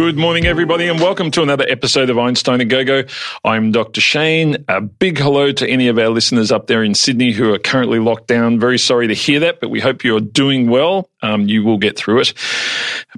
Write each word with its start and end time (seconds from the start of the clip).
Good 0.00 0.16
morning, 0.16 0.46
everybody, 0.46 0.88
and 0.88 0.98
welcome 0.98 1.30
to 1.32 1.42
another 1.42 1.66
episode 1.68 2.08
of 2.08 2.18
Einstein 2.18 2.62
a 2.62 2.64
Go 2.64 2.84
Go. 2.84 3.02
I'm 3.44 3.70
Dr. 3.70 4.00
Shane. 4.00 4.64
A 4.66 4.80
big 4.80 5.18
hello 5.18 5.52
to 5.52 5.68
any 5.68 5.88
of 5.88 5.98
our 5.98 6.08
listeners 6.08 6.50
up 6.50 6.68
there 6.68 6.82
in 6.82 6.94
Sydney 6.94 7.32
who 7.32 7.52
are 7.52 7.58
currently 7.58 7.98
locked 7.98 8.26
down. 8.26 8.58
Very 8.58 8.78
sorry 8.78 9.08
to 9.08 9.14
hear 9.14 9.40
that, 9.40 9.60
but 9.60 9.68
we 9.68 9.78
hope 9.78 10.02
you're 10.02 10.22
doing 10.22 10.70
well. 10.70 11.10
Um, 11.20 11.48
you 11.48 11.62
will 11.64 11.76
get 11.76 11.98
through 11.98 12.20
it. 12.20 12.32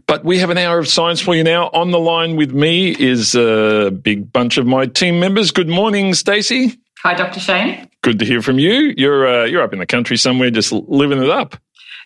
But 0.09 0.25
we 0.25 0.39
have 0.41 0.51
an 0.51 0.59
hour 0.59 0.81
of 0.81 0.89
science 0.89 1.21
for 1.21 1.37
you 1.37 1.45
now. 1.45 1.69
On 1.69 1.93
the 1.93 2.01
line 2.01 2.35
with 2.35 2.53
me 2.53 2.91
is 2.99 3.37
a 3.37 3.93
big 3.93 4.33
bunch 4.33 4.59
of 4.59 4.67
my 4.67 4.87
team 4.87 5.21
members. 5.21 5.53
Good 5.53 5.69
morning, 5.69 6.15
Stacey. 6.15 6.81
Hi, 7.05 7.15
Dr. 7.15 7.39
Shane. 7.39 7.89
Good 8.03 8.19
to 8.19 8.25
hear 8.25 8.43
from 8.43 8.59
you. 8.59 8.93
You're 8.97 9.29
uh, 9.29 9.45
you're 9.45 9.63
up 9.63 9.73
in 9.73 9.79
the 9.79 9.87
country 9.87 10.17
somewhere, 10.17 10.51
just 10.51 10.73
living 10.73 11.23
it 11.23 11.31
up. 11.31 11.57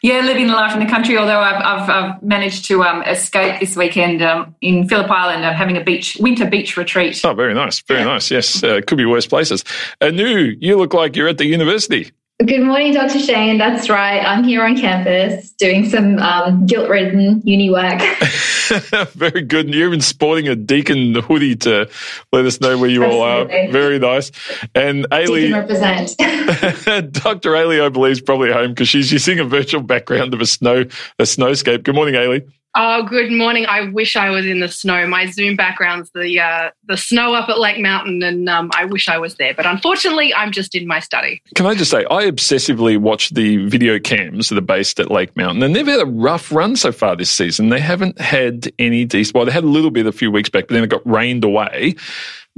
Yeah, 0.02 0.20
living 0.20 0.46
the 0.46 0.52
life 0.52 0.74
in 0.74 0.80
the 0.80 0.90
country. 0.90 1.16
Although 1.16 1.40
I've, 1.40 1.62
I've, 1.62 1.90
I've 1.90 2.22
managed 2.22 2.66
to 2.66 2.82
um, 2.84 3.02
escape 3.02 3.60
this 3.60 3.76
weekend 3.76 4.22
um, 4.22 4.54
in 4.60 4.88
Phillip 4.88 5.10
Island. 5.10 5.44
I'm 5.44 5.54
having 5.54 5.76
a 5.76 5.84
beach 5.84 6.16
winter 6.20 6.48
beach 6.48 6.76
retreat. 6.76 7.20
Oh, 7.24 7.34
very 7.34 7.54
nice, 7.54 7.80
very 7.80 8.04
nice. 8.04 8.30
Yes, 8.30 8.62
uh, 8.62 8.80
could 8.86 8.98
be 8.98 9.06
worse 9.06 9.26
places. 9.26 9.64
Anu, 10.00 10.54
you 10.60 10.76
look 10.76 10.94
like 10.94 11.16
you're 11.16 11.28
at 11.28 11.38
the 11.38 11.46
university. 11.46 12.12
Good 12.44 12.60
morning, 12.64 12.92
Dr. 12.92 13.18
Shane. 13.18 13.56
That's 13.56 13.88
right. 13.88 14.18
I'm 14.18 14.44
here 14.44 14.62
on 14.62 14.76
campus 14.76 15.52
doing 15.52 15.88
some 15.88 16.18
um, 16.18 16.66
guilt 16.66 16.90
ridden 16.90 17.40
uni 17.44 17.70
work. 17.70 17.98
Very 19.14 19.40
good. 19.40 19.72
You're 19.72 19.86
even 19.86 20.02
sporting 20.02 20.46
a 20.46 20.54
Deakin 20.54 21.14
hoodie 21.14 21.56
to 21.56 21.88
let 22.32 22.44
us 22.44 22.60
know 22.60 22.76
where 22.76 22.90
you 22.90 23.04
Absolutely. 23.04 23.26
all 23.26 23.68
are. 23.68 23.72
Very 23.72 23.98
nice. 23.98 24.32
And 24.74 25.06
Ailie. 25.10 25.50
represent. 25.50 26.14
Dr. 27.14 27.56
Ailie, 27.56 27.80
I 27.80 27.88
believe, 27.88 28.12
is 28.12 28.20
probably 28.20 28.52
home 28.52 28.72
because 28.72 28.90
she's 28.90 29.10
using 29.10 29.38
a 29.38 29.44
virtual 29.44 29.80
background 29.80 30.34
of 30.34 30.42
a 30.42 30.46
snow 30.46 30.80
a 31.18 31.22
snowscape. 31.22 31.84
Good 31.84 31.94
morning, 31.94 32.16
Ailie. 32.16 32.46
Oh, 32.78 33.04
good 33.04 33.32
morning. 33.32 33.64
I 33.64 33.88
wish 33.88 34.16
I 34.16 34.28
was 34.28 34.44
in 34.44 34.60
the 34.60 34.68
snow. 34.68 35.06
My 35.06 35.24
Zoom 35.30 35.56
background's 35.56 36.10
the 36.10 36.38
uh, 36.38 36.70
the 36.86 36.98
snow 36.98 37.32
up 37.32 37.48
at 37.48 37.58
Lake 37.58 37.80
Mountain, 37.80 38.22
and 38.22 38.50
um, 38.50 38.70
I 38.74 38.84
wish 38.84 39.08
I 39.08 39.16
was 39.16 39.36
there. 39.36 39.54
But 39.54 39.64
unfortunately, 39.64 40.34
I'm 40.34 40.52
just 40.52 40.74
in 40.74 40.86
my 40.86 41.00
study. 41.00 41.40
Can 41.54 41.64
I 41.64 41.74
just 41.74 41.90
say, 41.90 42.04
I 42.10 42.24
obsessively 42.30 42.98
watch 42.98 43.30
the 43.30 43.66
video 43.66 43.98
cams 43.98 44.50
that 44.50 44.58
are 44.58 44.60
based 44.60 45.00
at 45.00 45.10
Lake 45.10 45.34
Mountain, 45.38 45.62
and 45.62 45.74
they've 45.74 45.86
had 45.86 46.00
a 46.00 46.06
rough 46.06 46.52
run 46.52 46.76
so 46.76 46.92
far 46.92 47.16
this 47.16 47.30
season. 47.30 47.70
They 47.70 47.80
haven't 47.80 48.20
had 48.20 48.70
any 48.78 49.06
decent. 49.06 49.34
Well, 49.34 49.46
they 49.46 49.52
had 49.52 49.64
a 49.64 49.68
little 49.68 49.90
bit 49.90 50.06
a 50.06 50.12
few 50.12 50.30
weeks 50.30 50.50
back, 50.50 50.68
but 50.68 50.74
then 50.74 50.84
it 50.84 50.90
got 50.90 51.06
rained 51.06 51.44
away. 51.44 51.94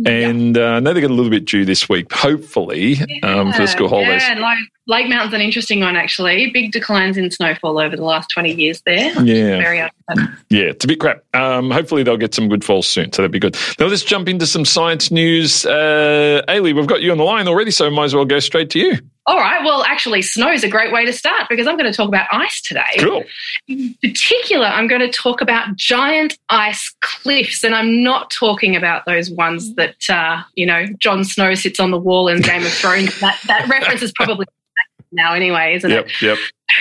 And 0.07 0.57
uh, 0.57 0.75
I 0.75 0.81
know 0.81 0.93
they 0.93 1.01
got 1.01 1.11
a 1.11 1.15
little 1.15 1.31
bit 1.31 1.45
due 1.45 1.65
this 1.65 1.89
week, 1.89 2.13
hopefully, 2.13 2.95
yeah, 2.95 3.41
um, 3.41 3.53
for 3.53 3.63
the 3.63 3.69
school 3.69 3.89
holidays. 3.89 4.23
Yeah, 4.23 4.39
like 4.39 4.59
Lake 4.87 5.09
Mountain's 5.09 5.35
an 5.35 5.41
interesting 5.41 5.81
one, 5.81 5.97
actually. 5.97 6.51
Big 6.51 6.71
declines 6.71 7.17
in 7.17 7.31
snowfall 7.31 7.81
over 7.81 7.97
the 7.97 8.05
last 8.05 8.31
20 8.31 8.55
years 8.55 8.81
there. 8.87 9.11
Yeah. 9.23 9.59
Very 9.59 9.79
yeah, 9.79 9.91
it's 10.51 10.85
a 10.85 10.89
bit 10.89 11.01
crap. 11.01 11.25
Um, 11.35 11.71
hopefully, 11.71 12.03
they'll 12.03 12.17
get 12.17 12.35
some 12.35 12.49
good 12.49 12.65
falls 12.65 12.87
soon, 12.87 13.13
so 13.13 13.23
that'd 13.23 13.33
be 13.33 13.41
good. 13.41 13.57
Now, 13.79 13.87
let's 13.87 14.05
jump 14.05 14.29
into 14.29 14.47
some 14.47 14.65
science 14.65 15.11
news. 15.11 15.67
Uh, 15.67 16.43
Ailie, 16.49 16.73
we've 16.73 16.87
got 16.87 17.03
you 17.03 17.11
on 17.11 17.19
the 17.19 17.25
line 17.25 17.49
already, 17.49 17.71
so 17.71 17.91
might 17.91 18.05
as 18.05 18.15
well 18.15 18.25
go 18.25 18.39
straight 18.39 18.71
to 18.71 18.79
you. 18.79 18.99
All 19.29 19.37
right. 19.37 19.62
Well, 19.62 19.84
actually, 19.84 20.23
snow 20.23 20.51
is 20.51 20.65
a 20.65 20.69
great 20.69 20.91
way 20.91 21.05
to 21.05 21.12
start 21.12 21.51
because 21.51 21.67
I'm 21.67 21.77
going 21.77 21.91
to 21.91 21.95
talk 21.95 22.09
about 22.09 22.29
ice 22.33 22.62
today. 22.62 22.97
Cool. 22.98 23.25
In 23.69 23.95
particular, 24.03 24.65
I'm 24.65 24.89
going 24.89 25.03
to 25.03 25.11
talk 25.11 25.43
about 25.43 25.77
giant 25.77 26.39
ice 26.48 26.97
cliffs, 27.03 27.62
and 27.62 27.75
I'm 27.75 28.03
not 28.03 28.31
talking 28.31 28.75
about 28.75 29.05
those 29.05 29.31
ones 29.31 29.75
that 29.75 30.09
uh, 30.09 30.43
you 30.55 30.65
know 30.65 30.87
Jon 30.99 31.25
Snow 31.25 31.55
sits 31.55 31.78
on 31.78 31.91
the 31.91 31.99
wall 31.99 32.28
in 32.28 32.41
Game 32.41 32.65
of 32.65 32.72
Thrones. 32.72 33.21
that 33.21 33.39
that 33.49 33.69
reference 33.69 34.00
is 34.00 34.12
probably 34.12 34.47
now 35.12 35.34
anyway, 35.34 35.75
isn't 35.75 35.91
yep, 35.91 36.06
it? 36.06 36.22
Yep. 36.22 36.39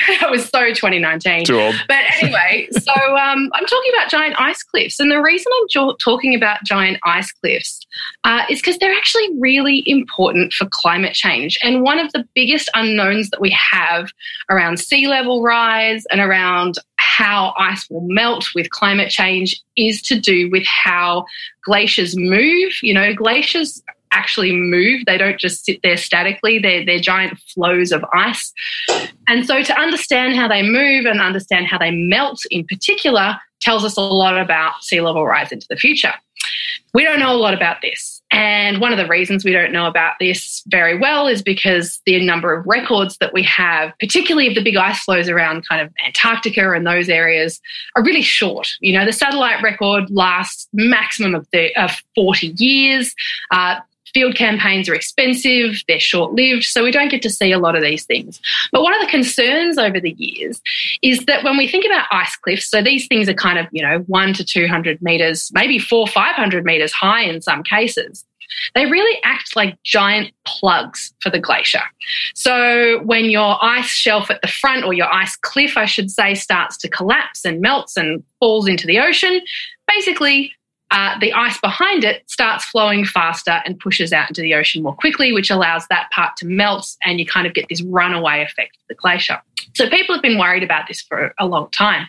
it 0.07 0.29
was 0.31 0.47
so 0.47 0.67
2019. 0.67 1.45
Too 1.45 1.59
old. 1.59 1.75
But 1.89 2.03
anyway, 2.21 2.69
so 2.71 2.93
um, 2.93 3.49
I'm 3.53 3.65
talking 3.65 3.91
about 3.93 4.09
giant 4.09 4.39
ice 4.39 4.63
cliffs. 4.63 5.01
And 5.01 5.11
the 5.11 5.21
reason 5.21 5.51
I'm 5.61 5.67
jo- 5.69 5.95
talking 6.01 6.33
about 6.33 6.63
giant 6.63 6.97
ice 7.03 7.31
cliffs 7.31 7.85
uh, 8.23 8.43
is 8.49 8.59
because 8.59 8.77
they're 8.77 8.95
actually 8.95 9.27
really 9.39 9.83
important 9.85 10.53
for 10.53 10.67
climate 10.69 11.13
change. 11.13 11.57
And 11.63 11.81
one 11.81 11.99
of 11.99 12.11
the 12.13 12.27
biggest 12.35 12.69
unknowns 12.73 13.29
that 13.29 13.41
we 13.41 13.49
have 13.51 14.11
around 14.49 14.79
sea 14.79 15.07
level 15.07 15.41
rise 15.41 16.05
and 16.11 16.21
around 16.21 16.75
how 16.97 17.53
ice 17.57 17.89
will 17.89 18.05
melt 18.07 18.47
with 18.53 18.69
climate 18.69 19.09
change 19.09 19.61
is 19.75 20.01
to 20.03 20.19
do 20.19 20.49
with 20.51 20.65
how 20.65 21.25
glaciers 21.63 22.15
move. 22.17 22.73
You 22.81 22.93
know, 22.93 23.13
glaciers 23.13 23.81
actually 24.11 24.53
move. 24.53 25.03
They 25.05 25.17
don't 25.17 25.39
just 25.39 25.65
sit 25.65 25.79
there 25.83 25.97
statically. 25.97 26.59
They're, 26.59 26.85
they're 26.85 26.99
giant 26.99 27.37
flows 27.53 27.91
of 27.91 28.03
ice. 28.13 28.53
And 29.27 29.45
so 29.45 29.63
to 29.63 29.77
understand 29.77 30.35
how 30.35 30.47
they 30.47 30.63
move 30.63 31.05
and 31.05 31.21
understand 31.21 31.67
how 31.67 31.77
they 31.77 31.91
melt 31.91 32.39
in 32.49 32.65
particular 32.65 33.37
tells 33.59 33.83
us 33.83 33.97
a 33.97 34.01
lot 34.01 34.37
about 34.37 34.83
sea 34.83 35.01
level 35.01 35.25
rise 35.25 35.51
into 35.51 35.67
the 35.69 35.75
future. 35.75 36.13
We 36.97 37.03
don't 37.03 37.19
know 37.19 37.31
a 37.31 37.37
lot 37.37 37.53
about 37.53 37.83
this. 37.83 38.23
And 38.31 38.81
one 38.81 38.91
of 38.91 38.97
the 38.97 39.05
reasons 39.05 39.45
we 39.45 39.51
don't 39.51 39.71
know 39.71 39.85
about 39.85 40.13
this 40.19 40.63
very 40.65 40.97
well 40.97 41.27
is 41.27 41.43
because 41.43 42.01
the 42.07 42.19
number 42.25 42.51
of 42.51 42.65
records 42.65 43.17
that 43.19 43.33
we 43.33 43.43
have, 43.43 43.93
particularly 43.99 44.47
of 44.47 44.55
the 44.55 44.63
big 44.63 44.77
ice 44.77 45.03
flows 45.03 45.29
around 45.29 45.67
kind 45.69 45.79
of 45.79 45.93
Antarctica 46.03 46.71
and 46.71 46.87
those 46.87 47.07
areas, 47.07 47.61
are 47.95 48.03
really 48.03 48.23
short. 48.23 48.69
You 48.79 48.97
know, 48.97 49.05
the 49.05 49.13
satellite 49.13 49.61
record 49.61 50.09
lasts 50.09 50.67
maximum 50.73 51.35
of, 51.35 51.47
the, 51.53 51.69
of 51.79 52.01
40 52.15 52.55
years. 52.57 53.13
Uh, 53.51 53.75
field 54.17 54.33
campaigns 54.33 54.89
are 54.89 54.95
expensive, 54.95 55.83
they're 55.87 55.99
short 55.99 56.33
lived, 56.33 56.63
so 56.63 56.83
we 56.83 56.89
don't 56.89 57.11
get 57.11 57.21
to 57.21 57.29
see 57.29 57.51
a 57.51 57.59
lot 57.59 57.75
of 57.75 57.83
these 57.83 58.03
things. 58.03 58.41
But 58.71 58.81
one 58.81 58.95
of 58.95 58.99
the 58.99 59.11
concerns 59.11 59.77
over 59.77 59.99
the 59.99 60.15
years 60.17 60.59
is 61.03 61.19
that 61.25 61.43
when 61.43 61.55
we 61.55 61.67
think 61.67 61.85
about 61.85 62.07
ice 62.09 62.35
cliffs, 62.37 62.67
so 62.67 62.81
these 62.81 63.05
things 63.05 63.29
are 63.29 63.35
kind 63.35 63.59
of, 63.59 63.67
you 63.71 63.83
know, 63.83 63.99
one 64.07 64.33
to 64.33 64.43
200 64.43 65.03
meters, 65.03 65.51
maybe 65.53 65.77
four, 65.77 66.07
500 66.07 66.65
meters 66.65 66.91
high 66.91 67.21
in 67.21 67.43
some 67.43 67.61
cases. 67.61 68.25
They 68.73 68.87
really 68.87 69.19
act 69.23 69.55
like 69.55 69.77
giant 69.83 70.31
plugs 70.47 71.13
for 71.19 71.29
the 71.29 71.39
glacier. 71.39 71.83
So 72.33 73.03
when 73.03 73.25
your 73.25 73.63
ice 73.63 73.89
shelf 73.89 74.31
at 74.31 74.41
the 74.41 74.47
front, 74.47 74.83
or 74.83 74.95
your 74.95 75.13
ice 75.13 75.35
cliff, 75.35 75.77
I 75.77 75.85
should 75.85 76.09
say, 76.09 76.33
starts 76.33 76.75
to 76.77 76.89
collapse 76.89 77.45
and 77.45 77.61
melts 77.61 77.95
and 77.95 78.23
falls 78.39 78.67
into 78.67 78.87
the 78.87 78.99
ocean, 78.99 79.41
basically 79.87 80.53
uh, 80.91 81.19
the 81.19 81.33
ice 81.33 81.59
behind 81.59 82.03
it 82.03 82.23
starts 82.29 82.63
flowing 82.65 83.05
faster 83.05 83.61
and 83.65 83.79
pushes 83.79 84.13
out 84.13 84.29
into 84.29 84.41
the 84.41 84.55
ocean 84.55 84.83
more 84.83 84.95
quickly, 84.95 85.33
which 85.33 85.49
allows 85.49 85.85
that 85.89 86.09
part 86.11 86.35
to 86.37 86.45
melt, 86.45 86.95
and 87.03 87.19
you 87.19 87.25
kind 87.25 87.45
of 87.45 87.53
get 87.53 87.65
this 87.69 87.81
runaway 87.83 88.41
effect 88.41 88.77
of 88.77 88.87
the 88.87 88.95
glacier. 88.95 89.41
So 89.75 89.89
people 89.89 90.15
have 90.15 90.21
been 90.21 90.39
worried 90.39 90.63
about 90.63 90.87
this 90.87 91.01
for 91.01 91.33
a 91.39 91.45
long 91.45 91.69
time. 91.71 92.07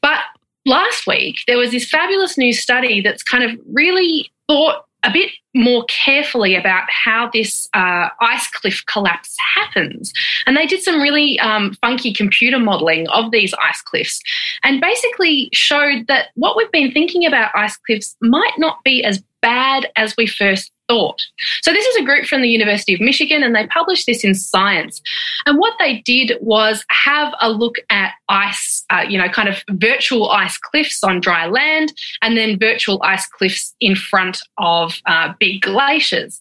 But 0.00 0.20
last 0.64 1.06
week, 1.06 1.40
there 1.46 1.58
was 1.58 1.72
this 1.72 1.88
fabulous 1.88 2.38
new 2.38 2.52
study 2.52 3.00
that's 3.00 3.22
kind 3.22 3.42
of 3.42 3.58
really 3.72 4.30
thought 4.48 4.84
a 5.04 5.12
bit 5.12 5.30
more 5.54 5.84
carefully 5.88 6.54
about 6.54 6.84
how 6.90 7.30
this 7.32 7.68
uh, 7.74 8.08
ice 8.20 8.48
cliff 8.48 8.82
collapse 8.86 9.34
happens. 9.54 10.12
And 10.46 10.56
they 10.56 10.66
did 10.66 10.82
some 10.82 11.00
really 11.00 11.38
um, 11.40 11.74
funky 11.80 12.12
computer 12.12 12.58
modeling 12.58 13.08
of 13.08 13.30
these 13.30 13.54
ice 13.62 13.80
cliffs 13.82 14.20
and 14.62 14.80
basically 14.80 15.50
showed 15.52 16.06
that 16.08 16.28
what 16.34 16.56
we've 16.56 16.72
been 16.72 16.92
thinking 16.92 17.26
about 17.26 17.50
ice 17.54 17.76
cliffs 17.76 18.16
might 18.20 18.54
not 18.58 18.82
be 18.84 19.04
as 19.04 19.22
bad 19.40 19.88
as 19.96 20.16
we 20.16 20.26
first 20.26 20.72
thought. 20.88 21.20
So, 21.62 21.72
this 21.72 21.84
is 21.84 21.96
a 21.96 22.04
group 22.04 22.26
from 22.26 22.42
the 22.42 22.48
University 22.48 22.94
of 22.94 23.00
Michigan, 23.00 23.42
and 23.42 23.54
they 23.54 23.66
published 23.66 24.06
this 24.06 24.24
in 24.24 24.34
Science. 24.34 25.00
And 25.46 25.58
what 25.58 25.74
they 25.78 25.98
did 26.00 26.32
was 26.40 26.84
have 26.90 27.34
a 27.40 27.50
look 27.50 27.76
at 27.90 28.12
ice, 28.28 28.84
uh, 28.90 29.04
you 29.08 29.18
know, 29.18 29.28
kind 29.28 29.48
of 29.48 29.62
virtual 29.70 30.30
ice 30.30 30.56
cliffs 30.58 31.04
on 31.04 31.20
dry 31.20 31.46
land, 31.46 31.92
and 32.22 32.36
then 32.36 32.58
virtual 32.58 33.00
ice 33.02 33.26
cliffs 33.26 33.74
in 33.80 33.94
front 33.94 34.40
of 34.58 35.00
uh, 35.06 35.32
big 35.38 35.62
glaciers. 35.62 36.40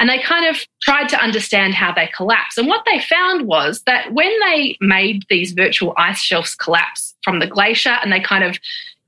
And 0.00 0.08
they 0.08 0.20
kind 0.20 0.46
of 0.46 0.62
tried 0.82 1.08
to 1.08 1.22
understand 1.22 1.74
how 1.74 1.92
they 1.92 2.08
collapse. 2.16 2.56
And 2.56 2.68
what 2.68 2.84
they 2.86 3.00
found 3.00 3.46
was 3.46 3.82
that 3.86 4.12
when 4.12 4.32
they 4.40 4.76
made 4.80 5.24
these 5.28 5.52
virtual 5.52 5.92
ice 5.96 6.20
shelves 6.20 6.54
collapse 6.54 7.14
from 7.22 7.40
the 7.40 7.46
glacier 7.46 7.96
and 8.02 8.12
they 8.12 8.20
kind 8.20 8.44
of 8.44 8.58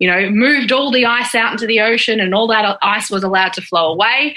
you 0.00 0.08
know, 0.08 0.30
moved 0.30 0.72
all 0.72 0.90
the 0.90 1.04
ice 1.04 1.34
out 1.34 1.52
into 1.52 1.66
the 1.66 1.80
ocean 1.80 2.20
and 2.20 2.34
all 2.34 2.46
that 2.48 2.78
ice 2.82 3.10
was 3.10 3.22
allowed 3.22 3.52
to 3.52 3.60
flow 3.60 3.92
away 3.92 4.34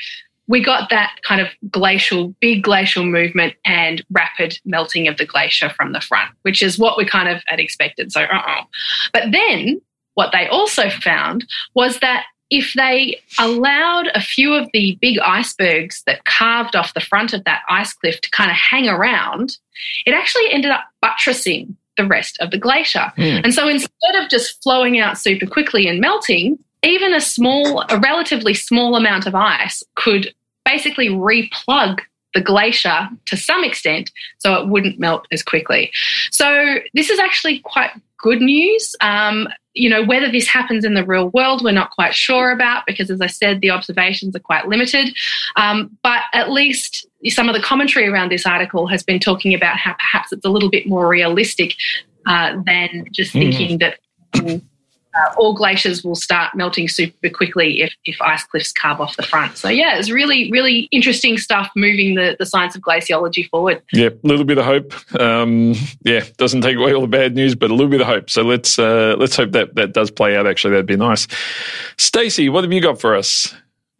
we 0.48 0.63
got 0.63 0.90
that 0.90 1.16
kind 1.24 1.42
of 1.42 1.48
glacial, 1.69 2.36
big 2.40 2.63
glacial 2.63 3.06
movement 3.06 3.54
and 3.66 4.04
rapid 4.12 4.60
melting 4.66 5.07
of 5.07 5.18
the 5.18 5.25
glacier 5.25 5.69
from 5.69 5.94
the 5.94 6.01
front, 6.01 6.30
which 6.42 6.62
is 6.62 6.78
what 6.78 6.98
we 6.98 7.06
kind 7.06 7.30
of 7.30 7.42
had 7.48 7.60
expected. 7.60 8.12
So, 8.12 8.22
uh-oh. 8.22 8.63
But 9.13 9.31
then 9.31 9.81
what 10.16 10.31
they 10.31 10.48
also 10.48 10.90
found 10.90 11.45
was 11.75 12.00
that 12.00 12.25
if 12.50 12.74
they 12.75 13.19
allowed 13.40 14.07
a 14.13 14.22
few 14.22 14.54
of 14.54 14.69
the 14.74 14.98
big 15.01 15.18
icebergs 15.19 16.04
that 16.06 16.25
carved 16.25 16.75
off 16.75 16.94
the 16.94 17.01
front 17.01 17.34
of 17.34 17.44
that 17.46 17.62
ice 17.69 17.94
cliff 17.94 18.22
to 18.22 18.30
kind 18.30 18.51
of 18.51 18.57
hang 18.57 18.88
around, 18.88 19.57
it 20.06 20.13
actually 20.13 20.51
ended 20.51 20.72
up 20.72 20.84
buttressing 21.01 21.75
the 21.98 22.06
rest 22.06 22.38
of 22.42 22.51
the 22.51 22.57
glacier. 22.57 23.12
Mm. 23.18 23.46
And 23.46 23.54
so 23.54 23.68
instead 23.68 24.16
of 24.16 24.30
just 24.30 24.62
flowing 24.62 25.00
out 25.00 25.18
super 25.18 25.48
quickly 25.48 25.88
and 25.88 26.00
melting, 26.00 26.60
even 26.84 27.14
a 27.14 27.22
small, 27.22 27.84
a 27.90 27.98
relatively 28.00 28.54
small 28.54 28.96
amount 28.96 29.26
of 29.26 29.36
ice 29.36 29.84
could 29.96 30.34
basically 30.66 31.10
replug 31.10 32.02
the 32.34 32.42
glacier 32.42 33.10
to 33.26 33.38
some 33.38 33.64
extent 33.64 34.12
so 34.40 34.56
it 34.56 34.68
wouldn't 34.68 35.00
melt 35.00 35.28
as 35.32 35.44
quickly. 35.44 35.92
So 36.32 36.80
this 36.94 37.10
is 37.10 37.20
actually 37.20 37.60
quite 37.60 37.92
good 38.18 38.42
news. 38.42 38.96
Um, 39.02 39.48
you 39.76 39.90
know, 39.90 40.04
whether 40.04 40.32
this 40.32 40.48
happens 40.48 40.86
in 40.86 40.94
the 40.94 41.06
real 41.06 41.30
world, 41.30 41.64
we're 41.64 41.72
not 41.72 41.92
quite 41.92 42.14
sure 42.14 42.52
about 42.52 42.86
because, 42.86 43.10
as 43.10 43.22
I 43.22 43.28
said, 43.28 43.62
the 43.62 43.72
observations 43.72 44.36
are 44.36 44.40
quite 44.40 44.68
limited. 44.68 45.16
Um, 45.56 45.98
but 46.04 46.22
at 46.34 46.52
least 46.52 47.08
some 47.28 47.50
of 47.50 47.56
the 47.56 47.62
commentary 47.62 48.08
around 48.08 48.30
this 48.30 48.46
article 48.46 48.88
has 48.88 49.04
been 49.04 49.20
talking 49.20 49.54
about 49.54 49.78
how 49.78 49.94
perhaps 49.94 50.32
it's 50.32 50.46
a 50.46 50.50
little 50.50 50.70
bit 50.70 50.88
more 50.88 51.08
realistic 51.08 51.76
uh, 52.28 52.56
than 52.66 53.08
just 53.12 53.32
thinking 53.32 53.80
that. 53.80 54.00
um, 54.36 54.62
uh, 55.15 55.33
all 55.38 55.54
glaciers 55.54 56.04
will 56.04 56.15
start 56.15 56.56
melting 56.56 56.88
super 56.88 57.30
quickly 57.30 57.81
if, 57.81 57.94
if 58.06 58.21
ice 58.21 58.44
cliffs 58.44 58.71
carve 58.71 59.00
off 59.00 59.15
the 59.15 59.24
front. 59.24 59.57
So 59.57 59.69
yeah, 59.69 59.98
it's 59.98 60.10
really, 60.10 60.51
really 60.51 60.88
interesting 60.92 61.38
stuff 61.38 61.69
moving 61.75 62.15
the, 62.15 62.36
the 62.39 62.45
science 62.45 62.75
of 62.75 62.81
glaciology 62.81 63.50
forward. 63.50 63.81
Yeah, 63.92 64.10
a 64.10 64.27
little 64.27 64.45
bit 64.45 64.57
of 64.57 64.65
hope. 64.65 64.94
Um, 65.19 65.75
yeah, 66.04 66.24
doesn't 66.38 66.62
take 66.62 66.77
away 66.77 66.94
all 66.94 67.01
the 67.01 67.07
bad 67.07 67.36
news, 67.36 67.56
but 67.56 67.71
a 67.71 67.74
little 67.74 67.92
bit 67.92 68.01
of 68.01 68.07
hope. 68.07 68.30
So 68.30 68.44
let's 68.44 68.80
uh, 68.80 69.15
let's 69.18 69.36
hope 69.36 69.51
that 69.51 69.75
that 69.75 69.94
does 69.94 70.12
play 70.12 70.36
out. 70.36 70.48
Actually, 70.48 70.71
that'd 70.71 70.86
be 70.86 70.95
nice. 70.95 71.27
Stacey, 71.98 72.50
what 72.50 72.63
have 72.63 72.74
you 72.74 72.81
got 72.81 73.00
for 73.00 73.15
us? 73.15 73.54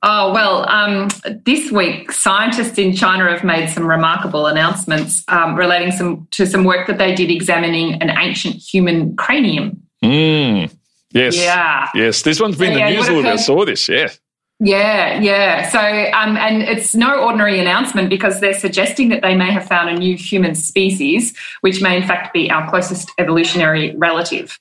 Oh, 0.06 0.34
well, 0.34 0.70
um, 0.70 1.08
this 1.46 1.72
week, 1.72 2.12
scientists 2.12 2.78
in 2.78 2.94
China 2.94 3.30
have 3.30 3.46
made 3.46 3.70
some 3.70 3.88
remarkable 3.88 4.48
announcements 4.48 5.24
um, 5.30 5.56
relating 5.56 5.94
some, 5.94 6.28
to 6.32 6.46
some 6.46 6.66
work 6.66 6.88
that 6.88 6.98
they 6.98 7.16
did 7.16 7.32
examining 7.32 7.94
an 8.02 8.10
ancient 8.10 8.56
human 8.56 9.16
cranium. 9.16 9.82
Mm, 10.04 10.70
yes. 11.14 11.38
Yeah. 11.38 11.90
Yes. 11.94 12.22
This 12.22 12.40
one's 12.40 12.58
been 12.58 12.70
So, 12.70 12.74
in 12.74 12.80
yeah, 12.80 12.90
the 12.90 12.96
news 12.98 13.08
a 13.08 13.14
would 13.14 13.18
little 13.18 13.32
bit. 13.32 13.40
I 13.40 13.44
saw 13.44 13.66
this. 13.66 13.88
Yeah. 13.90 14.10
Yeah, 14.60 15.20
yeah. 15.20 15.70
So, 15.70 15.80
um, 15.80 16.38
and 16.38 16.62
it's 16.62 16.96
no 16.96 17.22
ordinary 17.22 17.60
announcement 17.60 18.10
because 18.10 18.40
they're 18.40 18.58
suggesting 18.58 19.10
that 19.10 19.22
they 19.22 19.36
may 19.36 19.52
have 19.52 19.68
found 19.68 19.90
a 19.90 19.94
new 19.94 20.16
human 20.16 20.56
species, 20.56 21.36
which 21.62 21.82
may 21.82 21.98
in 21.98 22.04
fact 22.04 22.34
be 22.34 22.50
our 22.50 22.70
closest 22.70 23.12
evolutionary 23.18 23.94
relative. 23.98 24.58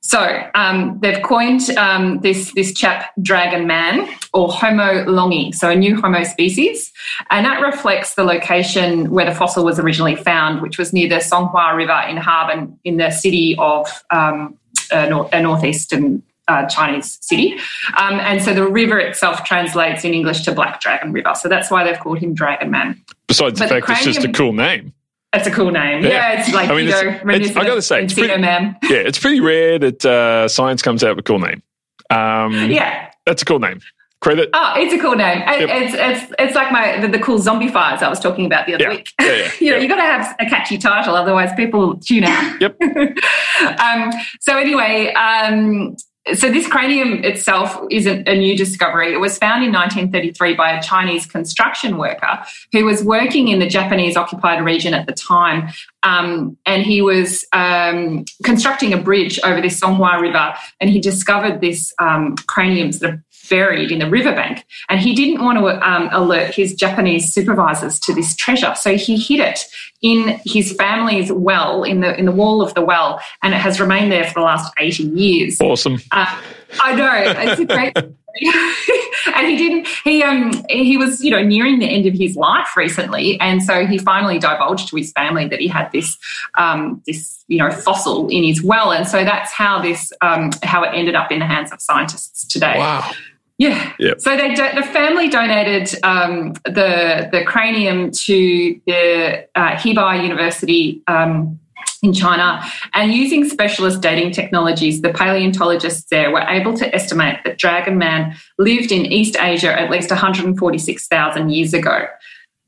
So, 0.00 0.42
um, 0.54 0.98
they've 1.02 1.22
coined 1.22 1.70
um, 1.76 2.20
this 2.20 2.52
this 2.54 2.72
chap 2.72 3.12
Dragon 3.20 3.66
Man 3.66 4.08
or 4.32 4.50
Homo 4.50 5.04
longi, 5.04 5.54
so 5.54 5.70
a 5.70 5.76
new 5.76 6.00
Homo 6.00 6.24
species, 6.24 6.90
and 7.30 7.44
that 7.44 7.60
reflects 7.60 8.14
the 8.14 8.24
location 8.24 9.10
where 9.10 9.26
the 9.26 9.34
fossil 9.34 9.64
was 9.64 9.78
originally 9.78 10.16
found, 10.16 10.62
which 10.62 10.78
was 10.78 10.92
near 10.92 11.08
the 11.08 11.16
Songhua 11.16 11.76
River 11.76 12.00
in 12.08 12.16
Harbin, 12.16 12.78
in 12.84 12.96
the 12.96 13.10
city 13.10 13.54
of 13.58 13.86
um, 14.10 14.56
uh, 14.92 15.06
nor- 15.08 15.28
a 15.32 15.42
northeastern 15.42 16.22
uh, 16.48 16.66
Chinese 16.66 17.18
city. 17.20 17.54
Um, 17.98 18.18
and 18.20 18.42
so 18.42 18.54
the 18.54 18.66
river 18.66 18.98
itself 18.98 19.44
translates 19.44 20.04
in 20.04 20.14
English 20.14 20.42
to 20.42 20.52
Black 20.52 20.80
Dragon 20.80 21.12
River. 21.12 21.34
So 21.34 21.48
that's 21.48 21.70
why 21.70 21.84
they've 21.84 21.98
called 21.98 22.18
him 22.18 22.32
Dragon 22.34 22.70
Man. 22.70 23.02
Besides 23.26 23.58
But 23.58 23.68
the 23.68 23.74
the 23.74 23.80
fact 23.86 24.06
it's 24.06 24.14
just 24.16 24.26
a 24.26 24.32
cool 24.32 24.52
name. 24.54 24.94
That's 25.34 25.46
a 25.46 25.50
cool 25.50 25.70
name. 25.70 26.02
Yeah. 26.02 26.08
Yeah, 26.08 26.40
it's 26.40 26.54
like, 26.54 26.70
I 26.70 26.74
mean, 26.74 26.86
you 26.86 26.90
know, 26.90 27.00
it's- 27.34 27.54
I 27.54 27.66
gotta 27.66 27.82
say, 27.82 28.02
it's 28.04 28.14
pretty- 28.14 28.40
Man. 28.40 28.76
Yeah, 28.84 28.96
it's 28.96 29.18
pretty 29.18 29.40
rare 29.40 29.78
that 29.78 30.02
uh, 30.06 30.48
science 30.48 30.80
comes 30.80 31.04
out 31.04 31.16
with 31.16 31.24
a 31.24 31.28
cool 31.28 31.38
name. 31.38 31.62
Um, 32.08 32.70
Yeah. 32.70 33.10
That's 33.26 33.42
a 33.42 33.44
cool 33.44 33.58
name. 33.58 33.80
Credit. 34.20 34.50
Oh, 34.52 34.74
it's 34.76 34.92
a 34.92 34.98
cool 34.98 35.14
name. 35.14 35.38
Yep. 35.40 35.68
It's 35.70 35.94
it's 35.96 36.32
it's 36.40 36.54
like 36.56 36.72
my 36.72 37.00
the, 37.00 37.06
the 37.08 37.20
cool 37.20 37.38
zombie 37.38 37.68
fires 37.68 38.02
I 38.02 38.08
was 38.08 38.18
talking 38.18 38.46
about 38.46 38.66
the 38.66 38.74
other 38.74 38.84
Yeah. 38.84 38.90
week. 38.90 39.12
Yeah, 39.20 39.32
yeah, 39.36 39.50
you 39.60 39.70
know, 39.70 39.76
you 39.78 39.88
got 39.88 39.96
to 39.96 40.02
have 40.02 40.36
a 40.40 40.46
catchy 40.46 40.76
title, 40.76 41.14
otherwise 41.14 41.50
people 41.56 41.96
tune 41.98 42.24
out. 42.24 42.60
Yep. 42.60 42.76
um, 43.80 44.10
so 44.40 44.58
anyway, 44.58 45.12
um, 45.12 45.96
so 46.34 46.50
this 46.50 46.66
cranium 46.68 47.24
itself 47.24 47.78
isn't 47.90 48.28
a 48.28 48.36
new 48.36 48.54
discovery. 48.56 49.12
It 49.14 49.18
was 49.18 49.38
found 49.38 49.64
in 49.64 49.72
1933 49.72 50.54
by 50.56 50.72
a 50.72 50.82
Chinese 50.82 51.24
construction 51.24 51.96
worker 51.96 52.40
who 52.72 52.84
was 52.84 53.02
working 53.02 53.48
in 53.48 53.60
the 53.60 53.66
Japanese 53.68 54.14
occupied 54.16 54.62
region 54.64 54.92
at 54.92 55.06
the 55.06 55.12
time, 55.14 55.68
um, 56.02 56.56
and 56.66 56.82
he 56.82 57.00
was 57.00 57.44
um, 57.52 58.24
constructing 58.44 58.92
a 58.92 58.98
bridge 58.98 59.38
over 59.44 59.60
this 59.62 59.80
Songhua 59.80 60.20
River, 60.20 60.54
and 60.80 60.90
he 60.90 61.00
discovered 61.00 61.60
this 61.60 61.94
um, 61.98 62.34
craniums 62.46 62.98
that 62.98 63.10
are 63.10 63.24
buried 63.48 63.90
in 63.90 63.98
the 63.98 64.08
riverbank, 64.08 64.64
and 64.88 65.00
he 65.00 65.14
didn't 65.14 65.44
want 65.44 65.58
to 65.58 65.66
um, 65.88 66.08
alert 66.12 66.54
his 66.54 66.74
Japanese 66.74 67.32
supervisors 67.32 67.98
to 68.00 68.14
this 68.14 68.34
treasure, 68.36 68.74
so 68.74 68.96
he 68.96 69.16
hid 69.16 69.40
it 69.40 69.60
in 70.02 70.40
his 70.44 70.72
family's 70.74 71.32
well 71.32 71.82
in 71.82 72.00
the 72.00 72.16
in 72.18 72.24
the 72.24 72.32
wall 72.32 72.62
of 72.62 72.74
the 72.74 72.82
well, 72.82 73.20
and 73.42 73.54
it 73.54 73.58
has 73.58 73.80
remained 73.80 74.12
there 74.12 74.24
for 74.24 74.34
the 74.34 74.46
last 74.46 74.72
80 74.78 75.04
years. 75.04 75.60
Awesome. 75.60 75.98
Uh, 76.12 76.40
I 76.80 76.94
know 76.94 77.10
it's 77.14 77.60
a 77.60 77.64
great, 77.64 77.96
and 79.34 79.46
he 79.46 79.56
didn't. 79.56 79.88
He 80.04 80.22
um 80.22 80.52
he 80.68 80.96
was 80.96 81.22
you 81.22 81.30
know 81.30 81.42
nearing 81.42 81.78
the 81.78 81.86
end 81.86 82.06
of 82.06 82.14
his 82.14 82.36
life 82.36 82.76
recently, 82.76 83.40
and 83.40 83.62
so 83.62 83.86
he 83.86 83.98
finally 83.98 84.38
divulged 84.38 84.88
to 84.88 84.96
his 84.96 85.12
family 85.12 85.48
that 85.48 85.60
he 85.60 85.68
had 85.68 85.90
this 85.92 86.16
um 86.56 87.02
this 87.06 87.44
you 87.48 87.58
know 87.58 87.70
fossil 87.70 88.28
in 88.28 88.44
his 88.44 88.62
well, 88.62 88.92
and 88.92 89.08
so 89.08 89.24
that's 89.24 89.52
how 89.52 89.80
this 89.80 90.12
um 90.20 90.50
how 90.62 90.82
it 90.82 90.90
ended 90.94 91.14
up 91.14 91.32
in 91.32 91.40
the 91.40 91.46
hands 91.46 91.72
of 91.72 91.80
scientists 91.80 92.46
today. 92.46 92.74
Wow. 92.78 93.10
Yeah. 93.58 93.92
Yep. 93.98 94.20
So 94.20 94.36
they 94.36 94.54
do, 94.54 94.68
the 94.76 94.84
family 94.84 95.28
donated 95.28 95.92
um, 96.04 96.52
the 96.64 97.28
the 97.30 97.42
cranium 97.44 98.12
to 98.12 98.80
the 98.86 99.48
uh, 99.56 99.72
Hebei 99.72 100.22
University 100.22 101.02
um, 101.08 101.58
in 102.00 102.12
China, 102.12 102.62
and 102.94 103.12
using 103.12 103.48
specialist 103.48 104.00
dating 104.00 104.30
technologies, 104.30 105.02
the 105.02 105.12
paleontologists 105.12 106.08
there 106.08 106.30
were 106.30 106.42
able 106.42 106.76
to 106.76 106.94
estimate 106.94 107.38
that 107.44 107.58
Dragon 107.58 107.98
Man 107.98 108.36
lived 108.58 108.92
in 108.92 109.04
East 109.06 109.36
Asia 109.38 109.78
at 109.78 109.90
least 109.90 110.10
146,000 110.10 111.50
years 111.50 111.74
ago. 111.74 112.06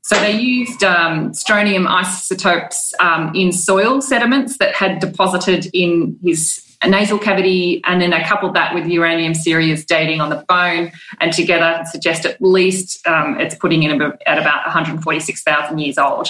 So 0.03 0.19
they 0.19 0.33
used 0.33 0.83
um, 0.83 1.33
strontium 1.33 1.87
isotopes 1.87 2.93
um, 2.99 3.33
in 3.33 3.53
soil 3.53 4.01
sediments 4.01 4.57
that 4.57 4.75
had 4.75 4.99
deposited 4.99 5.67
in 5.73 6.19
his 6.21 6.70
nasal 6.89 7.19
cavity, 7.19 7.81
and 7.85 8.01
then 8.01 8.13
I 8.13 8.27
coupled 8.27 8.55
that 8.55 8.73
with 8.73 8.87
uranium 8.87 9.33
series 9.33 9.85
dating 9.85 10.21
on 10.21 10.29
the 10.29 10.43
bone, 10.47 10.91
and 11.19 11.33
together 11.33 11.83
suggest 11.91 12.25
at 12.25 12.41
least 12.41 13.05
um, 13.07 13.39
it's 13.39 13.55
putting 13.55 13.83
in 13.83 14.01
at 14.01 14.37
about 14.37 14.65
146,000 14.65 15.77
years 15.77 15.97
old. 15.97 16.29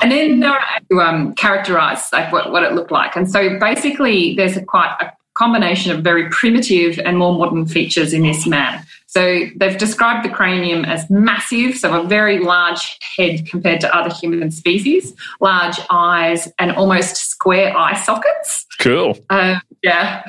And 0.00 0.10
then 0.10 0.40
they 0.40 0.48
were 0.48 0.58
able 0.76 0.86
to 0.90 1.00
um, 1.00 1.34
characterize 1.34 2.12
like 2.12 2.32
what, 2.32 2.50
what 2.50 2.62
it 2.64 2.72
looked 2.72 2.90
like. 2.90 3.14
And 3.16 3.30
so 3.30 3.58
basically, 3.58 4.34
there's 4.34 4.56
a 4.56 4.64
quite 4.64 4.96
a 5.00 5.12
combination 5.34 5.92
of 5.92 6.02
very 6.02 6.28
primitive 6.30 6.98
and 6.98 7.18
more 7.18 7.36
modern 7.36 7.66
features 7.66 8.12
in 8.12 8.22
this 8.22 8.46
man. 8.46 8.84
So 9.06 9.44
they've 9.54 9.78
described 9.78 10.24
the 10.24 10.28
cranium 10.28 10.84
as 10.84 11.08
massive, 11.08 11.76
so 11.76 12.00
a 12.00 12.04
very 12.04 12.40
large 12.40 12.98
head 13.16 13.46
compared 13.46 13.80
to 13.82 13.96
other 13.96 14.12
human 14.12 14.50
species, 14.50 15.14
large 15.40 15.78
eyes, 15.88 16.52
and 16.58 16.72
almost 16.72 17.16
square 17.16 17.76
eye 17.76 17.94
sockets. 17.94 18.66
Cool. 18.80 19.16
Uh, 19.30 19.60
yeah, 19.84 20.22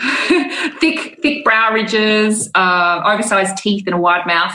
thick, 0.79 1.19
thick 1.23 1.43
brow 1.43 1.73
ridges, 1.73 2.51
uh, 2.53 3.01
oversized 3.05 3.57
teeth, 3.57 3.87
and 3.87 3.95
a 3.95 3.97
wide 3.97 4.27
mouth. 4.27 4.53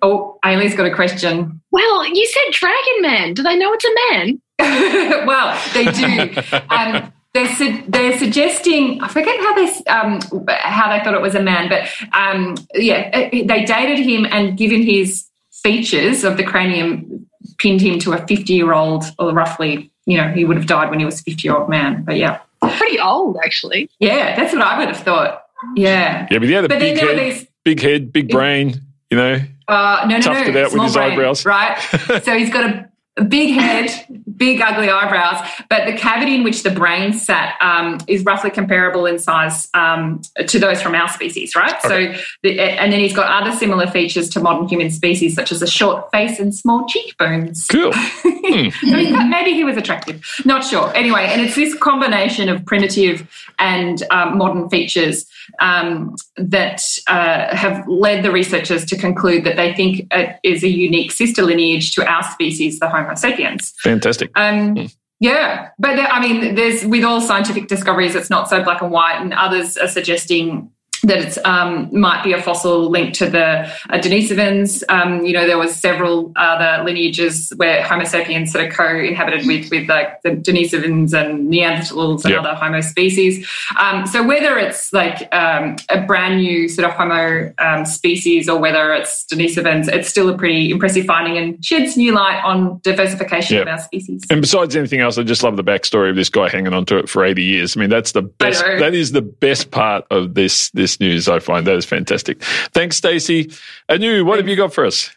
Oh, 0.00 0.38
Ailie's 0.44 0.76
got 0.76 0.86
a 0.86 0.94
question. 0.94 1.60
Well, 1.72 2.06
you 2.06 2.26
said 2.26 2.52
Dragon 2.52 3.02
Man. 3.02 3.34
Do 3.34 3.42
they 3.42 3.56
know 3.56 3.72
it's 3.72 3.84
a 3.84 4.12
man? 4.12 4.40
well, 5.26 5.60
they 5.74 5.86
do. 5.86 6.42
Um, 6.70 7.12
they're, 7.34 7.48
su- 7.54 7.82
they're 7.88 8.18
suggesting. 8.18 9.00
I 9.02 9.08
forget 9.08 9.38
how 9.40 9.54
they 9.54 9.84
um, 9.86 10.20
how 10.48 10.90
they 10.96 11.02
thought 11.04 11.14
it 11.14 11.20
was 11.22 11.34
a 11.34 11.42
man, 11.42 11.68
but 11.68 11.88
um, 12.12 12.56
yeah, 12.74 13.10
uh, 13.12 13.28
they 13.30 13.64
dated 13.64 13.98
him 14.04 14.26
and 14.30 14.56
given 14.58 14.82
his 14.82 15.26
features 15.52 16.24
of 16.24 16.36
the 16.36 16.42
cranium, 16.44 17.26
pinned 17.58 17.80
him 17.80 17.98
to 18.00 18.12
a 18.12 18.26
fifty-year-old, 18.26 19.04
or 19.18 19.32
roughly, 19.32 19.90
you 20.06 20.16
know, 20.16 20.28
he 20.32 20.44
would 20.44 20.56
have 20.56 20.66
died 20.66 20.90
when 20.90 20.98
he 20.98 21.04
was 21.04 21.20
a 21.20 21.22
fifty-year-old 21.22 21.68
man. 21.68 22.02
But 22.02 22.16
yeah, 22.16 22.40
Pretty 22.78 22.98
old, 22.98 23.38
actually. 23.44 23.88
yeah, 24.00 24.34
that's 24.36 24.52
what 24.52 24.62
I 24.62 24.78
would 24.78 24.88
have 24.88 24.98
thought. 25.02 25.44
Yeah, 25.76 26.26
Yeah, 26.30 26.38
but 26.38 26.48
he 26.48 26.52
had 26.52 26.64
a 26.64 26.68
but 26.68 26.78
big 26.78 26.96
then 26.96 27.06
there 27.06 27.14
are 27.14 27.18
head, 27.24 27.32
these. 27.36 27.46
big 27.64 27.80
head, 27.80 28.12
big 28.12 28.28
brain. 28.30 28.80
You 29.10 29.16
know. 29.16 29.40
Uh, 29.68 30.04
no, 30.08 30.16
no, 30.16 30.20
Toughed 30.20 30.44
no. 30.44 30.50
it 30.50 30.56
out 30.56 30.62
with 30.64 30.72
small 30.72 30.84
his 30.86 30.94
brain, 30.94 31.12
eyebrows. 31.12 31.44
Right. 31.46 31.78
so 32.24 32.36
he's 32.38 32.50
got 32.50 32.64
a, 32.64 32.68
a 32.68 32.89
big 33.24 33.54
head, 33.54 33.90
big 34.36 34.60
ugly 34.60 34.90
eyebrows, 34.90 35.46
but 35.68 35.86
the 35.86 35.92
cavity 35.92 36.34
in 36.34 36.44
which 36.44 36.62
the 36.62 36.70
brain 36.70 37.12
sat 37.12 37.56
um, 37.60 37.98
is 38.06 38.24
roughly 38.24 38.50
comparable 38.50 39.06
in 39.06 39.18
size 39.18 39.68
um, 39.74 40.22
to 40.46 40.58
those 40.58 40.80
from 40.82 40.94
our 40.94 41.08
species, 41.08 41.54
right? 41.54 41.80
So, 41.82 42.12
the, 42.42 42.60
and 42.60 42.92
then 42.92 43.00
he's 43.00 43.14
got 43.14 43.42
other 43.42 43.56
similar 43.56 43.86
features 43.86 44.28
to 44.30 44.40
modern 44.40 44.68
human 44.68 44.90
species, 44.90 45.34
such 45.34 45.52
as 45.52 45.62
a 45.62 45.66
short 45.66 46.10
face 46.10 46.38
and 46.38 46.54
small 46.54 46.86
cheekbones. 46.86 47.66
Cool. 47.66 47.92
Mean, 48.24 49.30
maybe 49.30 49.52
he 49.52 49.64
was 49.64 49.76
attractive. 49.76 50.24
Not 50.44 50.64
sure. 50.64 50.94
Anyway, 50.96 51.26
and 51.28 51.40
it's 51.40 51.54
this 51.54 51.74
combination 51.74 52.48
of 52.48 52.64
primitive 52.64 53.28
and 53.58 54.02
um, 54.10 54.38
modern 54.38 54.68
features 54.68 55.26
um, 55.60 56.16
that 56.36 56.82
uh, 57.06 57.54
have 57.54 57.86
led 57.86 58.24
the 58.24 58.30
researchers 58.30 58.84
to 58.86 58.96
conclude 58.96 59.44
that 59.44 59.56
they 59.56 59.74
think 59.74 60.06
it 60.10 60.36
is 60.42 60.64
a 60.64 60.68
unique 60.68 61.12
sister 61.12 61.42
lineage 61.42 61.94
to 61.94 62.06
our 62.10 62.22
species, 62.22 62.78
the 62.78 62.88
Homo 62.88 63.14
sapiens. 63.14 63.74
Fantastic. 63.82 64.30
Um, 64.34 64.74
mm. 64.74 64.96
Yeah, 65.20 65.68
but 65.78 65.98
I 65.98 66.18
mean, 66.18 66.54
there's 66.54 66.84
with 66.86 67.04
all 67.04 67.20
scientific 67.20 67.68
discoveries, 67.68 68.14
it's 68.14 68.30
not 68.30 68.48
so 68.48 68.62
black 68.62 68.80
and 68.80 68.90
white, 68.90 69.20
and 69.20 69.34
others 69.34 69.76
are 69.76 69.86
suggesting 69.86 70.70
that 71.02 71.18
it 71.18 71.46
um, 71.46 71.88
might 71.92 72.22
be 72.22 72.32
a 72.32 72.42
fossil 72.42 72.90
linked 72.90 73.16
to 73.16 73.28
the 73.28 73.66
uh, 73.90 73.98
Denisovans. 73.98 74.82
Um, 74.88 75.24
you 75.24 75.32
know, 75.32 75.46
there 75.46 75.58
was 75.58 75.74
several 75.74 76.32
other 76.36 76.84
lineages 76.84 77.52
where 77.56 77.82
Homo 77.82 78.04
sapiens 78.04 78.52
sort 78.52 78.66
of 78.66 78.72
co-inhabited 78.72 79.46
with 79.46 79.70
with 79.70 79.88
like 79.88 80.22
the 80.22 80.30
Denisovans 80.30 81.12
and 81.12 81.52
Neanderthals 81.52 82.24
and 82.24 82.32
yep. 82.32 82.40
other 82.40 82.54
Homo 82.54 82.80
species. 82.80 83.48
Um, 83.78 84.06
so 84.06 84.26
whether 84.26 84.58
it's 84.58 84.92
like 84.92 85.32
um, 85.34 85.76
a 85.88 86.00
brand 86.00 86.38
new 86.38 86.68
sort 86.68 86.88
of 86.88 86.94
Homo 86.94 87.52
um, 87.58 87.84
species 87.84 88.48
or 88.48 88.58
whether 88.58 88.92
it's 88.92 89.24
Denisovans, 89.26 89.88
it's 89.88 90.08
still 90.08 90.28
a 90.28 90.36
pretty 90.36 90.70
impressive 90.70 91.06
finding 91.06 91.36
and 91.38 91.64
sheds 91.64 91.96
new 91.96 92.12
light 92.12 92.42
on 92.44 92.80
diversification 92.82 93.56
yep. 93.56 93.66
of 93.66 93.68
our 93.68 93.80
species. 93.80 94.24
And 94.30 94.40
besides 94.40 94.76
anything 94.76 95.00
else, 95.00 95.18
I 95.18 95.22
just 95.22 95.42
love 95.42 95.56
the 95.56 95.64
backstory 95.64 96.10
of 96.10 96.16
this 96.16 96.28
guy 96.28 96.48
hanging 96.48 96.74
on 96.74 96.84
to 96.86 96.98
it 96.98 97.08
for 97.08 97.24
80 97.24 97.42
years. 97.42 97.76
I 97.76 97.80
mean, 97.80 97.90
that's 97.90 98.12
the 98.12 98.22
best. 98.22 98.62
That 98.62 98.94
is 98.94 99.12
the 99.12 99.22
best 99.22 99.70
part 99.70 100.06
of 100.10 100.34
this 100.34 100.70
this 100.70 100.89
news. 100.98 101.28
I 101.28 101.38
find 101.38 101.66
that 101.66 101.76
is 101.76 101.84
fantastic. 101.84 102.42
Thanks, 102.72 102.96
Stacey. 102.96 103.52
Anu, 103.88 104.24
what 104.24 104.38
have 104.38 104.48
you 104.48 104.56
got 104.56 104.72
for 104.72 104.84
us? 104.86 105.10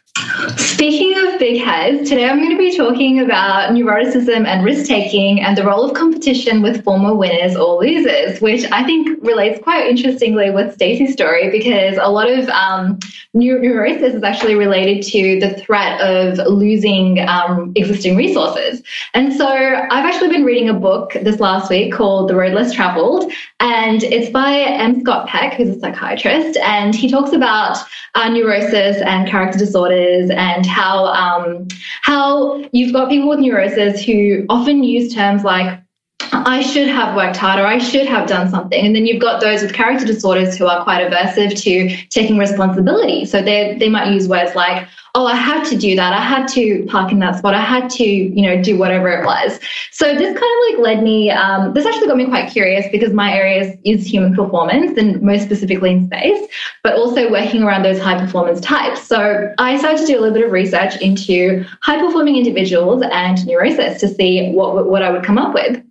Speaking 0.56 1.16
of 1.26 1.40
big 1.40 1.60
heads, 1.60 2.08
today 2.08 2.28
I'm 2.28 2.38
going 2.38 2.50
to 2.50 2.58
be 2.58 2.76
talking 2.76 3.20
about 3.20 3.70
neuroticism 3.70 4.46
and 4.46 4.64
risk 4.64 4.86
taking 4.86 5.40
and 5.40 5.56
the 5.56 5.64
role 5.64 5.82
of 5.82 5.96
competition 5.96 6.62
with 6.62 6.84
former 6.84 7.14
winners 7.14 7.56
or 7.56 7.80
losers, 7.82 8.40
which 8.40 8.64
I 8.70 8.84
think 8.84 9.18
relates 9.22 9.60
quite 9.62 9.86
interestingly 9.88 10.50
with 10.50 10.74
Stacey's 10.74 11.12
story 11.12 11.50
because 11.50 11.98
a 12.00 12.10
lot 12.10 12.30
of 12.30 12.48
um, 12.50 13.00
neurosis 13.32 14.14
is 14.14 14.22
actually 14.22 14.54
related 14.54 15.02
to 15.04 15.40
the 15.40 15.54
threat 15.54 16.00
of 16.00 16.38
losing 16.46 17.26
um, 17.28 17.72
existing 17.74 18.16
resources. 18.16 18.82
And 19.14 19.32
so 19.32 19.48
I've 19.48 20.04
actually 20.04 20.28
been 20.28 20.44
reading 20.44 20.68
a 20.68 20.74
book 20.74 21.14
this 21.22 21.40
last 21.40 21.70
week 21.70 21.92
called 21.92 22.28
The 22.28 22.36
Road 22.36 22.52
Less 22.52 22.72
Traveled, 22.72 23.32
and 23.58 24.02
it's 24.04 24.30
by 24.30 24.58
M. 24.58 25.00
Scott 25.00 25.26
Peck, 25.26 25.54
who's 25.54 25.76
a 25.76 25.80
psychiatrist, 25.80 26.58
and 26.58 26.94
he 26.94 27.10
talks 27.10 27.32
about 27.32 27.78
uh, 28.14 28.28
neurosis 28.28 29.02
and 29.02 29.28
character 29.28 29.58
disorders 29.58 30.03
and 30.30 30.66
how 30.66 31.06
um, 31.06 31.68
how 32.02 32.62
you've 32.72 32.92
got 32.92 33.08
people 33.08 33.28
with 33.28 33.38
neurosis 33.38 34.02
who 34.02 34.46
often 34.48 34.82
use 34.84 35.14
terms 35.14 35.44
like 35.44 35.83
I 36.32 36.60
should 36.62 36.88
have 36.88 37.16
worked 37.16 37.36
harder, 37.36 37.66
I 37.66 37.78
should 37.78 38.06
have 38.06 38.28
done 38.28 38.48
something. 38.48 38.84
And 38.84 38.94
then 38.94 39.06
you've 39.06 39.20
got 39.20 39.40
those 39.40 39.62
with 39.62 39.72
character 39.72 40.04
disorders 40.04 40.56
who 40.56 40.66
are 40.66 40.82
quite 40.82 41.10
aversive 41.10 41.60
to 41.62 42.06
taking 42.08 42.38
responsibility. 42.38 43.24
So 43.24 43.42
they 43.42 43.76
they 43.78 43.88
might 43.88 44.12
use 44.12 44.28
words 44.28 44.54
like, 44.54 44.88
oh, 45.16 45.26
I 45.26 45.36
had 45.36 45.64
to 45.66 45.76
do 45.76 45.94
that. 45.94 46.12
I 46.12 46.20
had 46.20 46.48
to 46.48 46.84
park 46.88 47.12
in 47.12 47.20
that 47.20 47.36
spot. 47.36 47.54
I 47.54 47.60
had 47.60 47.88
to, 47.90 48.04
you 48.04 48.42
know, 48.42 48.60
do 48.60 48.76
whatever 48.76 49.08
it 49.08 49.24
was. 49.24 49.60
So 49.92 50.12
this 50.12 50.26
kind 50.26 50.36
of 50.36 50.70
like 50.70 50.78
led 50.78 51.04
me, 51.04 51.30
um, 51.30 51.72
this 51.72 51.86
actually 51.86 52.08
got 52.08 52.16
me 52.16 52.26
quite 52.26 52.50
curious 52.50 52.86
because 52.90 53.12
my 53.12 53.32
area 53.32 53.76
is, 53.84 54.04
human 54.04 54.34
performance 54.34 54.98
and 54.98 55.22
most 55.22 55.44
specifically 55.44 55.92
in 55.92 56.06
space, 56.06 56.48
but 56.82 56.94
also 56.94 57.30
working 57.30 57.62
around 57.62 57.84
those 57.84 57.98
high 57.98 58.18
performance 58.18 58.60
types. 58.60 59.02
So 59.02 59.54
I 59.56 59.78
started 59.78 60.00
to 60.00 60.06
do 60.06 60.18
a 60.18 60.20
little 60.20 60.34
bit 60.34 60.44
of 60.44 60.52
research 60.52 61.00
into 61.00 61.64
high 61.80 61.98
performing 61.98 62.36
individuals 62.36 63.02
and 63.10 63.46
neurosis 63.46 64.00
to 64.00 64.08
see 64.08 64.52
what, 64.52 64.90
what 64.90 65.02
I 65.02 65.10
would 65.10 65.24
come 65.24 65.38
up 65.38 65.54
with 65.54 65.82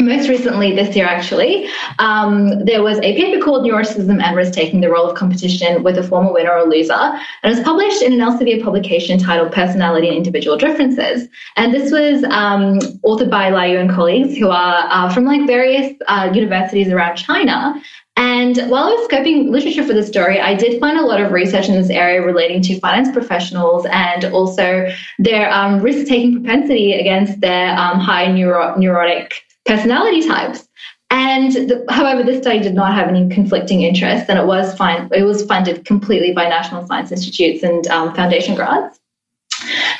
most 0.00 0.28
recently 0.28 0.74
this 0.74 0.94
year 0.96 1.06
actually 1.06 1.68
um, 1.98 2.64
there 2.64 2.82
was 2.82 2.98
a 2.98 3.16
paper 3.16 3.42
called 3.42 3.64
neuroticism 3.64 4.22
and 4.22 4.36
risk 4.36 4.52
taking 4.52 4.80
the 4.80 4.90
role 4.90 5.08
of 5.08 5.16
competition 5.16 5.82
with 5.82 5.98
a 5.98 6.02
former 6.02 6.32
winner 6.32 6.52
or 6.52 6.64
loser 6.64 6.92
and 6.92 7.52
it 7.52 7.56
was 7.56 7.60
published 7.60 8.02
in 8.02 8.12
an 8.12 8.18
elsevier 8.18 8.62
publication 8.62 9.18
titled 9.18 9.52
personality 9.52 10.08
and 10.08 10.16
individual 10.16 10.56
differences. 10.56 11.28
And 11.56 11.72
this 11.74 11.90
was 11.90 12.24
um, 12.24 12.78
authored 13.04 13.30
by 13.30 13.50
Liu 13.50 13.78
and 13.78 13.90
colleagues 13.90 14.36
who 14.36 14.48
are 14.50 14.86
uh, 14.88 15.12
from 15.12 15.24
like 15.24 15.46
various 15.46 15.94
uh, 16.08 16.30
universities 16.34 16.88
around 16.88 17.16
china. 17.16 17.80
And 18.16 18.58
while 18.68 18.84
I 18.84 18.90
was 18.90 19.08
scoping 19.08 19.48
literature 19.48 19.82
for 19.82 19.94
the 19.94 20.02
story, 20.02 20.40
I 20.40 20.54
did 20.54 20.78
find 20.78 20.98
a 20.98 21.02
lot 21.02 21.20
of 21.20 21.32
research 21.32 21.68
in 21.68 21.74
this 21.74 21.88
area 21.88 22.20
relating 22.20 22.60
to 22.62 22.78
finance 22.80 23.10
professionals 23.10 23.86
and 23.90 24.24
also 24.26 24.88
their 25.18 25.50
um, 25.50 25.80
risk 25.80 26.06
taking 26.06 26.34
propensity 26.34 26.92
against 26.92 27.40
their 27.40 27.70
um, 27.78 27.98
high 27.98 28.30
neuro- 28.30 28.76
neurotic 28.76 29.42
personality 29.70 30.26
types. 30.26 30.68
And 31.10 31.52
the, 31.52 31.84
however, 31.88 32.24
this 32.24 32.42
study 32.42 32.58
did 32.58 32.74
not 32.74 32.92
have 32.94 33.08
any 33.08 33.28
conflicting 33.28 33.82
interests, 33.82 34.28
and 34.28 34.38
it 34.38 34.46
was 34.46 34.74
fine. 34.74 35.08
It 35.12 35.22
was 35.22 35.44
funded 35.44 35.84
completely 35.84 36.32
by 36.32 36.48
national 36.48 36.86
science 36.86 37.12
institutes 37.12 37.62
and 37.62 37.86
um, 37.88 38.14
foundation 38.14 38.56
grants. 38.56 38.98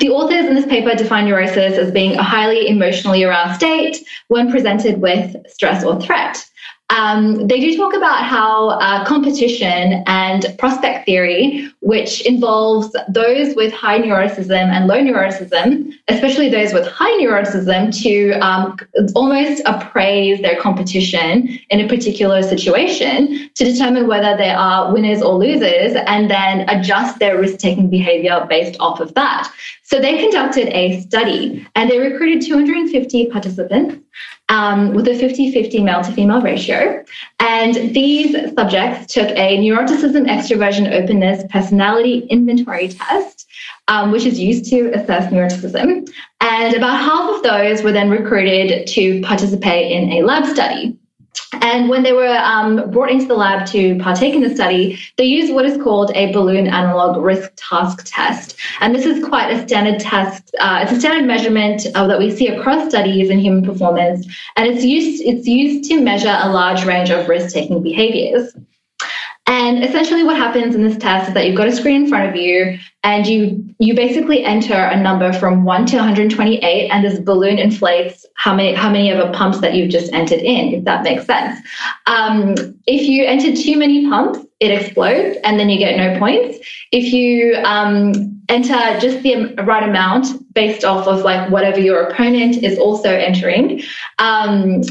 The 0.00 0.09
authors 0.09 0.47
in 0.47 0.55
this 0.55 0.67
paper 0.67 0.95
define 0.95 1.27
neurosis 1.27 1.79
as 1.79 1.93
being 1.93 2.15
a 2.17 2.23
highly 2.23 2.67
emotionally 2.67 3.23
aroused 3.23 3.57
state 3.57 3.99
when 4.29 4.50
presented 4.50 5.00
with 5.00 5.37
stress 5.49 5.85
or 5.85 6.00
threat. 6.00 6.45
Um, 6.91 7.47
they 7.47 7.61
do 7.61 7.77
talk 7.77 7.95
about 7.95 8.25
how 8.25 8.71
uh, 8.71 9.05
competition 9.05 10.03
and 10.07 10.45
prospect 10.59 11.07
theory, 11.07 11.71
which 11.81 12.27
involves 12.27 12.95
those 13.09 13.55
with 13.55 13.73
high 13.73 14.01
neuroticism 14.01 14.51
and 14.51 14.89
low 14.89 14.99
neuroticism, 14.99 15.93
especially 16.09 16.49
those 16.49 16.73
with 16.73 16.87
high 16.89 17.13
neuroticism, 17.21 17.97
to 18.03 18.33
um, 18.41 18.77
almost 19.15 19.63
appraise 19.67 20.43
their 20.43 20.61
competition 20.61 21.61
in 21.71 21.81
a 21.81 21.89
particular 21.89 22.43
situation 22.43 23.49
to 23.55 23.65
determine 23.65 24.09
whether 24.09 24.37
they 24.37 24.51
are 24.51 24.93
winners 24.93 25.23
or 25.23 25.35
losers 25.39 25.95
and 26.07 26.29
then 26.29 26.69
adjust 26.69 27.21
their 27.21 27.39
risk 27.39 27.59
taking 27.59 27.89
behavior 27.89 28.45
based 28.49 28.77
off 28.81 28.99
of 28.99 29.15
that. 29.15 29.49
So 29.85 30.01
they 30.01 30.19
conducted 30.19 30.69
a 30.69 31.01
study 31.01 31.67
and 31.77 31.89
they 31.89 31.99
recruited 31.99 32.43
250 32.43 33.27
participants 33.27 33.97
um, 34.50 34.92
with 34.92 35.09
a 35.09 35.14
50 35.14 35.52
50 35.52 35.83
male 35.83 36.02
to 36.02 36.12
female 36.12 36.42
ratio. 36.42 37.02
And 37.38 37.95
these 37.95 38.37
subjects 38.54 39.14
took 39.14 39.28
a 39.30 39.57
neuroticism, 39.59 40.28
extroversion, 40.28 40.92
openness, 40.92 41.45
personality 41.50 42.26
inventory 42.28 42.88
test, 42.88 43.49
um, 43.88 44.11
which 44.11 44.26
is 44.26 44.38
used 44.38 44.69
to 44.71 44.90
assess 44.92 45.33
neuroticism. 45.33 46.11
And 46.40 46.75
about 46.75 47.00
half 47.00 47.30
of 47.30 47.42
those 47.42 47.83
were 47.83 47.92
then 47.92 48.11
recruited 48.11 48.87
to 48.88 49.23
participate 49.23 49.92
in 49.92 50.12
a 50.12 50.23
lab 50.23 50.47
study. 50.47 51.00
And 51.63 51.89
when 51.89 52.03
they 52.03 52.13
were 52.13 52.37
um, 52.39 52.91
brought 52.91 53.11
into 53.11 53.27
the 53.27 53.35
lab 53.35 53.67
to 53.69 53.99
partake 53.99 54.35
in 54.35 54.41
the 54.41 54.55
study, 54.55 54.99
they 55.17 55.25
used 55.25 55.53
what 55.53 55.65
is 55.65 55.81
called 55.83 56.11
a 56.15 56.33
balloon 56.33 56.67
analog 56.67 57.23
risk 57.23 57.53
task 57.57 58.03
test. 58.07 58.57
And 58.81 58.95
this 58.95 59.05
is 59.05 59.25
quite 59.25 59.51
a 59.51 59.67
standard 59.67 60.01
test. 60.01 60.55
Uh, 60.61 60.81
it's 60.83 60.93
a 60.93 60.99
standard 60.99 61.27
measurement 61.27 61.87
uh, 61.95 62.07
that 62.07 62.19
we 62.19 62.31
see 62.31 62.49
across 62.49 62.89
studies 62.89 63.31
in 63.31 63.39
human 63.39 63.65
performance, 63.65 64.27
and 64.57 64.69
it's 64.69 64.85
used 64.85 65.23
it's 65.23 65.47
used 65.47 65.89
to 65.91 66.01
measure 66.01 66.37
a 66.41 66.51
large 66.51 66.85
range 66.85 67.11
of 67.11 67.29
risk 67.29 67.53
taking 67.53 67.83
behaviors. 67.83 68.55
And 69.50 69.83
essentially, 69.85 70.23
what 70.23 70.37
happens 70.37 70.76
in 70.76 70.85
this 70.85 70.97
test 70.97 71.26
is 71.26 71.35
that 71.35 71.45
you've 71.45 71.57
got 71.57 71.66
a 71.66 71.73
screen 71.73 72.04
in 72.04 72.09
front 72.09 72.30
of 72.30 72.37
you, 72.37 72.78
and 73.02 73.26
you 73.26 73.64
you 73.80 73.97
basically 73.97 74.45
enter 74.45 74.75
a 74.75 74.97
number 74.97 75.33
from 75.33 75.64
one 75.64 75.87
to 75.87 75.97
128, 75.97 76.88
and 76.88 77.04
this 77.04 77.19
balloon 77.19 77.59
inflates 77.59 78.25
how 78.37 78.54
many 78.54 78.75
how 78.75 78.88
many 78.88 79.11
of 79.11 79.19
the 79.19 79.37
pumps 79.37 79.59
that 79.59 79.75
you've 79.75 79.90
just 79.90 80.12
entered 80.12 80.38
in, 80.38 80.75
if 80.75 80.85
that 80.85 81.02
makes 81.02 81.26
sense. 81.26 81.59
Um, 82.07 82.54
if 82.87 83.09
you 83.09 83.25
enter 83.26 83.52
too 83.61 83.76
many 83.76 84.09
pumps, 84.09 84.38
it 84.61 84.71
explodes, 84.71 85.37
and 85.42 85.59
then 85.59 85.69
you 85.69 85.78
get 85.78 85.97
no 85.97 86.16
points. 86.21 86.64
If 86.92 87.12
you 87.12 87.57
um, 87.64 88.40
enter 88.49 89.00
just 89.00 89.25
the 89.25 89.52
right 89.64 89.83
amount 89.83 90.28
based 90.54 90.85
off 90.85 91.09
of 91.09 91.23
like 91.23 91.50
whatever 91.50 91.80
your 91.80 92.04
opponent 92.04 92.62
is 92.62 92.78
also 92.78 93.11
entering, 93.11 93.83
um, 94.21 94.83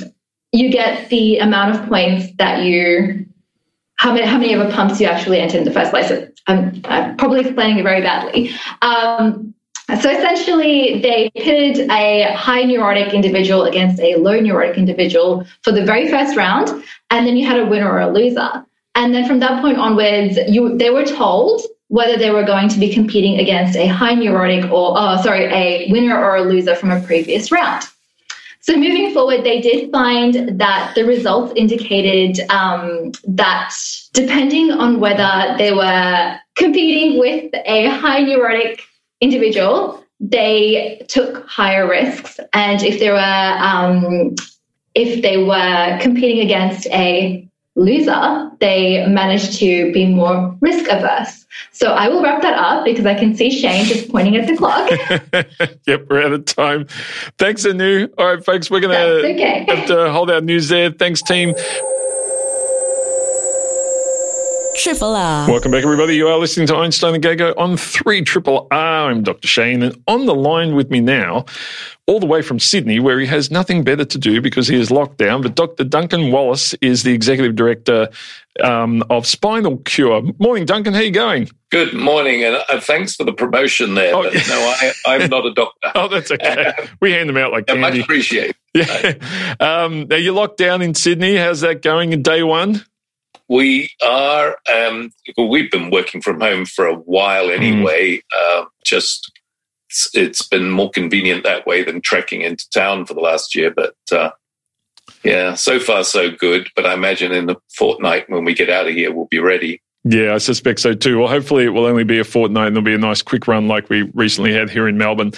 you 0.52 0.70
get 0.70 1.08
the 1.08 1.38
amount 1.38 1.78
of 1.78 1.88
points 1.88 2.28
that 2.40 2.64
you 2.64 3.26
how 4.00 4.14
many 4.14 4.26
how 4.26 4.38
many 4.38 4.54
of 4.54 4.66
the 4.66 4.74
pumps 4.74 5.00
you 5.02 5.08
actually 5.08 5.40
entered 5.40 5.58
in 5.58 5.66
the 5.66 5.72
first 5.72 5.92
place. 5.92 6.10
I'm, 6.48 6.82
I'm 6.86 7.18
probably 7.18 7.42
explaining 7.42 7.80
it 7.80 7.84
very 7.84 8.02
badly. 8.02 8.52
Um, 8.82 9.54
so 10.02 10.10
essentially, 10.10 11.02
they 11.02 11.30
pitted 11.36 11.90
a 11.92 12.34
high 12.34 12.64
neurotic 12.64 13.14
individual 13.14 13.64
against 13.66 14.00
a 14.00 14.16
low 14.16 14.40
neurotic 14.40 14.78
individual 14.78 15.46
for 15.64 15.74
the 15.74 15.84
very 15.84 16.08
first 16.10 16.38
round, 16.38 16.70
and 17.12 17.28
then 17.28 17.36
you 17.36 17.46
had 17.46 17.60
a 17.60 17.66
winner 17.66 17.92
or 17.92 18.00
a 18.00 18.10
loser. 18.10 18.66
And 18.96 19.14
then 19.14 19.28
from 19.28 19.40
that 19.40 19.62
point 19.62 19.78
onwards, 19.78 20.38
you 20.48 20.78
they 20.78 20.92
were 20.92 21.06
told 21.06 21.62
whether 21.90 22.18
they 22.18 22.30
were 22.30 22.44
going 22.44 22.70
to 22.70 22.80
be 22.80 22.94
competing 22.94 23.40
against 23.40 23.76
a 23.76 23.88
high 23.88 24.14
neurotic 24.14 24.72
or 24.72 24.94
oh, 24.96 25.22
sorry, 25.22 25.44
a 25.46 25.92
winner 25.92 26.18
or 26.18 26.38
a 26.38 26.44
loser 26.44 26.76
from 26.76 26.92
a 26.92 27.02
previous 27.02 27.52
round. 27.52 27.84
So 28.62 28.76
moving 28.76 29.14
forward, 29.14 29.44
they 29.44 29.62
did 29.62 29.92
find 29.92 30.60
that 30.60 30.94
the 30.94 31.06
results 31.06 31.54
indicated 31.56 32.40
um, 32.50 33.12
that 33.26 33.74
depending 34.14 34.72
on 34.72 35.00
whether 35.00 35.56
they 35.58 35.72
were 35.72 36.38
competing 36.56 37.20
with 37.20 37.52
a 37.66 37.88
high 37.88 38.20
neurotic 38.20 38.84
individual, 39.22 40.04
they 40.20 41.06
took 41.08 41.48
higher 41.48 41.88
risks, 41.88 42.40
and 42.54 42.84
if 42.84 43.00
were 43.12 43.56
um, 43.60 44.36
if 44.94 45.22
they 45.22 45.44
were 45.44 45.98
competing 46.02 46.40
against 46.40 46.86
a 46.88 47.49
loser, 47.76 48.52
they 48.60 49.06
manage 49.08 49.58
to 49.60 49.92
be 49.94 50.06
more 50.06 50.56
risk 50.62 50.90
averse. 50.90 51.46
So 51.72 51.94
I 51.94 52.10
will 52.10 52.22
wrap 52.22 52.42
that 52.42 52.58
up 52.58 52.86
because 52.86 53.06
I 53.06 53.16
can 53.16 53.36
see 53.36 53.50
Shane 53.50 53.86
just 53.86 54.10
pointing 54.10 54.36
at 54.36 54.48
the 54.48 54.56
clock. 54.58 54.90
yep, 55.88 56.08
we're 56.10 56.24
out 56.24 56.34
of 56.34 56.46
time. 56.46 56.88
Thanks, 57.38 57.66
Anu. 57.66 58.08
All 58.18 58.36
right, 58.36 58.44
folks, 58.44 58.70
we're 58.70 58.82
going 58.82 58.96
to 58.96 59.66
have 59.68 59.88
to 59.88 60.12
hold 60.12 60.30
our 60.30 60.42
news 60.42 60.70
there. 60.70 60.92
Thanks, 60.92 61.22
team. 61.22 61.54
Triple 64.80 65.14
R. 65.14 65.46
Welcome 65.46 65.74
back, 65.74 65.84
everybody. 65.84 66.16
You 66.16 66.30
are 66.30 66.38
listening 66.38 66.66
to 66.68 66.76
Einstein 66.78 67.14
and 67.14 67.22
Go 67.22 67.54
on 67.58 67.76
3 67.76 68.22
Triple 68.22 68.66
R. 68.72 69.12
I'm 69.12 69.24
Dr. 69.24 69.46
Shane, 69.46 69.84
and 69.84 70.02
on 70.08 70.26
the 70.26 70.34
line 70.34 70.74
with 70.74 70.90
me 70.90 71.02
now, 71.02 71.44
all 72.08 72.22
the 72.22 72.26
way 72.26 72.42
from 72.42 72.60
Sydney, 72.60 72.98
where 73.02 73.20
he 73.20 73.26
has 73.26 73.52
nothing 73.52 73.84
better 73.84 74.06
to 74.06 74.18
do 74.18 74.40
because 74.42 74.70
he 74.70 74.80
is 74.80 74.90
locked 74.90 75.18
down, 75.18 75.42
but 75.42 75.56
Dr. 75.56 75.84
Duncan 75.84 76.32
Wallace 76.32 76.76
is 76.76 77.04
the 77.04 77.12
Executive 77.12 77.58
Director 77.58 78.08
um, 78.64 79.04
of 79.10 79.28
Spinal 79.28 79.80
Cure. 79.80 80.22
Morning, 80.40 80.66
Duncan. 80.66 80.94
How 80.94 81.02
are 81.02 81.04
you 81.04 81.12
going? 81.12 81.50
Good 81.72 81.94
morning, 81.94 82.46
and 82.46 82.56
uh, 82.56 82.80
thanks 82.80 83.18
for 83.18 83.26
the 83.26 83.34
promotion 83.34 83.96
there. 83.96 84.16
Oh, 84.16 84.24
but 84.24 84.34
no, 84.48 84.76
I, 85.08 85.16
am 85.16 85.30
not 85.30 85.46
a 85.46 85.54
doctor. 85.54 85.92
oh, 85.96 86.08
that's 86.08 86.32
okay. 86.32 86.72
We 87.02 87.12
hand 87.12 87.28
them 87.28 87.36
out 87.36 87.52
like 87.52 87.68
candy. 87.68 87.84
I 87.84 87.90
much 87.90 88.00
appreciated. 88.00 88.56
Yeah. 88.74 89.16
Um, 89.60 90.08
now 90.08 90.16
you're 90.16 90.34
locked 90.34 90.58
down 90.58 90.82
in 90.82 90.94
Sydney. 90.94 91.36
How's 91.36 91.62
that 91.62 91.82
going 91.82 92.14
in 92.14 92.22
day 92.22 92.44
one? 92.44 92.86
We 93.50 93.90
are. 94.04 94.58
Um, 94.74 95.12
we've 95.38 95.72
been 95.72 95.90
working 95.90 96.22
from 96.22 96.40
home 96.40 96.66
for 96.66 96.86
a 96.86 96.96
while 96.96 97.48
hmm. 97.48 97.52
anyway. 97.52 98.18
Mm. 98.18 98.22
Uh, 98.62 98.66
just 98.86 99.32
it's, 99.90 100.10
it's 100.14 100.48
been 100.48 100.70
more 100.70 100.92
convenient 100.92 101.44
that 101.44 101.66
way 101.66 101.84
than 101.84 102.02
trekking 102.02 102.42
into 102.42 102.70
town 102.70 103.06
for 103.06 103.16
the 103.16 103.22
last 103.22 103.56
year. 103.56 103.72
But 103.72 103.96
uh, 104.12 104.32
yeah, 105.24 105.56
so 105.56 105.80
far 105.80 106.04
so 106.04 106.30
good. 106.30 106.70
But 106.76 106.86
I 106.86 106.94
imagine 106.94 107.32
in 107.32 107.48
the 107.48 107.56
fortnight 107.76 108.30
when 108.30 108.46
we 108.46 108.54
get 108.54 108.70
out 108.70 108.88
of 108.88 108.94
here, 108.94 109.12
we'll 109.12 109.26
be 109.26 109.40
ready. 109.40 109.82
Yeah, 110.06 110.34
I 110.34 110.38
suspect 110.38 110.80
so 110.80 110.94
too. 110.94 111.20
Well, 111.20 111.28
hopefully 111.28 111.66
it 111.66 111.70
will 111.70 111.86
only 111.86 112.06
be 112.06 112.20
a 112.20 112.24
fortnight 112.24 112.68
and 112.68 112.76
there'll 112.76 112.86
be 112.86 112.94
a 112.94 112.98
nice 112.98 113.22
quick 113.22 113.50
run 113.50 113.68
like 113.68 113.90
we 113.90 114.04
recently 114.14 114.54
had 114.54 114.70
here 114.70 114.88
in 114.88 114.98
Melbourne. 114.98 115.34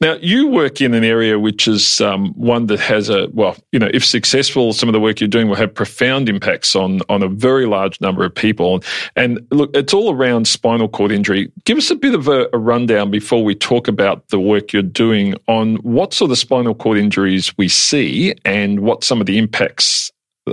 Now, 0.00 0.14
you 0.14 0.48
work 0.48 0.80
in 0.80 0.94
an 0.94 1.04
area 1.04 1.38
which 1.38 1.68
is 1.68 2.00
um, 2.00 2.32
one 2.32 2.66
that 2.66 2.80
has 2.80 3.10
a, 3.10 3.28
well, 3.34 3.54
you 3.70 3.78
know, 3.78 3.90
if 3.92 4.02
successful, 4.02 4.72
some 4.72 4.88
of 4.88 4.94
the 4.94 5.00
work 5.00 5.20
you're 5.20 5.28
doing 5.28 5.48
will 5.48 5.56
have 5.56 5.74
profound 5.74 6.30
impacts 6.30 6.74
on, 6.74 7.02
on 7.10 7.22
a 7.22 7.28
very 7.28 7.66
large 7.66 8.00
number 8.00 8.24
of 8.24 8.34
people. 8.34 8.82
And 9.14 9.46
look, 9.50 9.70
it's 9.74 9.92
all 9.92 10.14
around 10.14 10.48
spinal 10.48 10.88
cord 10.88 11.12
injury. 11.12 11.52
Give 11.64 11.76
us 11.76 11.90
a 11.90 11.94
bit 11.94 12.14
of 12.14 12.28
a, 12.28 12.48
a 12.54 12.58
rundown 12.58 13.10
before 13.10 13.44
we 13.44 13.54
talk 13.54 13.88
about 13.88 14.26
the 14.28 14.40
work 14.40 14.72
you're 14.72 14.82
doing 14.82 15.34
on 15.48 15.76
what 15.76 16.14
sort 16.14 16.30
of 16.30 16.38
spinal 16.38 16.74
cord 16.74 16.96
injuries 16.96 17.52
we 17.58 17.68
see 17.68 18.34
and 18.46 18.80
what 18.80 19.04
some 19.04 19.20
of 19.20 19.26
the 19.26 19.36
impacts 19.36 20.10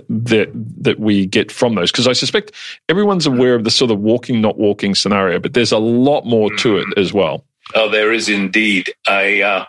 that 0.10 0.50
that 0.54 1.00
we 1.00 1.26
get 1.26 1.52
from 1.52 1.76
those 1.76 1.92
because 1.92 2.08
I 2.08 2.14
suspect 2.14 2.52
everyone's 2.90 3.26
aware 3.26 3.56
of 3.56 3.64
the 3.64 3.72
sort 3.72 3.92
of 3.92 4.00
walking 4.00 4.42
not 4.42 4.58
walking 4.58 4.96
scenario, 4.96 5.40
but 5.40 5.54
there's 5.54 5.72
a 5.72 5.78
lot 5.78 6.26
more 6.26 6.54
to 6.58 6.78
it 6.78 6.88
as 6.98 7.14
well. 7.14 7.46
Oh, 7.74 7.90
there 7.90 8.12
is 8.12 8.30
indeed. 8.30 8.94
I 9.08 9.42
uh, 9.42 9.66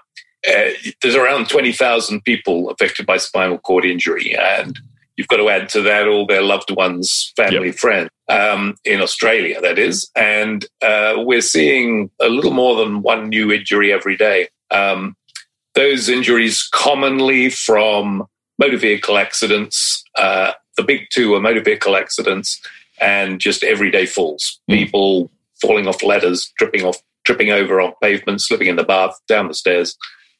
uh, 0.46 0.70
there's 1.02 1.14
around 1.14 1.48
twenty 1.48 1.72
thousand 1.72 2.22
people 2.22 2.70
affected 2.70 3.06
by 3.06 3.16
spinal 3.16 3.58
cord 3.58 3.84
injury, 3.84 4.36
and 4.36 4.78
you've 5.16 5.28
got 5.28 5.38
to 5.38 5.48
add 5.48 5.68
to 5.70 5.82
that 5.82 6.06
all 6.06 6.26
their 6.26 6.42
loved 6.42 6.70
ones, 6.70 7.32
family, 7.36 7.68
yep. 7.68 7.76
friends 7.76 8.10
um, 8.28 8.74
in 8.84 9.00
Australia. 9.00 9.60
That 9.60 9.78
is, 9.78 10.10
and 10.14 10.64
uh, 10.82 11.14
we're 11.18 11.40
seeing 11.40 12.10
a 12.20 12.28
little 12.28 12.52
more 12.52 12.76
than 12.76 13.02
one 13.02 13.28
new 13.28 13.50
injury 13.50 13.92
every 13.92 14.16
day. 14.16 14.48
Um, 14.70 15.16
those 15.74 16.08
injuries 16.08 16.68
commonly 16.72 17.50
from 17.50 18.26
motor 18.58 18.76
vehicle 18.76 19.18
accidents. 19.18 20.04
Uh, 20.16 20.52
the 20.76 20.82
big 20.82 21.06
two 21.12 21.34
are 21.34 21.40
motor 21.40 21.62
vehicle 21.62 21.96
accidents 21.96 22.60
and 23.00 23.40
just 23.40 23.62
everyday 23.62 24.06
falls. 24.06 24.60
Mm. 24.70 24.74
People 24.74 25.30
falling 25.60 25.86
off 25.86 26.02
ladders, 26.02 26.52
tripping 26.58 26.84
off, 26.84 26.98
tripping 27.24 27.50
over 27.50 27.80
on 27.80 27.92
pavement, 28.02 28.40
slipping 28.40 28.68
in 28.68 28.76
the 28.76 28.84
bath, 28.84 29.18
down 29.28 29.48
the 29.48 29.54
stairs, 29.54 29.96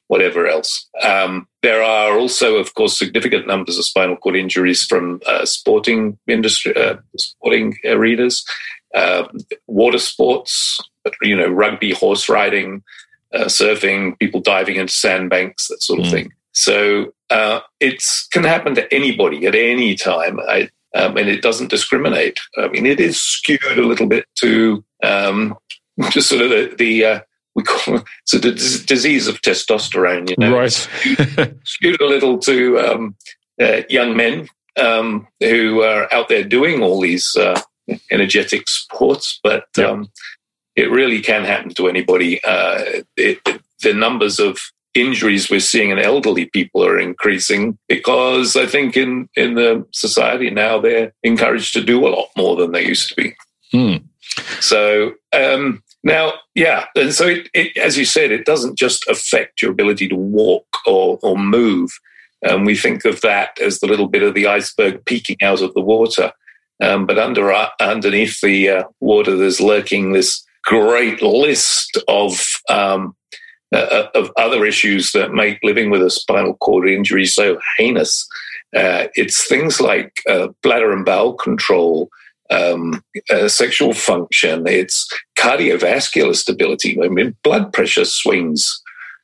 whatever 0.09 0.47
else. 0.47 0.89
Um, 1.03 1.49
there 1.63 1.83
are 1.83 2.19
also, 2.19 2.57
of 2.57 2.75
course, 2.75 2.99
significant 2.99 3.47
numbers 3.47 3.79
of 3.79 3.85
spinal 3.85 4.17
cord 4.17 4.37
injuries 4.37 4.85
from 4.85 5.21
uh, 5.27 5.45
sporting 5.45 6.19
industry, 6.29 6.77
uh, 6.77 6.97
sporting 7.17 7.77
arenas, 7.85 8.45
um, 8.95 9.29
water 9.67 9.99
sports, 9.99 10.79
you 11.23 11.37
know, 11.37 11.49
rugby, 11.49 11.93
horse 11.93 12.29
riding, 12.29 12.83
uh, 13.35 13.45
surfing, 13.45 14.19
people 14.19 14.41
diving 14.41 14.77
into 14.77 14.93
sandbanks, 14.93 15.69
that 15.69 15.83
sort 15.83 16.01
of 16.01 16.07
mm. 16.07 16.11
thing. 16.11 16.33
So 16.57 17.13
uh, 17.29 17.61
it 17.81 18.03
can 18.33 18.45
happen 18.45 18.75
to 18.77 18.93
anybody 18.93 19.47
at 19.47 19.55
any 19.55 19.95
time. 19.95 20.41
I, 20.41 20.71
um, 20.95 21.19
and 21.19 21.29
it 21.29 21.43
doesn't 21.43 21.69
discriminate. 21.69 22.41
I 22.57 22.69
mean, 22.69 22.87
it 22.87 22.99
is 22.99 23.21
skewed 23.21 23.63
a 23.65 23.83
little 23.83 24.07
bit 24.07 24.25
to 24.41 24.83
um, 25.03 25.55
just 26.11 26.31
sort 26.31 26.41
of 26.41 26.51
the, 26.51 26.75
the 26.79 27.05
uh, 27.05 27.21
we 27.55 27.63
call 27.63 27.97
it 27.97 28.05
so 28.25 28.39
the 28.39 28.53
disease 28.53 29.29
of 29.29 29.43
testosterone, 29.43 30.31
you 30.31 30.37
know, 30.39 30.57
right? 30.57 30.73
skewed, 30.73 31.61
skewed 31.65 32.01
a 32.01 32.07
little 32.07 32.39
to 32.39 32.79
um, 32.79 33.17
uh, 33.61 33.83
young 33.91 34.17
men 34.17 34.49
um, 34.81 35.29
who 35.41 35.83
are 35.83 36.13
out 36.13 36.29
there 36.31 36.45
doing 36.45 36.83
all 36.83 37.01
these 37.01 37.37
uh, 37.37 37.61
energetic 38.11 38.67
sports, 38.67 39.39
but 39.43 39.67
yeah. 39.77 39.87
Um, 39.87 40.11
it 40.77 40.91
really 40.91 41.23
can 41.23 41.43
happen 41.43 41.73
to 41.73 41.89
anybody. 41.89 42.39
Uh, 42.45 43.01
it, 43.17 43.41
the 43.83 43.95
numbers 43.95 44.39
of 44.39 44.59
injuries 44.97 45.51
we're 45.51 45.61
seeing 45.61 45.91
in 45.91 45.99
elderly 45.99 46.47
people 46.47 46.85
are 46.85 46.99
increasing 46.99 47.79
because 47.89 48.57
I 48.57 48.67
think 48.67 48.97
in, 48.97 49.29
in 49.37 49.55
the 49.55 49.87
society 49.93 50.51
now 50.51 50.81
they're 50.81 51.13
encouraged 51.23 51.73
to 51.75 51.85
do 51.85 52.07
a 52.07 52.09
lot 52.09 52.29
more 52.37 52.57
than 52.57 52.73
they 52.73 52.87
used 52.87 53.09
to 53.09 53.15
be. 53.15 53.35
Hmm. 53.73 53.97
So 54.61 55.13
um, 55.33 55.83
now, 56.03 56.35
yeah, 56.55 56.87
and 56.95 57.13
so 57.13 57.27
it, 57.27 57.49
it, 57.53 57.77
as 57.77 57.99
you 57.99 58.05
said, 58.05 58.31
it 58.31 58.45
doesn't 58.45 58.79
just 58.79 59.07
affect 59.09 59.63
your 59.63 59.71
ability 59.71 60.09
to 60.09 60.17
walk 60.17 60.67
or, 60.87 61.19
or 61.23 61.37
move. 61.37 61.91
Um, 62.49 62.65
we 62.65 62.77
think 62.77 63.05
of 63.05 63.21
that 63.23 63.59
as 63.61 63.81
the 63.81 63.87
little 63.87 64.09
bit 64.09 64.23
of 64.23 64.35
the 64.35 64.47
iceberg 64.47 65.05
peeking 65.05 65.39
out 65.43 65.63
of 65.63 65.75
the 65.75 65.81
water. 65.81 66.33
Um, 66.83 67.07
but 67.07 67.19
under 67.19 67.53
uh, 67.53 67.71
underneath 67.81 68.41
the 68.41 68.69
uh, 68.69 68.85
water, 69.01 69.37
there's 69.37 69.61
lurking 69.61 70.13
this 70.13 70.45
great 70.65 71.23
list 71.23 71.99
of 72.09 72.45
um, 72.69 73.17
uh, 73.75 74.07
of 74.15 74.31
other 74.37 74.65
issues 74.65 75.13
that 75.13 75.33
make 75.33 75.59
living 75.63 75.91
with 75.91 76.03
a 76.03 76.11
spinal 76.11 76.55
cord 76.57 76.89
injury 76.89 77.27
so 77.27 77.59
heinous. 77.77 78.27
Uh, 78.77 79.07
it's 79.15 79.47
things 79.47 79.81
like 79.81 80.21
uh, 80.29 80.49
bladder 80.63 80.93
and 80.93 81.05
bowel 81.05 81.35
control, 81.35 82.09
um, 82.51 83.03
uh, 83.31 83.49
sexual 83.49 83.93
function, 83.93 84.67
it's 84.67 85.09
cardiovascular 85.39 86.35
stability. 86.35 86.99
I 87.03 87.09
mean, 87.09 87.37
blood 87.43 87.73
pressure 87.73 88.05
swings 88.05 88.83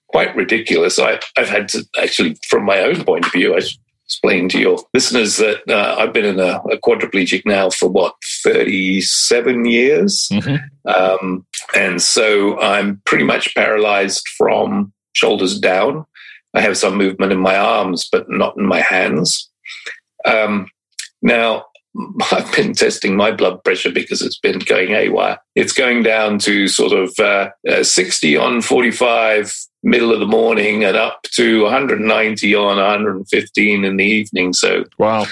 quite 0.08 0.34
ridiculous. 0.36 0.98
I, 0.98 1.20
have 1.36 1.48
had 1.48 1.68
to 1.70 1.84
actually, 2.00 2.36
from 2.48 2.64
my 2.64 2.80
own 2.80 3.04
point 3.04 3.26
of 3.26 3.32
view, 3.32 3.56
I 3.56 3.60
explain 4.12 4.46
to 4.46 4.58
your 4.58 4.78
listeners 4.92 5.38
that 5.38 5.62
uh, 5.70 5.96
I've 5.98 6.12
been 6.12 6.26
in 6.26 6.38
a, 6.38 6.60
a, 6.70 6.76
quadriplegic 6.76 7.46
now 7.46 7.70
for 7.70 7.88
what 7.88 8.14
37 8.44 9.64
years, 9.64 10.28
mm-hmm. 10.30 10.56
um, 10.86 11.46
and 11.74 12.02
so 12.02 12.60
I'm 12.60 13.00
pretty 13.06 13.24
much 13.24 13.54
paralyzed 13.54 14.28
from 14.36 14.92
shoulders 15.14 15.58
down. 15.58 16.04
I 16.54 16.60
have 16.60 16.76
some 16.76 16.98
movement 16.98 17.32
in 17.32 17.38
my 17.38 17.56
arms, 17.56 18.06
but 18.12 18.28
not 18.28 18.54
in 18.58 18.66
my 18.66 18.80
hands. 18.80 19.50
Um, 20.26 20.68
now, 21.22 21.64
I've 22.32 22.52
been 22.54 22.74
testing 22.74 23.16
my 23.16 23.30
blood 23.30 23.62
pressure 23.64 23.90
because 23.90 24.22
it's 24.22 24.38
been 24.38 24.58
going 24.60 24.88
haywire. 24.88 25.38
It's 25.54 25.72
going 25.72 26.02
down 26.02 26.38
to 26.40 26.68
sort 26.68 26.92
of 26.92 27.12
uh, 27.18 27.50
uh, 27.68 27.82
60 27.82 28.36
on 28.36 28.62
45 28.62 29.54
middle 29.82 30.12
of 30.12 30.20
the 30.20 30.26
morning 30.26 30.84
and 30.84 30.96
up 30.96 31.22
to 31.34 31.64
190 31.64 32.54
on 32.54 32.76
115 32.76 33.84
in 33.84 33.96
the 33.96 34.04
evening. 34.04 34.52
So 34.52 34.84
wow, 34.98 35.26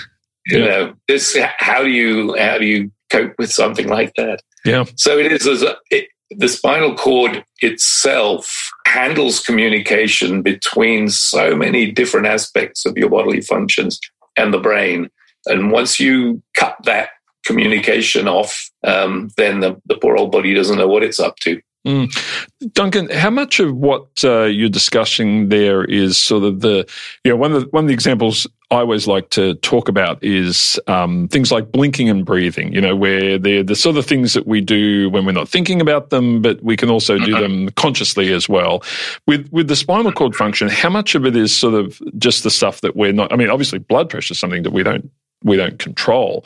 you 0.46 0.58
yeah. 0.58 0.64
know 0.66 0.94
this. 1.08 1.36
How 1.58 1.82
do 1.82 1.90
you 1.90 2.36
how 2.38 2.58
do 2.58 2.66
you 2.66 2.90
cope 3.10 3.34
with 3.38 3.52
something 3.52 3.88
like 3.88 4.12
that? 4.16 4.42
Yeah. 4.64 4.84
So 4.96 5.18
it 5.18 5.32
is 5.32 5.46
as 5.46 5.64
it, 5.90 6.08
the 6.30 6.48
spinal 6.48 6.94
cord 6.94 7.44
itself 7.60 8.70
handles 8.86 9.40
communication 9.40 10.42
between 10.42 11.08
so 11.08 11.56
many 11.56 11.90
different 11.90 12.26
aspects 12.26 12.86
of 12.86 12.96
your 12.96 13.10
bodily 13.10 13.40
functions 13.40 13.98
and 14.36 14.54
the 14.54 14.58
brain. 14.58 15.10
And 15.46 15.72
once 15.72 15.98
you 15.98 16.42
cut 16.54 16.76
that 16.84 17.10
communication 17.44 18.28
off, 18.28 18.70
um, 18.84 19.30
then 19.36 19.60
the, 19.60 19.80
the 19.86 19.96
poor 19.96 20.16
old 20.16 20.32
body 20.32 20.54
doesn't 20.54 20.78
know 20.78 20.88
what 20.88 21.02
it's 21.02 21.20
up 21.20 21.36
to. 21.40 21.60
Mm. 21.86 22.72
Duncan, 22.74 23.08
how 23.08 23.30
much 23.30 23.58
of 23.58 23.74
what 23.74 24.06
uh, 24.22 24.44
you're 24.44 24.68
discussing 24.68 25.48
there 25.48 25.82
is 25.84 26.18
sort 26.18 26.44
of 26.44 26.60
the, 26.60 26.86
you 27.24 27.30
know, 27.30 27.36
one 27.36 27.52
of 27.52 27.62
the, 27.62 27.68
one 27.68 27.84
of 27.84 27.88
the 27.88 27.94
examples 27.94 28.46
I 28.70 28.76
always 28.76 29.06
like 29.06 29.30
to 29.30 29.54
talk 29.54 29.88
about 29.88 30.22
is 30.22 30.78
um, 30.86 31.26
things 31.28 31.50
like 31.50 31.72
blinking 31.72 32.10
and 32.10 32.24
breathing, 32.24 32.72
you 32.72 32.82
know, 32.82 32.94
where 32.94 33.38
they're 33.38 33.62
the 33.62 33.74
sort 33.74 33.96
of 33.96 34.04
things 34.04 34.34
that 34.34 34.46
we 34.46 34.60
do 34.60 35.08
when 35.08 35.24
we're 35.24 35.32
not 35.32 35.48
thinking 35.48 35.80
about 35.80 36.10
them, 36.10 36.42
but 36.42 36.62
we 36.62 36.76
can 36.76 36.90
also 36.90 37.18
do 37.18 37.32
them 37.32 37.70
consciously 37.70 38.32
as 38.32 38.48
well. 38.48 38.84
With 39.26 39.48
with 39.50 39.68
the 39.68 39.76
spinal 39.76 40.12
cord 40.12 40.36
function, 40.36 40.68
how 40.68 40.90
much 40.90 41.14
of 41.14 41.24
it 41.24 41.34
is 41.34 41.56
sort 41.56 41.74
of 41.74 42.00
just 42.18 42.44
the 42.44 42.50
stuff 42.50 42.82
that 42.82 42.94
we're 42.94 43.12
not? 43.12 43.32
I 43.32 43.36
mean, 43.36 43.48
obviously, 43.48 43.78
blood 43.78 44.10
pressure 44.10 44.32
is 44.32 44.38
something 44.38 44.62
that 44.64 44.72
we 44.72 44.82
don't 44.82 45.10
we 45.42 45.56
don't 45.56 45.78
control. 45.78 46.44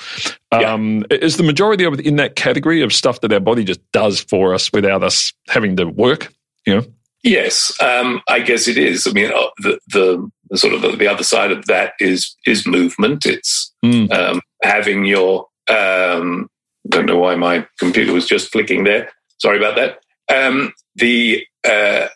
Um, 0.52 1.04
yeah. 1.10 1.18
Is 1.18 1.36
the 1.36 1.42
majority 1.42 1.84
of 1.84 1.94
it 1.94 2.00
in 2.00 2.16
that 2.16 2.36
category 2.36 2.82
of 2.82 2.92
stuff 2.92 3.20
that 3.20 3.32
our 3.32 3.40
body 3.40 3.64
just 3.64 3.80
does 3.92 4.20
for 4.20 4.54
us 4.54 4.72
without 4.72 5.02
us 5.02 5.32
having 5.48 5.76
to 5.76 5.86
work? 5.86 6.32
You 6.66 6.76
know. 6.76 6.86
Yes, 7.22 7.72
um, 7.80 8.20
I 8.28 8.40
guess 8.40 8.68
it 8.68 8.76
is. 8.76 9.06
I 9.06 9.12
mean, 9.12 9.32
uh, 9.32 9.46
the, 9.56 9.78
the, 9.88 10.30
the 10.50 10.58
sort 10.58 10.74
of 10.74 10.82
the, 10.82 10.94
the, 10.94 11.08
other 11.08 11.24
side 11.24 11.52
of 11.52 11.64
that 11.66 11.94
is 11.98 12.36
is 12.46 12.66
movement. 12.66 13.24
It's 13.24 13.72
mm. 13.84 14.12
um, 14.12 14.40
having 14.62 15.04
your. 15.04 15.46
Um, 15.68 16.50
don't 16.90 17.06
know 17.06 17.18
why 17.18 17.34
my 17.34 17.66
computer 17.78 18.12
was 18.12 18.28
just 18.28 18.52
flicking 18.52 18.84
there. 18.84 19.10
Sorry 19.38 19.56
about 19.56 19.76
that. 19.76 20.00
Um, 20.30 20.74
the 20.96 21.46
uh, 21.66 22.08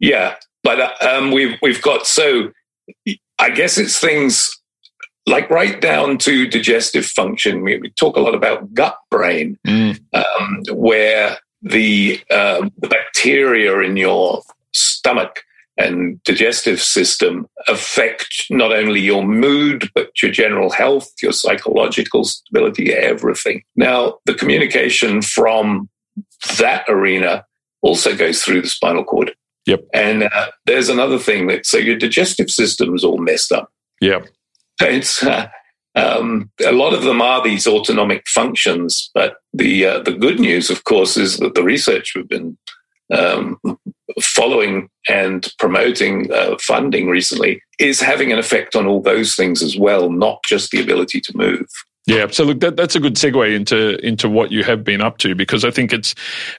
yeah, 0.00 0.34
but 0.64 0.80
uh, 0.80 0.92
um, 1.08 1.30
we've 1.30 1.56
we've 1.62 1.80
got 1.80 2.06
so. 2.06 2.50
I 3.38 3.50
guess 3.50 3.78
it's 3.78 3.98
things 3.98 4.60
like 5.26 5.48
right 5.50 5.80
down 5.80 6.18
to 6.18 6.48
digestive 6.48 7.06
function. 7.06 7.62
We, 7.62 7.78
we 7.78 7.90
talk 7.90 8.16
a 8.16 8.20
lot 8.20 8.34
about 8.34 8.74
gut 8.74 8.96
brain, 9.10 9.58
mm. 9.66 10.00
um, 10.12 10.62
where 10.74 11.38
the, 11.62 12.20
uh, 12.30 12.68
the 12.78 12.88
bacteria 12.88 13.78
in 13.80 13.96
your 13.96 14.42
stomach 14.72 15.44
and 15.78 16.22
digestive 16.24 16.80
system 16.80 17.46
affect 17.66 18.46
not 18.50 18.72
only 18.72 19.00
your 19.00 19.24
mood, 19.24 19.90
but 19.94 20.10
your 20.22 20.30
general 20.30 20.70
health, 20.70 21.10
your 21.22 21.32
psychological 21.32 22.24
stability, 22.24 22.92
everything. 22.92 23.62
Now, 23.76 24.18
the 24.26 24.34
communication 24.34 25.22
from 25.22 25.88
that 26.58 26.84
arena 26.88 27.46
also 27.80 28.14
goes 28.14 28.42
through 28.42 28.62
the 28.62 28.68
spinal 28.68 29.04
cord. 29.04 29.34
Yep. 29.66 29.84
And 29.94 30.24
uh, 30.24 30.48
there's 30.66 30.88
another 30.88 31.18
thing 31.18 31.46
that, 31.46 31.64
so 31.66 31.78
your 31.78 31.96
digestive 31.96 32.50
system 32.50 32.94
is 32.94 33.04
all 33.04 33.18
messed 33.18 33.52
up. 33.52 33.72
Yep. 34.00 34.28
It's, 34.80 35.22
uh, 35.22 35.48
um, 35.94 36.50
a 36.64 36.72
lot 36.72 36.94
of 36.94 37.02
them 37.02 37.20
are 37.20 37.42
these 37.42 37.66
autonomic 37.66 38.26
functions, 38.26 39.10
but 39.14 39.36
the 39.52 39.86
uh, 39.86 39.98
the 40.00 40.12
good 40.12 40.40
news, 40.40 40.70
of 40.70 40.84
course, 40.84 41.16
is 41.16 41.36
that 41.38 41.54
the 41.54 41.62
research 41.62 42.12
we've 42.14 42.28
been 42.28 42.56
um, 43.12 43.58
following 44.20 44.88
and 45.08 45.52
promoting 45.58 46.32
uh, 46.32 46.56
funding 46.60 47.08
recently 47.08 47.60
is 47.78 48.00
having 48.00 48.32
an 48.32 48.38
effect 48.38 48.74
on 48.74 48.86
all 48.86 49.02
those 49.02 49.34
things 49.34 49.62
as 49.62 49.76
well, 49.76 50.10
not 50.10 50.42
just 50.44 50.70
the 50.70 50.80
ability 50.80 51.20
to 51.20 51.36
move. 51.36 51.66
Yeah, 52.06 52.26
so 52.30 52.44
look, 52.44 52.60
that, 52.60 52.76
that's 52.76 52.96
a 52.96 53.00
good 53.00 53.14
segue 53.14 53.54
into 53.54 54.04
into 54.04 54.28
what 54.28 54.50
you 54.50 54.64
have 54.64 54.82
been 54.82 55.00
up 55.00 55.18
to 55.18 55.34
because 55.34 55.64
I 55.64 55.70
think 55.70 55.92
it's 55.92 56.14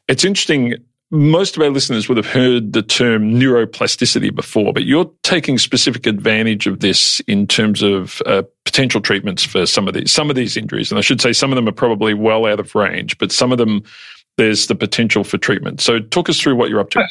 it's 0.08 0.24
interesting 0.24 0.76
most 1.14 1.56
of 1.56 1.62
our 1.62 1.70
listeners 1.70 2.10
would 2.10 2.18
have 2.18 2.26
heard 2.26 2.74
the 2.74 2.82
term 2.82 3.36
neuroplasticity 3.36 4.34
before, 4.34 4.74
but 4.74 4.84
you're 4.84 5.10
taking 5.22 5.60
specific 5.60 6.08
advantage 6.08 6.66
of 6.66 6.80
this 6.80 7.20
in 7.28 7.46
terms 7.46 7.84
of 7.84 8.20
uh, 8.26 8.42
potential 8.66 9.00
treatments 9.00 9.44
for 9.44 9.68
some 9.68 9.88
of 9.88 9.94
these 9.94 10.12
some 10.12 10.32
of 10.32 10.36
these 10.36 10.58
injuries. 10.58 10.92
And 10.92 10.98
I 10.98 11.02
should 11.02 11.22
say 11.22 11.32
some 11.32 11.52
of 11.52 11.56
them 11.56 11.68
are 11.68 11.74
probably 11.74 12.16
well 12.16 12.48
out 12.48 12.60
of 12.60 12.74
range, 12.74 13.20
but 13.20 13.32
some 13.32 13.52
of 13.52 13.60
them 13.60 13.84
there's 14.38 14.66
the 14.66 14.74
potential 14.74 15.24
for 15.24 15.38
treatment. 15.38 15.82
So 15.82 16.00
talk 16.00 16.30
us 16.30 16.42
through 16.42 16.56
what 16.56 16.72
you're 16.72 16.80
up 16.80 16.90
to. 16.90 17.08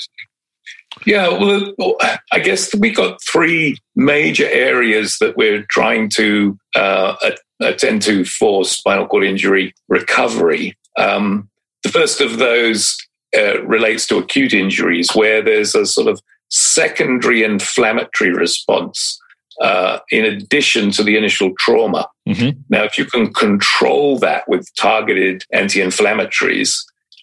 Yeah, 1.07 1.29
well, 1.29 1.97
I 2.33 2.41
guess 2.41 2.75
we've 2.75 2.97
got 2.97 3.23
three 3.23 3.79
major 3.95 4.49
areas 4.51 5.17
that 5.21 5.37
we're 5.37 5.65
trying 5.71 6.11
to 6.17 6.59
uh, 6.75 7.15
attend 7.61 8.03
to 8.03 8.25
for 8.25 8.65
spinal 8.65 9.07
cord 9.07 9.23
injury 9.23 9.73
recovery. 9.89 10.77
Um, 10.99 11.49
the 11.85 11.89
first 11.89 12.21
of 12.21 12.39
those 12.39 12.97
uh, 13.37 13.63
relates 13.63 14.07
to 14.07 14.19
acute 14.19 14.53
injuries 14.53 15.15
where 15.15 15.43
there's 15.43 15.75
a 15.75 15.87
sort 15.87 16.09
of 16.09 16.21
secondary 16.51 17.43
inflammatory 17.43 18.33
response 18.33 19.19
uh, 19.61 19.99
in 20.11 20.25
addition 20.25 20.91
to 20.91 21.03
the 21.03 21.17
initial 21.17 21.53
trauma. 21.59 22.07
Mm-hmm. 22.29 22.61
Now, 22.69 22.85
if 22.85 22.99
you 22.99 23.05
can 23.05 23.33
control 23.33 24.19
that 24.19 24.49
with 24.49 24.67
targeted 24.77 25.45
anti 25.53 25.81
inflammatories, 25.81 26.75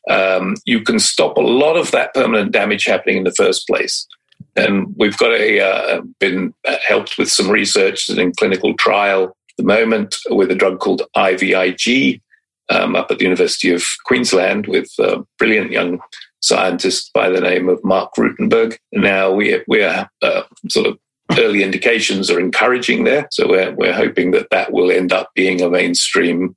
um, 0.10 0.56
you 0.66 0.82
can 0.82 1.00
stop 1.00 1.38
a 1.38 1.42
lot 1.42 1.76
of 1.76 1.92
that 1.92 2.14
permanent 2.14 2.52
damage 2.52 2.86
happening 2.86 3.18
in 3.18 3.24
the 3.24 3.34
first 3.36 3.68
place. 3.68 4.08
And 4.56 4.94
we've 4.98 5.18
got 5.18 5.32
a 5.32 5.60
uh, 5.60 6.02
been 6.20 6.54
helped 6.88 7.18
with 7.18 7.30
some 7.30 7.50
research 7.50 8.10
in 8.10 8.32
clinical 8.34 8.74
trial 8.76 9.26
at 9.26 9.58
the 9.58 9.64
moment 9.64 10.16
with 10.30 10.50
a 10.50 10.56
drug 10.56 10.80
called 10.80 11.04
IVIG, 11.16 12.22
um, 12.70 12.96
up 12.96 13.12
at 13.12 13.18
the 13.18 13.26
University 13.26 13.72
of 13.74 13.84
Queensland 14.06 14.68
with 14.68 14.90
a 15.00 15.24
brilliant 15.38 15.72
young 15.72 16.00
scientist 16.42 17.12
by 17.14 17.30
the 17.30 17.42
name 17.42 17.68
of 17.68 17.84
Marc 17.84 18.14
Ruitenberg. 18.18 18.78
Now 18.94 19.32
we, 19.32 19.62
we're 19.68 20.10
uh, 20.22 20.44
sort 20.70 20.88
of 20.88 20.98
early 21.38 21.64
indications 21.64 22.32
are 22.32 22.40
encouraging 22.40 23.04
there. 23.04 23.28
So 23.32 23.48
we're, 23.48 23.74
we're 23.76 23.94
hoping 23.94 24.32
that 24.32 24.50
that 24.52 24.72
will 24.72 24.92
end 24.92 25.14
up 25.14 25.30
being 25.36 25.62
a 25.62 25.70
mainstream 25.70 26.56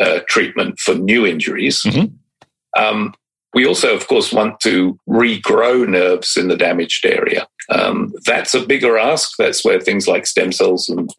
uh, 0.00 0.20
treatment 0.28 0.78
for 0.80 0.94
new 0.94 1.26
injuries. 1.26 1.82
Mm-hmm. 1.82 2.82
Um, 2.82 3.14
we 3.52 3.66
also, 3.66 3.94
of 3.94 4.06
course, 4.06 4.32
want 4.32 4.60
to 4.60 4.98
regrow 5.08 5.86
nerves 5.88 6.36
in 6.36 6.48
the 6.48 6.56
damaged 6.56 7.04
area. 7.04 7.46
Um, 7.68 8.12
that's 8.24 8.54
a 8.54 8.64
bigger 8.64 8.96
ask. 8.96 9.32
That's 9.38 9.64
where 9.64 9.80
things 9.80 10.06
like 10.06 10.26
stem 10.26 10.52
cells 10.52 10.88
and 10.88 11.10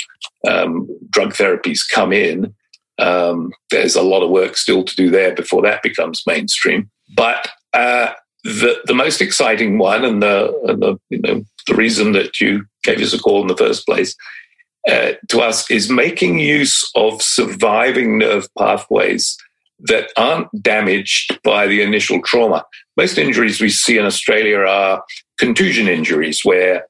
um, 0.48 0.88
drug 1.10 1.34
therapies 1.34 1.80
come 1.90 2.14
in. 2.14 2.54
Um, 3.02 3.52
there's 3.70 3.96
a 3.96 4.04
lot 4.04 4.24
of 4.24 4.30
work 4.30 4.56
still 4.56 4.84
to 4.84 4.96
do 4.96 5.10
there 5.10 5.34
before 5.34 5.62
that 5.64 5.82
becomes 5.82 6.24
mainstream. 6.28 6.90
But 7.16 7.50
uh, 7.74 8.12
the 8.44 8.80
the 8.86 8.94
most 8.94 9.22
exciting 9.22 9.78
one, 9.78 10.06
and 10.06 10.22
the, 10.22 10.54
and 10.68 10.82
the 10.82 11.00
you 11.10 11.20
know 11.20 11.44
the 11.68 11.76
reason 11.76 12.14
that 12.14 12.40
you 12.40 12.66
gave 12.84 13.00
us 13.00 13.14
a 13.14 13.20
call 13.20 13.42
in 13.42 13.48
the 13.48 13.58
first 13.58 13.86
place 13.86 14.16
uh, 14.90 15.14
to 15.30 15.42
us 15.42 15.70
is 15.70 15.90
making 15.90 16.40
use 16.40 16.90
of 16.96 17.22
surviving 17.22 18.18
nerve 18.18 18.48
pathways 18.58 19.38
that 19.80 20.12
aren't 20.16 20.48
damaged 20.62 21.40
by 21.44 21.68
the 21.68 21.82
initial 21.82 22.22
trauma. 22.22 22.64
Most 22.98 23.18
injuries 23.18 23.62
we 23.62 23.70
see 23.70 23.98
in 23.98 24.06
Australia 24.06 24.60
are 24.60 25.04
contusion 25.40 25.88
injuries, 25.88 26.42
where 26.44 26.86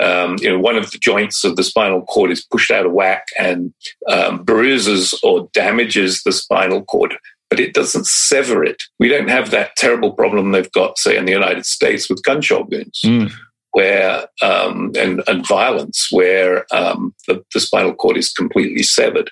um, 0.00 0.36
you 0.40 0.50
know, 0.50 0.58
one 0.58 0.76
of 0.76 0.90
the 0.90 0.98
joints 0.98 1.44
of 1.44 1.56
the 1.56 1.64
spinal 1.64 2.02
cord 2.02 2.30
is 2.30 2.44
pushed 2.44 2.70
out 2.70 2.86
of 2.86 2.92
whack 2.92 3.26
and 3.38 3.72
um, 4.08 4.42
bruises 4.44 5.18
or 5.22 5.48
damages 5.52 6.22
the 6.22 6.32
spinal 6.32 6.84
cord, 6.84 7.16
but 7.48 7.60
it 7.60 7.74
doesn't 7.74 8.06
sever 8.06 8.62
it. 8.64 8.82
We 8.98 9.08
don't 9.08 9.28
have 9.28 9.50
that 9.50 9.76
terrible 9.76 10.12
problem 10.12 10.50
they've 10.50 10.70
got, 10.72 10.98
say, 10.98 11.16
in 11.16 11.24
the 11.24 11.32
United 11.32 11.64
States 11.64 12.10
with 12.10 12.22
gunshot 12.22 12.70
wounds. 12.70 13.00
Mm. 13.04 13.32
Where 13.72 14.26
um, 14.40 14.92
and, 14.96 15.22
and 15.26 15.46
violence, 15.46 16.08
where 16.10 16.64
um, 16.72 17.14
the, 17.28 17.44
the, 17.52 17.60
spinal 17.60 17.94
cord 17.94 18.16
is 18.16 18.32
completely 18.32 18.82
severed. 18.82 19.30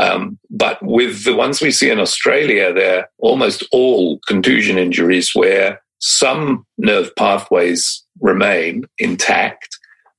Um, 0.00 0.36
but 0.50 0.82
with 0.82 1.22
the 1.22 1.36
ones 1.36 1.60
we 1.60 1.70
see 1.70 1.88
in 1.88 2.00
Australia, 2.00 2.72
they're 2.72 3.08
almost 3.18 3.62
all 3.70 4.18
contusion 4.26 4.78
injuries 4.78 5.30
where 5.32 5.80
some 6.00 6.66
nerve 6.76 7.14
pathways 7.14 8.04
remain 8.20 8.84
intact, 8.98 9.77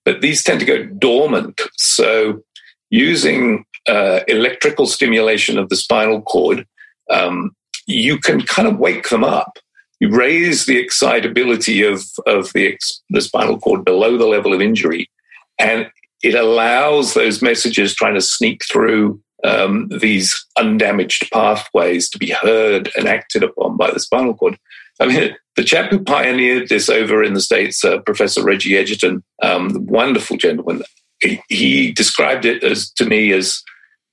but 0.09 0.21
these 0.21 0.41
tend 0.41 0.59
to 0.59 0.65
go 0.65 0.83
dormant. 0.85 1.61
So, 1.77 2.41
using 2.89 3.63
uh, 3.87 4.21
electrical 4.27 4.87
stimulation 4.87 5.59
of 5.59 5.69
the 5.69 5.75
spinal 5.75 6.23
cord, 6.23 6.65
um, 7.11 7.51
you 7.85 8.17
can 8.17 8.41
kind 8.41 8.67
of 8.67 8.79
wake 8.79 9.09
them 9.09 9.23
up. 9.23 9.59
You 9.99 10.09
raise 10.09 10.65
the 10.65 10.79
excitability 10.79 11.83
of, 11.83 12.03
of 12.25 12.51
the, 12.53 12.75
the 13.11 13.21
spinal 13.21 13.59
cord 13.59 13.85
below 13.85 14.17
the 14.17 14.25
level 14.25 14.51
of 14.51 14.61
injury, 14.61 15.11
and 15.59 15.91
it 16.23 16.33
allows 16.33 17.13
those 17.13 17.43
messages 17.43 17.93
trying 17.93 18.15
to 18.15 18.21
sneak 18.21 18.63
through 18.65 19.21
um, 19.43 19.89
these 20.01 20.43
undamaged 20.57 21.29
pathways 21.31 22.09
to 22.09 22.17
be 22.17 22.31
heard 22.31 22.89
and 22.97 23.07
acted 23.07 23.43
upon 23.43 23.77
by 23.77 23.91
the 23.91 23.99
spinal 23.99 24.33
cord. 24.33 24.57
I 24.99 25.05
mean, 25.05 25.35
the 25.59 25.65
chap 25.65 25.91
who 25.91 26.01
pioneered 26.01 26.69
this 26.69 26.87
over 26.87 27.21
in 27.21 27.33
the 27.33 27.41
States, 27.41 27.83
uh, 27.83 27.99
Professor 27.99 28.41
Reggie 28.41 28.77
Edgerton, 28.77 29.21
um, 29.43 29.85
wonderful 29.87 30.37
gentleman, 30.37 30.83
he, 31.21 31.41
he, 31.49 31.91
described 31.91 32.45
it 32.45 32.63
as 32.63 32.89
to 32.91 33.03
me 33.03 33.33
as 33.33 33.61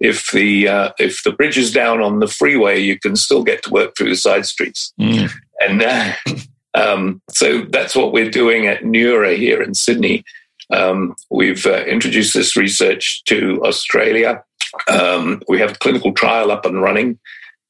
if 0.00 0.28
the 0.32 0.66
uh, 0.66 0.90
if 0.98 1.22
the 1.22 1.30
bridge 1.30 1.56
is 1.56 1.72
down 1.72 2.02
on 2.02 2.18
the 2.18 2.26
freeway, 2.26 2.80
you 2.80 2.98
can 2.98 3.14
still 3.14 3.44
get 3.44 3.62
to 3.62 3.70
work 3.70 3.96
through 3.96 4.09
the 4.09 4.16
side 4.16 4.44
streets. 4.44 4.92
Mm. 5.00 5.30
And 5.61 5.82
uh, 5.85 6.14
um, 6.74 7.22
so 7.30 7.62
that's 7.70 7.94
what 7.94 8.12
we're 8.12 8.28
doing 8.28 8.66
at 8.66 8.82
Neura 8.82 9.37
here 9.37 9.62
in 9.62 9.72
Sydney. 9.74 10.24
Um, 10.72 11.14
we've 11.30 11.64
uh, 11.64 11.85
introduced 11.85 12.35
this 12.35 12.56
research 12.56 13.22
to 13.26 13.62
Australia. 13.64 14.42
Um, 14.88 15.42
we 15.46 15.61
have 15.61 15.70
a 15.70 15.78
clinical 15.78 16.12
trial 16.12 16.50
up 16.50 16.66
and 16.66 16.82
running. 16.82 17.20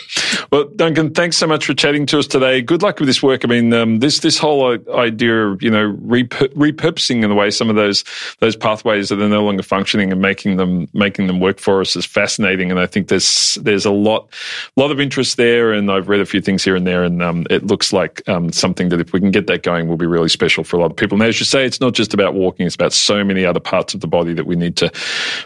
Well, 0.50 0.64
Duncan, 0.74 1.12
thanks 1.12 1.36
so 1.36 1.46
much 1.46 1.66
for 1.66 1.74
chatting 1.74 2.06
to 2.06 2.18
us 2.18 2.26
today. 2.26 2.62
Good 2.62 2.82
luck 2.82 2.98
with 2.98 3.06
this 3.06 3.22
work. 3.22 3.44
I 3.44 3.48
mean, 3.48 3.72
um, 3.72 3.98
this 4.00 4.20
this 4.20 4.38
whole 4.38 4.76
idea 4.94 5.48
of 5.48 5.62
you 5.62 5.70
know 5.70 5.92
repurposing 5.92 7.22
in 7.22 7.28
the 7.28 7.34
way 7.34 7.50
some 7.50 7.68
of 7.68 7.76
those 7.76 8.04
those 8.40 8.56
pathways 8.56 9.10
that 9.10 9.20
are 9.20 9.28
no 9.28 9.44
longer 9.44 9.62
functioning 9.62 10.10
and 10.10 10.20
making 10.20 10.56
them 10.56 10.88
making 10.94 11.26
them 11.26 11.40
work 11.40 11.58
for 11.58 11.80
us 11.80 11.94
is 11.94 12.06
fascinating. 12.06 12.70
And 12.70 12.80
I 12.80 12.86
think 12.86 13.08
there's 13.08 13.56
there's 13.62 13.84
a 13.84 13.92
lot 13.92 14.32
lot 14.76 14.90
of 14.90 14.98
interest 14.98 15.36
there. 15.36 15.72
And 15.72 15.92
I've 15.92 16.08
read 16.08 16.20
a 16.20 16.26
few 16.26 16.40
things 16.40 16.64
here 16.64 16.74
and 16.74 16.86
there, 16.86 17.04
and 17.04 17.22
um, 17.22 17.46
it 17.50 17.66
looks 17.66 17.92
like 17.92 18.26
um, 18.28 18.50
something 18.50 18.88
that 18.88 19.00
if 19.00 19.12
we 19.12 19.20
can 19.20 19.30
get 19.30 19.46
that 19.46 19.62
going, 19.62 19.88
will 19.88 19.96
be 19.96 20.06
really 20.06 20.28
special 20.28 20.64
for 20.64 20.76
a 20.76 20.80
lot 20.80 20.90
of 20.90 20.96
people. 20.96 21.16
And 21.16 21.28
as 21.28 21.38
you 21.38 21.46
say, 21.46 21.64
it's 21.64 21.80
not 21.80 21.92
just 21.92 22.14
about 22.14 22.34
walking; 22.34 22.66
it's 22.66 22.74
about 22.74 22.92
so 22.92 23.22
many 23.22 23.44
other 23.44 23.60
parts 23.60 23.94
of 23.94 24.00
the 24.00 24.08
body 24.08 24.32
that 24.34 24.46
we 24.46 24.56
need 24.56 24.76
to 24.78 24.90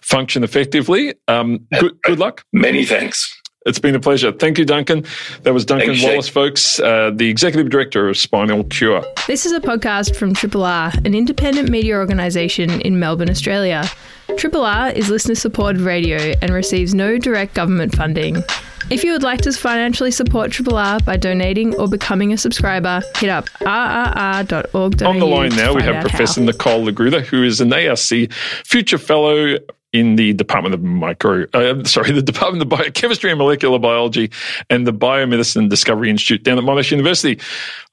function 0.02 0.44
effectively. 0.44 1.14
Um, 1.28 1.66
good, 1.78 2.00
good 2.02 2.18
luck. 2.18 2.44
Many 2.52 2.84
thanks. 2.84 3.41
It's 3.64 3.78
been 3.78 3.94
a 3.94 4.00
pleasure. 4.00 4.32
Thank 4.32 4.58
you, 4.58 4.64
Duncan. 4.64 5.04
That 5.42 5.54
was 5.54 5.64
Duncan 5.64 5.90
Thanks, 5.90 6.02
Wallace, 6.02 6.28
folks, 6.28 6.80
uh, 6.80 7.12
the 7.14 7.28
executive 7.28 7.70
director 7.70 8.08
of 8.08 8.16
Spinal 8.16 8.64
Cure. 8.64 9.04
This 9.26 9.46
is 9.46 9.52
a 9.52 9.60
podcast 9.60 10.16
from 10.16 10.34
Triple 10.34 10.64
R, 10.64 10.92
an 11.04 11.14
independent 11.14 11.68
media 11.68 11.96
organisation 11.96 12.80
in 12.80 12.98
Melbourne, 12.98 13.30
Australia. 13.30 13.88
Triple 14.36 14.64
R 14.64 14.88
is 14.90 15.10
listener 15.10 15.34
supported 15.34 15.80
radio 15.80 16.34
and 16.42 16.50
receives 16.52 16.94
no 16.94 17.18
direct 17.18 17.54
government 17.54 17.94
funding. 17.94 18.42
If 18.90 19.04
you 19.04 19.12
would 19.12 19.22
like 19.22 19.40
to 19.42 19.52
financially 19.52 20.10
support 20.10 20.50
Triple 20.50 20.76
R 20.76 20.98
by 21.00 21.16
donating 21.16 21.74
or 21.76 21.86
becoming 21.88 22.32
a 22.32 22.36
subscriber, 22.36 23.00
hit 23.16 23.30
up 23.30 23.48
rrr.org.au. 23.60 25.08
On 25.08 25.18
the 25.18 25.26
line 25.26 25.54
now, 25.54 25.74
we 25.74 25.82
have 25.82 26.02
Professor 26.02 26.40
how. 26.40 26.46
Nicole 26.46 26.84
La 26.84 26.90
Gruta, 26.90 27.20
who 27.22 27.44
is 27.44 27.60
an 27.60 27.72
ARC 27.72 28.32
Future 28.64 28.98
Fellow 28.98 29.56
in 29.92 30.16
the 30.16 30.32
Department 30.32 30.74
of 30.74 30.82
Micro, 30.82 31.46
uh, 31.52 31.84
sorry, 31.84 32.12
the 32.12 32.22
Department 32.22 32.62
of 32.62 32.68
Biochemistry 32.68 33.30
and 33.30 33.38
Molecular 33.38 33.78
Biology 33.78 34.30
and 34.70 34.86
the 34.86 34.92
Biomedicine 34.92 35.68
Discovery 35.68 36.10
Institute 36.10 36.42
down 36.42 36.58
at 36.58 36.64
Monash 36.64 36.90
University. 36.90 37.40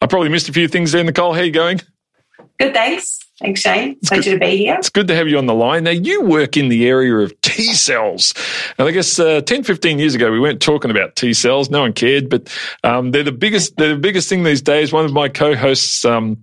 I 0.01 0.07
probably 0.07 0.29
missed 0.29 0.49
a 0.49 0.53
few 0.53 0.67
things 0.67 0.91
there, 0.91 1.03
Nicole. 1.03 1.33
How 1.33 1.41
are 1.41 1.43
you 1.43 1.51
going? 1.51 1.81
Good, 2.59 2.73
thanks. 2.73 3.19
Thanks, 3.39 3.61
Shane. 3.61 3.91
It's 4.01 4.09
Pleasure 4.09 4.31
good. 4.31 4.39
to 4.41 4.45
be 4.45 4.57
here. 4.57 4.75
It's 4.75 4.89
good 4.89 5.07
to 5.07 5.15
have 5.15 5.29
you 5.29 5.37
on 5.37 5.45
the 5.45 5.53
line. 5.53 5.85
Now, 5.85 5.91
you 5.91 6.23
work 6.23 6.57
in 6.57 6.67
the 6.67 6.87
area 6.87 7.15
of 7.15 7.39
T 7.41 7.63
cells. 7.73 8.33
And 8.77 8.87
I 8.87 8.91
guess 8.91 9.17
uh, 9.17 9.41
10, 9.41 9.63
15 9.63 9.97
years 9.97 10.13
ago, 10.13 10.29
we 10.29 10.41
weren't 10.41 10.61
talking 10.61 10.91
about 10.91 11.15
T 11.15 11.33
cells. 11.33 11.69
No 11.69 11.81
one 11.81 11.93
cared, 11.93 12.29
but 12.29 12.53
um, 12.83 13.11
they're 13.11 13.23
the 13.23 13.31
biggest, 13.31 13.77
they're 13.77 13.93
the 13.93 13.99
biggest 13.99 14.27
thing 14.27 14.43
these 14.43 14.61
days. 14.61 14.91
One 14.91 15.05
of 15.05 15.13
my 15.13 15.29
co-hosts, 15.29 16.03
um, 16.03 16.37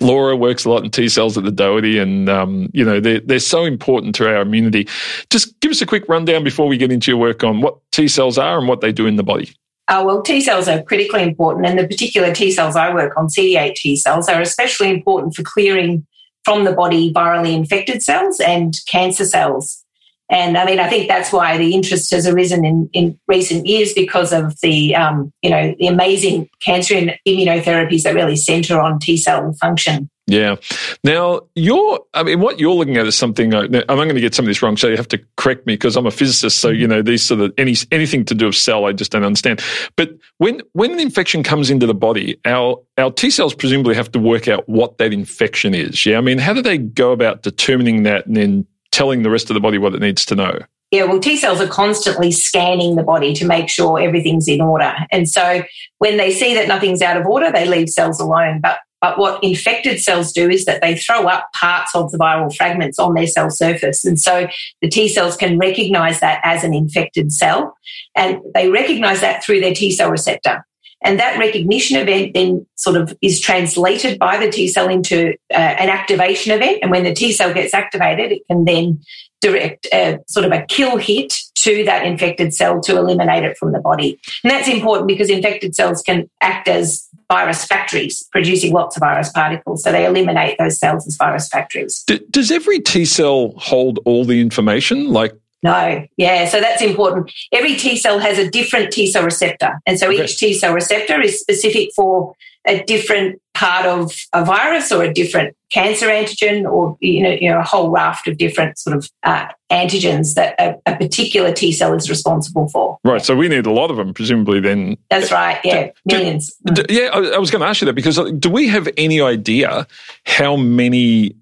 Laura 0.00 0.36
works 0.36 0.64
a 0.64 0.70
lot 0.70 0.84
in 0.84 0.90
T 0.90 1.08
cells 1.08 1.38
at 1.38 1.44
the 1.44 1.50
Doherty, 1.50 1.98
and 1.98 2.28
um, 2.28 2.68
you 2.72 2.84
know 2.84 3.00
they're 3.00 3.20
they're 3.20 3.38
so 3.38 3.64
important 3.64 4.14
to 4.16 4.28
our 4.28 4.42
immunity. 4.42 4.88
Just 5.30 5.58
give 5.60 5.70
us 5.70 5.80
a 5.80 5.86
quick 5.86 6.08
rundown 6.08 6.44
before 6.44 6.68
we 6.68 6.76
get 6.76 6.92
into 6.92 7.10
your 7.10 7.18
work 7.18 7.44
on 7.44 7.60
what 7.60 7.78
T 7.92 8.08
cells 8.08 8.38
are 8.38 8.58
and 8.58 8.68
what 8.68 8.80
they 8.80 8.92
do 8.92 9.06
in 9.06 9.16
the 9.16 9.22
body. 9.22 9.54
Uh, 9.88 10.02
well, 10.04 10.20
T 10.20 10.40
cells 10.40 10.68
are 10.68 10.82
critically 10.82 11.22
important, 11.22 11.66
and 11.66 11.78
the 11.78 11.86
particular 11.86 12.34
T 12.34 12.50
cells 12.50 12.76
I 12.76 12.92
work 12.92 13.16
on, 13.16 13.28
CD8 13.28 13.74
T 13.74 13.96
cells, 13.96 14.28
are 14.28 14.40
especially 14.40 14.90
important 14.90 15.34
for 15.34 15.42
clearing 15.42 16.06
from 16.44 16.64
the 16.64 16.72
body 16.72 17.12
virally 17.12 17.54
infected 17.54 18.02
cells 18.02 18.40
and 18.40 18.78
cancer 18.88 19.24
cells. 19.24 19.84
And 20.28 20.58
I 20.58 20.64
mean, 20.64 20.80
I 20.80 20.88
think 20.88 21.08
that's 21.08 21.32
why 21.32 21.56
the 21.56 21.72
interest 21.72 22.10
has 22.10 22.26
arisen 22.26 22.64
in, 22.64 22.90
in 22.92 23.18
recent 23.28 23.66
years 23.66 23.92
because 23.92 24.32
of 24.32 24.58
the, 24.60 24.94
um, 24.96 25.32
you 25.42 25.50
know, 25.50 25.74
the 25.78 25.86
amazing 25.86 26.48
cancer 26.60 26.94
and 26.94 27.16
immunotherapies 27.26 28.02
that 28.02 28.14
really 28.14 28.36
center 28.36 28.80
on 28.80 28.98
T 28.98 29.16
cell 29.16 29.52
function. 29.60 30.10
Yeah. 30.28 30.56
Now, 31.04 31.42
you're, 31.54 32.00
I 32.12 32.24
mean, 32.24 32.40
what 32.40 32.58
you're 32.58 32.74
looking 32.74 32.96
at 32.96 33.06
is 33.06 33.16
something, 33.16 33.54
I, 33.54 33.66
am 33.66 33.68
going 33.68 34.08
to 34.08 34.20
get 34.20 34.34
some 34.34 34.44
of 34.44 34.48
this 34.48 34.60
wrong, 34.60 34.76
so 34.76 34.88
you 34.88 34.96
have 34.96 35.06
to 35.08 35.20
correct 35.36 35.66
me 35.68 35.74
because 35.74 35.96
I'm 35.96 36.06
a 36.06 36.10
physicist. 36.10 36.58
So, 36.58 36.68
you 36.68 36.88
know, 36.88 37.00
these 37.00 37.22
sort 37.22 37.40
of, 37.42 37.52
any, 37.56 37.76
anything 37.92 38.24
to 38.24 38.34
do 38.34 38.46
with 38.46 38.56
cell, 38.56 38.86
I 38.86 38.92
just 38.92 39.12
don't 39.12 39.22
understand. 39.22 39.62
But 39.94 40.10
when, 40.38 40.62
when 40.72 40.90
an 40.90 40.98
infection 40.98 41.44
comes 41.44 41.70
into 41.70 41.86
the 41.86 41.94
body, 41.94 42.40
our, 42.44 42.82
our 42.98 43.12
T 43.12 43.30
cells 43.30 43.54
presumably 43.54 43.94
have 43.94 44.10
to 44.12 44.18
work 44.18 44.48
out 44.48 44.68
what 44.68 44.98
that 44.98 45.12
infection 45.12 45.74
is. 45.74 46.04
Yeah. 46.04 46.18
I 46.18 46.22
mean, 46.22 46.38
how 46.38 46.54
do 46.54 46.62
they 46.62 46.78
go 46.78 47.12
about 47.12 47.44
determining 47.44 48.02
that 48.02 48.26
and 48.26 48.36
then 48.36 48.66
telling 48.96 49.22
the 49.22 49.30
rest 49.30 49.50
of 49.50 49.54
the 49.54 49.60
body 49.60 49.76
what 49.76 49.94
it 49.94 50.00
needs 50.00 50.24
to 50.24 50.34
know? 50.34 50.58
Yeah, 50.90 51.04
well, 51.04 51.20
T 51.20 51.36
cells 51.36 51.60
are 51.60 51.66
constantly 51.66 52.32
scanning 52.32 52.96
the 52.96 53.02
body 53.02 53.34
to 53.34 53.44
make 53.44 53.68
sure 53.68 54.00
everything's 54.00 54.48
in 54.48 54.62
order. 54.62 54.94
And 55.12 55.28
so 55.28 55.62
when 55.98 56.16
they 56.16 56.32
see 56.32 56.54
that 56.54 56.66
nothing's 56.66 57.02
out 57.02 57.16
of 57.20 57.26
order, 57.26 57.52
they 57.52 57.66
leave 57.66 57.90
cells 57.90 58.18
alone. 58.18 58.60
But 58.62 58.78
but 59.02 59.18
what 59.18 59.44
infected 59.44 60.00
cells 60.00 60.32
do 60.32 60.48
is 60.48 60.64
that 60.64 60.80
they 60.80 60.96
throw 60.96 61.26
up 61.26 61.48
parts 61.54 61.94
of 61.94 62.10
the 62.10 62.18
viral 62.18 62.54
fragments 62.56 62.98
on 62.98 63.12
their 63.12 63.26
cell 63.26 63.50
surface. 63.50 64.04
And 64.06 64.18
so 64.18 64.48
the 64.80 64.88
T 64.88 65.08
cells 65.08 65.36
can 65.36 65.58
recognize 65.58 66.20
that 66.20 66.40
as 66.42 66.64
an 66.64 66.72
infected 66.72 67.30
cell. 67.30 67.76
And 68.16 68.40
they 68.54 68.70
recognize 68.70 69.20
that 69.20 69.44
through 69.44 69.60
their 69.60 69.74
T 69.74 69.90
cell 69.90 70.10
receptor. 70.10 70.64
And 71.04 71.20
that 71.20 71.38
recognition 71.38 71.98
event 71.98 72.34
then 72.34 72.66
sort 72.74 72.96
of 72.96 73.16
is 73.20 73.40
translated 73.40 74.18
by 74.18 74.38
the 74.38 74.50
T 74.50 74.66
cell 74.68 74.88
into 74.88 75.34
uh, 75.52 75.56
an 75.56 75.88
activation 75.88 76.52
event. 76.52 76.78
And 76.82 76.90
when 76.90 77.04
the 77.04 77.12
T 77.12 77.32
cell 77.32 77.52
gets 77.52 77.74
activated, 77.74 78.32
it 78.32 78.42
can 78.48 78.64
then 78.64 79.00
direct 79.40 79.86
uh, 79.92 80.18
sort 80.26 80.46
of 80.46 80.52
a 80.52 80.64
kill 80.66 80.96
hit 80.96 81.34
to 81.56 81.84
that 81.84 82.06
infected 82.06 82.54
cell 82.54 82.80
to 82.80 82.96
eliminate 82.96 83.44
it 83.44 83.56
from 83.58 83.72
the 83.72 83.80
body. 83.80 84.18
And 84.42 84.50
that's 84.50 84.68
important 84.68 85.08
because 85.08 85.30
infected 85.30 85.74
cells 85.74 86.02
can 86.02 86.30
act 86.40 86.68
as 86.68 87.06
virus 87.30 87.64
factories, 87.64 88.22
producing 88.30 88.72
lots 88.72 88.96
of 88.96 89.00
virus 89.00 89.30
particles. 89.30 89.82
So 89.82 89.92
they 89.92 90.06
eliminate 90.06 90.58
those 90.58 90.78
cells 90.78 91.06
as 91.06 91.16
virus 91.16 91.48
factories. 91.48 92.04
D- 92.04 92.20
does 92.30 92.50
every 92.50 92.80
T 92.80 93.04
cell 93.04 93.52
hold 93.56 93.98
all 94.04 94.24
the 94.24 94.40
information? 94.40 95.08
Like 95.08 95.34
no, 95.62 96.06
yeah, 96.16 96.48
so 96.48 96.60
that's 96.60 96.82
important. 96.82 97.32
Every 97.52 97.76
T 97.76 97.96
cell 97.96 98.18
has 98.18 98.38
a 98.38 98.48
different 98.48 98.92
T 98.92 99.06
cell 99.06 99.24
receptor. 99.24 99.80
And 99.86 99.98
so 99.98 100.08
okay. 100.08 100.24
each 100.24 100.38
T 100.38 100.54
cell 100.54 100.72
receptor 100.72 101.20
is 101.20 101.40
specific 101.40 101.90
for 101.94 102.34
a 102.66 102.82
different 102.84 103.40
part 103.54 103.86
of 103.86 104.12
a 104.32 104.44
virus 104.44 104.92
or 104.92 105.02
a 105.02 105.12
different 105.12 105.56
cancer 105.72 106.06
antigen 106.08 106.70
or 106.70 106.96
you 107.00 107.22
know, 107.22 107.30
you 107.30 107.48
know 107.48 107.58
a 107.58 107.62
whole 107.62 107.90
raft 107.90 108.28
of 108.28 108.36
different 108.36 108.78
sort 108.78 108.96
of 108.96 109.08
uh, 109.22 109.46
antigens 109.70 110.34
that 110.34 110.54
a, 110.60 110.76
a, 110.86 110.96
particular 110.96 111.52
T 111.52 111.72
cell 111.72 111.94
is 111.94 112.10
responsible 112.10 112.68
for. 112.68 112.98
Right. 113.04 113.24
So 113.24 113.34
we 113.34 113.48
need 113.48 113.66
a 113.66 113.72
lot 113.72 113.90
of 113.90 113.96
them, 113.96 114.12
presumably. 114.12 114.60
Then 114.60 114.96
that's 115.10 115.32
right. 115.32 115.58
Yeah, 115.64 115.90
do, 116.06 116.16
millions. 116.16 116.54
Do, 116.72 116.84
yeah, 116.88 117.08
I, 117.12 117.34
I 117.34 117.38
was 117.38 117.50
going 117.50 117.62
to 117.62 117.68
ask 117.68 117.80
you 117.80 117.86
that 117.86 117.94
because 117.94 118.18
uh, 118.18 118.30
do 118.30 118.50
we 118.50 118.68
have 118.68 118.88
any 118.96 119.20
idea 119.20 119.86
how 120.24 120.56
many 120.56 121.36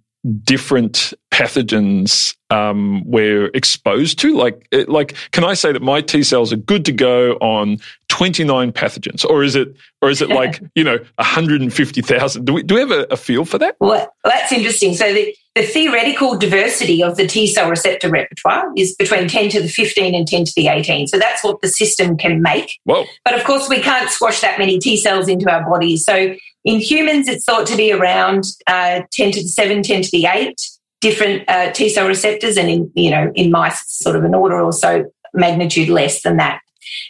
different 0.44 1.12
pathogens 1.30 2.34
um, 2.54 3.02
we're 3.04 3.46
exposed 3.48 4.18
to? 4.20 4.36
Like, 4.36 4.66
like, 4.86 5.14
can 5.32 5.44
I 5.44 5.54
say 5.54 5.72
that 5.72 5.82
my 5.82 6.00
T 6.00 6.22
cells 6.22 6.52
are 6.52 6.56
good 6.56 6.84
to 6.84 6.92
go 6.92 7.32
on 7.34 7.78
29 8.08 8.72
pathogens, 8.72 9.24
or 9.24 9.42
is 9.42 9.56
it, 9.56 9.74
or 10.00 10.08
is 10.10 10.22
it 10.22 10.28
like 10.28 10.62
you 10.74 10.84
know 10.84 10.98
150,000? 11.16 12.44
Do 12.44 12.52
we 12.52 12.62
do 12.62 12.74
we 12.74 12.80
have 12.80 12.90
a, 12.92 13.06
a 13.10 13.16
feel 13.16 13.44
for 13.44 13.58
that? 13.58 13.76
Well, 13.80 14.14
that's 14.24 14.52
interesting. 14.52 14.94
So 14.94 15.12
the, 15.12 15.34
the 15.56 15.62
theoretical 15.62 16.38
diversity 16.38 17.02
of 17.02 17.16
the 17.16 17.26
T 17.26 17.46
cell 17.48 17.68
receptor 17.68 18.08
repertoire 18.08 18.70
is 18.76 18.94
between 18.94 19.26
10 19.26 19.50
to 19.50 19.62
the 19.62 19.68
15 19.68 20.14
and 20.14 20.26
10 20.26 20.44
to 20.44 20.52
the 20.54 20.68
18. 20.68 21.08
So 21.08 21.18
that's 21.18 21.42
what 21.42 21.60
the 21.60 21.68
system 21.68 22.16
can 22.16 22.40
make. 22.40 22.78
Whoa. 22.84 23.04
But 23.24 23.34
of 23.34 23.44
course, 23.44 23.68
we 23.68 23.80
can't 23.80 24.08
squash 24.10 24.40
that 24.42 24.58
many 24.58 24.78
T 24.78 24.96
cells 24.96 25.28
into 25.28 25.50
our 25.50 25.68
bodies. 25.68 26.04
So 26.04 26.36
in 26.64 26.80
humans, 26.80 27.28
it's 27.28 27.44
thought 27.44 27.66
to 27.66 27.76
be 27.76 27.92
around 27.92 28.44
uh, 28.66 29.02
10 29.12 29.32
to 29.32 29.42
the 29.42 29.48
7, 29.48 29.82
10 29.82 30.02
to 30.02 30.10
the 30.10 30.26
8 30.26 30.54
different 31.04 31.44
uh, 31.48 31.70
T 31.72 31.90
cell 31.90 32.08
receptors, 32.08 32.56
and 32.56 32.68
in 32.68 32.90
you 32.94 33.10
know 33.10 33.30
in 33.34 33.50
mice, 33.50 33.84
sort 33.86 34.16
of 34.16 34.24
an 34.24 34.34
order 34.34 34.60
or 34.60 34.72
so 34.72 35.04
magnitude 35.34 35.88
less 35.88 36.22
than 36.22 36.38
that. 36.38 36.60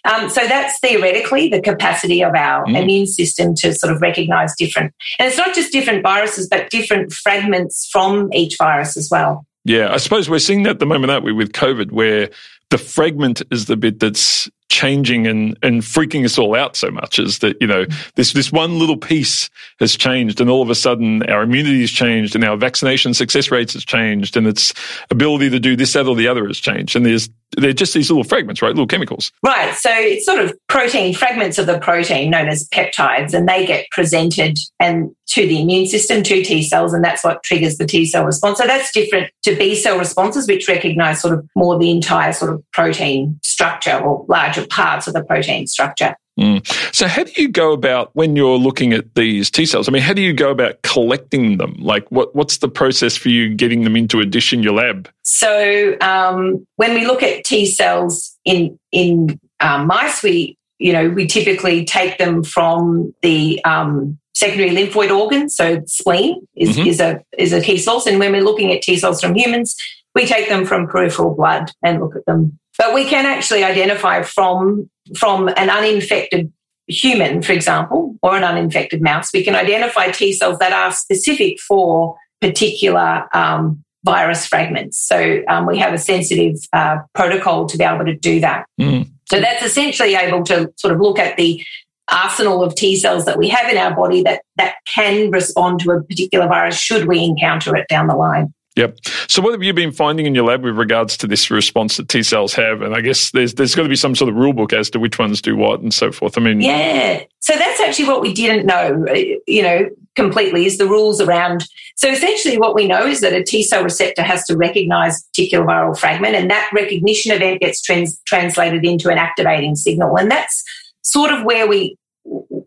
Um, 0.05 0.29
so 0.29 0.47
that's 0.47 0.79
theoretically 0.81 1.49
the 1.49 1.61
capacity 1.61 2.23
of 2.23 2.35
our 2.35 2.65
mm. 2.67 2.77
immune 2.81 3.07
system 3.07 3.55
to 3.57 3.73
sort 3.73 3.93
of 3.93 4.03
recognize 4.03 4.55
different, 4.57 4.93
and 5.19 5.29
it's 5.29 5.39
not 5.39 5.55
just 5.55 5.73
different 5.73 6.03
viruses, 6.03 6.49
but 6.49 6.71
different 6.71 7.13
fragments 7.13 7.89
from 7.91 8.33
each 8.33 8.57
virus 8.59 8.97
as 8.97 9.09
well. 9.11 9.47
Yeah, 9.65 9.93
I 9.93 9.97
suppose 9.97 10.29
we're 10.29 10.41
seeing 10.41 10.65
that 10.65 10.71
at 10.71 10.79
the 10.81 10.87
moment, 10.87 11.11
aren't 11.11 11.25
we, 11.25 11.33
with 11.33 11.53
COVID, 11.53 11.93
where 11.93 12.29
the 12.71 12.79
fragment 12.79 13.41
is 13.51 13.67
the 13.67 13.77
bit 13.77 14.01
that's 14.01 14.51
changing 14.71 15.27
and, 15.27 15.57
and 15.63 15.83
freaking 15.83 16.25
us 16.25 16.39
all 16.39 16.57
out 16.57 16.75
so 16.77 16.91
much 16.91 17.19
is 17.19 17.39
that, 17.41 17.57
you 17.61 17.67
know, 17.67 17.85
mm. 17.85 18.13
this, 18.15 18.33
this 18.33 18.51
one 18.51 18.79
little 18.79 18.97
piece 18.97 19.49
has 19.79 19.95
changed 19.95 20.41
and 20.41 20.51
all 20.51 20.63
of 20.63 20.71
a 20.71 20.75
sudden 20.75 21.23
our 21.31 21.43
immunity 21.43 21.81
has 21.81 21.91
changed 21.91 22.35
and 22.35 22.45
our 22.45 22.57
vaccination 22.57 23.15
success 23.15 23.51
rates 23.51 23.75
has 23.75 23.85
changed 23.85 24.37
and 24.37 24.47
its 24.47 24.75
ability 25.11 25.51
to 25.51 25.61
do 25.61 25.77
this, 25.77 25.93
that 25.93 26.07
or 26.07 26.17
the 26.17 26.29
other 26.29 26.47
has 26.47 26.59
changed. 26.59 26.97
And 26.97 27.07
there's, 27.07 27.29
they're 27.57 27.73
just 27.73 27.95
these 27.95 28.11
little 28.11 28.25
fragments, 28.25 28.63
right? 28.63 28.71
Little 28.71 28.87
chemicals. 28.87 29.31
Right. 29.45 29.75
So 29.75 29.91
it's 29.93 30.27
sort 30.27 30.41
of 30.41 30.53
protein, 30.69 31.15
fragments 31.15 31.59
of 31.59 31.67
the 31.67 31.79
protein 31.79 32.31
known 32.31 32.49
as 32.49 32.69
peptides, 32.71 33.33
and 33.33 33.49
they 33.49 33.65
get 33.65 33.87
presented 33.91 34.59
and 34.81 35.15
to 35.29 35.47
the 35.47 35.63
immune 35.63 35.87
system, 35.87 36.23
to 36.23 36.43
T 36.43 36.63
cells, 36.63 36.93
and 36.93 37.05
that's 37.05 37.25
what 37.25 37.43
triggers 37.43 37.77
the 37.77 37.87
T 37.87 38.07
cell 38.07 38.25
response. 38.25 38.59
So 38.59 38.67
that's 38.67 38.93
different 38.93 39.31
to 39.45 39.57
B 39.57 39.75
cell 39.75 39.99
responses, 39.99 40.47
which 40.47 40.69
recognize 40.69 41.21
sort 41.21 41.35
of 41.35 41.49
more 41.57 41.79
the 41.79 41.91
entire 41.91 42.33
sort 42.33 42.53
of 42.53 42.63
protein 42.73 43.39
structure 43.43 43.99
or 43.99 44.25
larger 44.55 44.67
parts 44.69 45.07
of 45.07 45.15
the 45.15 45.25
protein 45.25 45.67
structure. 45.67 46.17
Mm. 46.39 46.67
So, 46.93 47.07
how 47.07 47.23
do 47.23 47.33
you 47.37 47.49
go 47.49 47.73
about 47.73 48.11
when 48.15 48.35
you're 48.35 48.59
looking 48.59 48.93
at 48.93 49.15
these 49.15 49.51
T 49.51 49.65
cells? 49.67 49.89
I 49.89 49.93
mean, 49.93 50.03
how 50.03 50.13
do 50.13 50.21
you 50.21 50.33
go 50.33 50.51
about 50.51 50.83
collecting 50.83 51.59
them? 51.59 51.77
Like, 51.79 52.11
what, 52.11 52.35
what's 52.35 52.59
the 52.59 52.69
process 52.69 53.17
for 53.17 53.29
you 53.29 53.55
getting 53.55 53.85
them 53.85 53.95
into 53.95 54.19
a 54.19 54.27
dish 54.27 54.53
in 54.53 54.61
your 54.61 54.75
lab? 54.75 55.09
So, 55.23 55.97
um, 56.01 56.67
when 56.75 56.95
we 56.95 57.07
look 57.07 57.23
at 57.23 57.45
T 57.45 57.67
cells 57.67 58.37
in 58.45 58.79
in 58.91 59.39
um, 59.61 59.87
mice, 59.87 60.25
we 60.25 60.59
you 60.79 60.93
know 60.93 61.09
we 61.09 61.29
typically 61.29 61.85
take 61.85 62.19
them 62.19 62.43
from 62.43 63.15
the 63.23 63.65
um, 63.65 64.19
secondary 64.35 64.71
lymphoid 64.71 65.17
organ. 65.17 65.49
So, 65.49 65.83
spleen 65.87 66.49
is, 66.57 66.71
mm-hmm. 66.71 66.89
is 66.89 66.99
a 66.99 67.23
is 67.39 67.53
a 67.53 67.61
T 67.61 67.79
source, 67.79 68.07
and 68.07 68.19
when 68.19 68.33
we're 68.33 68.43
looking 68.43 68.73
at 68.73 68.83
T 68.83 68.97
cells 68.97 69.21
from 69.21 69.37
humans, 69.37 69.77
we 70.17 70.27
take 70.27 70.49
them 70.49 70.65
from 70.65 70.89
peripheral 70.89 71.33
blood 71.37 71.71
and 71.81 72.01
look 72.01 72.17
at 72.17 72.27
them. 72.27 72.59
But 72.79 72.95
we 72.95 73.05
can 73.05 73.27
actually 73.27 73.65
identify 73.65 74.23
from 74.23 74.91
from 75.17 75.49
an 75.49 75.71
uninfected 75.71 76.53
human, 76.87 77.43
for 77.43 77.53
example, 77.53 78.17
or 78.23 78.37
an 78.37 78.45
uninfected 78.45 79.03
mouse, 79.03 79.31
we 79.33 79.45
can 79.45 79.55
identify 79.55 80.11
T 80.11 80.33
cells 80.33 80.59
that 80.59 80.73
are 80.73 80.93
specific 80.93 81.61
for 81.61 82.17
particular 82.41 83.29
um, 83.35 83.83
virus 84.05 84.47
fragments. 84.47 84.99
So 84.99 85.43
um, 85.49 85.67
we 85.67 85.79
have 85.79 85.95
a 85.95 85.99
sensitive 85.99 86.57
uh, 86.73 86.99
protocol 87.15 87.67
to 87.67 87.79
be 87.79 87.85
able 87.85 88.05
to 88.05 88.15
do 88.15 88.41
that. 88.41 88.67
Mm. 88.81 89.11
So 89.27 89.41
that's 89.41 89.65
essentially 89.65 90.15
able 90.15 90.45
to 90.45 90.73
sort 90.77 90.93
of 90.93 91.01
look 91.01 91.19
at 91.19 91.37
the 91.37 91.65
arsenal 92.11 92.63
of 92.63 92.75
T 92.75 92.97
cells 92.97 93.25
that 93.25 93.39
we 93.39 93.49
have 93.49 93.71
in 93.71 93.79
our 93.79 93.95
body 93.97 94.23
that 94.23 94.43
that 94.57 94.75
can 94.87 95.31
respond 95.31 95.81
to 95.81 95.91
a 95.93 96.03
particular 96.03 96.47
virus 96.47 96.79
should 96.79 97.07
we 97.07 97.25
encounter 97.25 97.75
it 97.77 97.89
down 97.89 98.09
the 98.09 98.15
line. 98.15 98.53
Yep. 98.77 98.99
So, 99.29 99.41
what 99.41 99.53
have 99.53 99.63
you 99.63 99.73
been 99.73 99.93
finding 99.93 100.27
in 100.27 100.35
your 100.35 100.45
lab 100.45 100.65
with 100.65 100.77
regards 100.77 101.17
to 101.19 101.29
this 101.29 101.49
response 101.49 101.97
that 101.97 102.09
T 102.09 102.25
cells 102.25 102.55
have? 102.55 102.83
And 102.83 102.95
I 102.95 103.01
guess 103.01 103.31
there's 103.31 103.55
there's 103.55 103.75
got 103.75 103.85
to 103.85 103.89
be 103.89 103.97
some 103.97 104.17
sort 104.17 104.29
of 104.29 104.35
rule 104.35 104.53
book 104.53 104.73
as 104.73 104.91
to 104.91 104.99
which 104.99 105.19
ones 105.19 105.41
do 105.41 105.57
what 105.57 105.81
and 105.81 105.95
so 105.95 106.11
forth. 106.11 106.37
I 106.37 106.41
mean, 106.41 106.61
yeah. 106.61 107.23
So 107.39 107.55
that's 107.55 107.81
actually 107.81 108.09
what 108.09 108.21
we 108.21 108.35
didn't 108.35 108.67
know, 108.67 109.07
you 109.47 109.63
know, 109.63 109.89
completely 110.17 110.67
is 110.67 110.79
the 110.79 110.87
rules 110.87 111.21
around. 111.21 111.65
So 111.97 112.09
essentially, 112.09 112.59
what 112.59 112.75
we 112.75 112.89
know 112.89 113.07
is 113.07 113.21
that 113.21 113.33
a 113.33 113.45
T 113.45 113.63
cell 113.63 113.85
receptor 113.85 114.23
has 114.23 114.45
to 114.47 114.57
recognize 114.57 115.21
a 115.21 115.25
particular 115.29 115.65
viral 115.65 115.97
fragment, 115.97 116.35
and 116.35 116.51
that 116.51 116.69
recognition 116.75 117.31
event 117.31 117.61
gets 117.61 117.81
trans- 117.81 118.21
translated 118.27 118.85
into 118.85 119.09
an 119.09 119.19
activating 119.19 119.77
signal, 119.77 120.17
and 120.19 120.29
that's 120.29 120.65
sort 121.03 121.31
of 121.31 121.45
where 121.45 121.69
we 121.69 121.97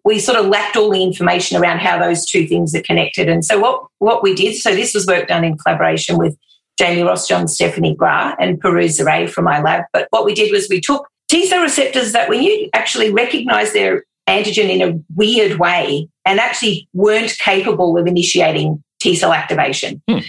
we 0.07 0.19
sort 0.19 0.39
of 0.39 0.45
lacked 0.45 0.77
all 0.77 0.89
the 0.89 1.03
information 1.03 1.61
around 1.61 1.79
how 1.79 1.99
those 1.99 2.25
two 2.25 2.47
things 2.47 2.73
are 2.73 2.81
connected. 2.81 3.27
And 3.27 3.43
so 3.43 3.59
what, 3.59 3.85
what 3.99 4.23
we 4.23 4.33
did, 4.33 4.55
so 4.55 4.73
this 4.73 4.93
was 4.93 5.05
work 5.05 5.27
done 5.27 5.43
in 5.43 5.57
collaboration 5.57 6.17
with 6.17 6.37
Jamie 6.79 7.01
Rossjohn, 7.01 7.49
Stephanie 7.49 7.93
Gras, 7.93 8.33
and 8.39 8.61
Pirooz 8.61 9.01
Zareie 9.01 9.29
from 9.29 9.43
my 9.43 9.61
lab. 9.61 9.83
But 9.91 10.07
what 10.11 10.23
we 10.23 10.33
did 10.33 10.49
was 10.49 10.69
we 10.69 10.79
took 10.79 11.05
T 11.27 11.45
cell 11.45 11.61
receptors 11.61 12.13
that 12.13 12.29
when 12.29 12.41
you 12.41 12.69
actually 12.73 13.11
recognized 13.11 13.73
their 13.73 14.05
antigen 14.29 14.69
in 14.69 14.81
a 14.81 14.97
weird 15.13 15.59
way 15.59 16.07
and 16.25 16.39
actually 16.39 16.87
weren't 16.93 17.37
capable 17.37 17.97
of 17.97 18.07
initiating 18.07 18.81
T 19.01 19.13
cell 19.13 19.33
activation. 19.33 20.01
Hmm. 20.07 20.19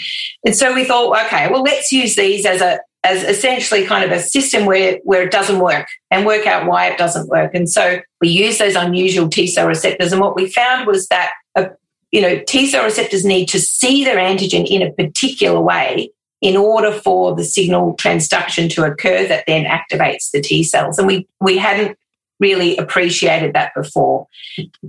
And 0.44 0.56
so 0.56 0.74
we 0.74 0.86
thought, 0.86 1.24
okay, 1.26 1.48
well, 1.52 1.62
let's 1.62 1.92
use 1.92 2.16
these 2.16 2.44
as 2.44 2.60
a 2.60 2.80
as 3.04 3.22
essentially 3.22 3.86
kind 3.86 4.04
of 4.04 4.10
a 4.10 4.20
system 4.20 4.66
where, 4.66 4.98
where 5.04 5.22
it 5.22 5.30
doesn't 5.30 5.60
work 5.60 5.86
and 6.10 6.26
work 6.26 6.46
out 6.46 6.66
why 6.66 6.86
it 6.86 6.98
doesn't 6.98 7.28
work. 7.28 7.54
And 7.54 7.70
so 7.70 8.00
we 8.20 8.28
use 8.28 8.58
those 8.58 8.74
unusual 8.74 9.28
T 9.28 9.46
cell 9.46 9.68
receptors. 9.68 10.12
And 10.12 10.20
what 10.20 10.36
we 10.36 10.50
found 10.50 10.86
was 10.86 11.06
that, 11.08 11.30
uh, 11.54 11.66
you 12.10 12.20
know, 12.20 12.42
T 12.46 12.66
cell 12.66 12.84
receptors 12.84 13.24
need 13.24 13.46
to 13.46 13.60
see 13.60 14.04
their 14.04 14.16
antigen 14.16 14.66
in 14.66 14.82
a 14.82 14.92
particular 14.92 15.60
way 15.60 16.10
in 16.40 16.56
order 16.56 16.92
for 16.92 17.34
the 17.34 17.44
signal 17.44 17.96
transduction 17.96 18.70
to 18.70 18.84
occur 18.84 19.26
that 19.26 19.44
then 19.46 19.64
activates 19.64 20.30
the 20.32 20.40
T 20.40 20.62
cells. 20.62 20.98
And 20.98 21.06
we, 21.06 21.26
we 21.40 21.58
hadn't 21.58 21.96
really 22.40 22.76
appreciated 22.76 23.54
that 23.54 23.72
before. 23.74 24.26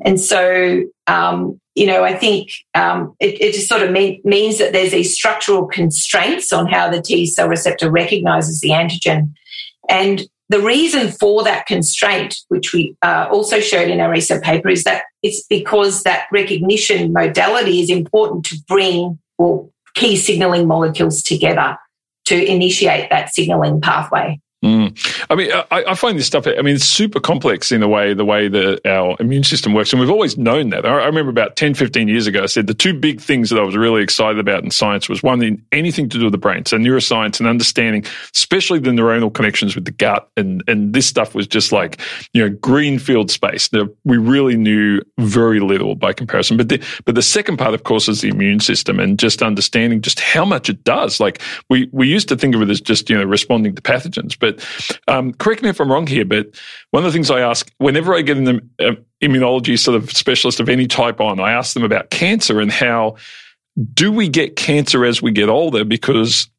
And 0.05 0.19
so, 0.19 0.83
um, 1.07 1.59
you 1.75 1.85
know, 1.87 2.03
I 2.03 2.13
think 2.13 2.51
um, 2.75 3.15
it, 3.19 3.41
it, 3.41 3.53
just 3.53 3.67
sort 3.67 3.81
of 3.81 3.91
mean, 3.91 4.21
means 4.23 4.57
that 4.59 4.73
there's 4.73 4.91
these 4.91 5.13
structural 5.13 5.65
constraints 5.65 6.51
on 6.51 6.67
how 6.67 6.89
the 6.89 7.01
T 7.01 7.25
cell 7.25 7.47
receptor 7.47 7.89
recognizes 7.89 8.59
the 8.59 8.69
antigen. 8.69 9.33
And 9.87 10.27
the 10.49 10.61
reason 10.61 11.11
for 11.11 11.43
that 11.43 11.67
constraint, 11.67 12.37
which 12.47 12.73
we 12.73 12.95
uh, 13.01 13.27
also 13.31 13.59
showed 13.59 13.89
in 13.89 13.99
our 13.99 14.11
recent 14.11 14.43
paper, 14.43 14.69
is 14.69 14.83
that 14.83 15.03
it's 15.21 15.45
because 15.47 16.03
that 16.03 16.25
recognition 16.31 17.13
modality 17.13 17.81
is 17.81 17.89
important 17.89 18.45
to 18.45 18.55
bring 18.67 19.19
well, 19.37 19.71
key 19.95 20.15
signaling 20.15 20.67
molecules 20.67 21.21
together 21.23 21.77
to 22.25 22.45
initiate 22.45 23.09
that 23.09 23.33
signaling 23.33 23.81
pathway. 23.81 24.39
Mm. 24.63 25.25
I 25.29 25.35
mean, 25.35 25.51
I, 25.53 25.65
I, 25.71 25.95
find 25.95 26.19
this 26.19 26.27
stuff. 26.27 26.45
I 26.45 26.61
mean, 26.61 26.75
it's 26.75 26.83
super 26.83 27.21
complex 27.21 27.71
in 27.71 27.81
a 27.81 27.87
way, 27.87 28.13
the 28.13 28.25
way 28.25 28.49
that 28.49 28.85
our 28.85 29.15
immune 29.17 29.45
system 29.45 29.73
works. 29.73 29.93
And 29.93 30.01
we've 30.01 30.09
always 30.09 30.37
known 30.37 30.71
that. 30.71 30.85
I, 30.85 30.89
I 30.89 31.05
remember 31.05 31.29
about 31.29 31.55
10, 31.55 31.75
15 31.75 32.09
years 32.09 32.27
ago, 32.27 32.43
I 32.43 32.47
said 32.47 32.67
the 32.67 32.73
two 32.73 32.93
big 32.93 33.21
things 33.21 33.51
that 33.51 33.59
I 33.59 33.63
was 33.63 33.77
really 33.77 34.03
excited 34.03 34.37
about 34.37 34.65
in 34.65 34.71
science 34.71 35.07
was 35.07 35.23
one, 35.23 35.41
in 35.41 35.63
anything 35.71 36.09
to 36.09 36.17
do 36.17 36.25
with 36.25 36.33
the 36.33 36.37
brain. 36.37 36.65
So 36.65 36.77
neuroscience 36.77 37.39
and 37.39 37.47
understanding, 37.47 38.03
especially 38.35 38.79
the 38.79 38.89
neuronal 38.89 39.33
connections 39.33 39.75
with 39.75 39.85
the 39.85 39.91
gut. 39.91 40.29
And, 40.35 40.61
and 40.67 40.93
this 40.93 41.07
stuff 41.07 41.33
was 41.33 41.47
just 41.47 41.71
like, 41.71 42.01
you 42.33 42.45
know, 42.45 42.53
greenfield 42.53 43.31
space. 43.31 43.69
We 44.03 44.17
really 44.17 44.57
knew 44.57 44.99
very 45.19 45.61
little 45.61 45.95
by 45.95 46.11
comparison. 46.11 46.57
But 46.57 46.67
the, 46.67 46.85
but 47.05 47.15
the 47.15 47.21
second 47.21 47.57
part, 47.57 47.73
of 47.73 47.85
course, 47.85 48.09
is 48.09 48.19
the 48.19 48.27
immune 48.27 48.59
system 48.59 48.99
and 48.99 49.17
just 49.17 49.41
understanding 49.41 50.01
just 50.01 50.19
how 50.19 50.43
much 50.43 50.69
it 50.69 50.83
does. 50.83 51.21
Like 51.21 51.41
we, 51.69 51.89
we 51.93 52.09
used 52.09 52.27
to 52.27 52.35
think 52.35 52.55
of 52.55 52.61
it 52.61 52.69
as 52.69 52.81
just, 52.81 53.09
you 53.09 53.17
know, 53.17 53.23
responding 53.23 53.73
to 53.73 53.81
pathogens, 53.81 54.37
but 54.37 54.48
but 54.51 54.99
um, 55.07 55.33
correct 55.33 55.61
me 55.61 55.69
if 55.69 55.79
I'm 55.79 55.91
wrong 55.91 56.07
here, 56.07 56.25
but 56.25 56.47
one 56.91 57.05
of 57.05 57.11
the 57.11 57.15
things 57.15 57.29
I 57.29 57.39
ask 57.41 57.71
whenever 57.77 58.15
I 58.15 58.21
get 58.21 58.37
an 58.37 58.69
uh, 58.79 58.91
immunology 59.21 59.77
sort 59.77 59.95
of 59.95 60.11
specialist 60.11 60.59
of 60.59 60.69
any 60.69 60.87
type 60.87 61.19
on, 61.19 61.39
I 61.39 61.51
ask 61.51 61.73
them 61.73 61.83
about 61.83 62.09
cancer 62.09 62.59
and 62.59 62.71
how 62.71 63.15
do 63.93 64.11
we 64.11 64.27
get 64.27 64.55
cancer 64.55 65.05
as 65.05 65.21
we 65.21 65.31
get 65.31 65.49
older? 65.49 65.83
Because 65.83 66.49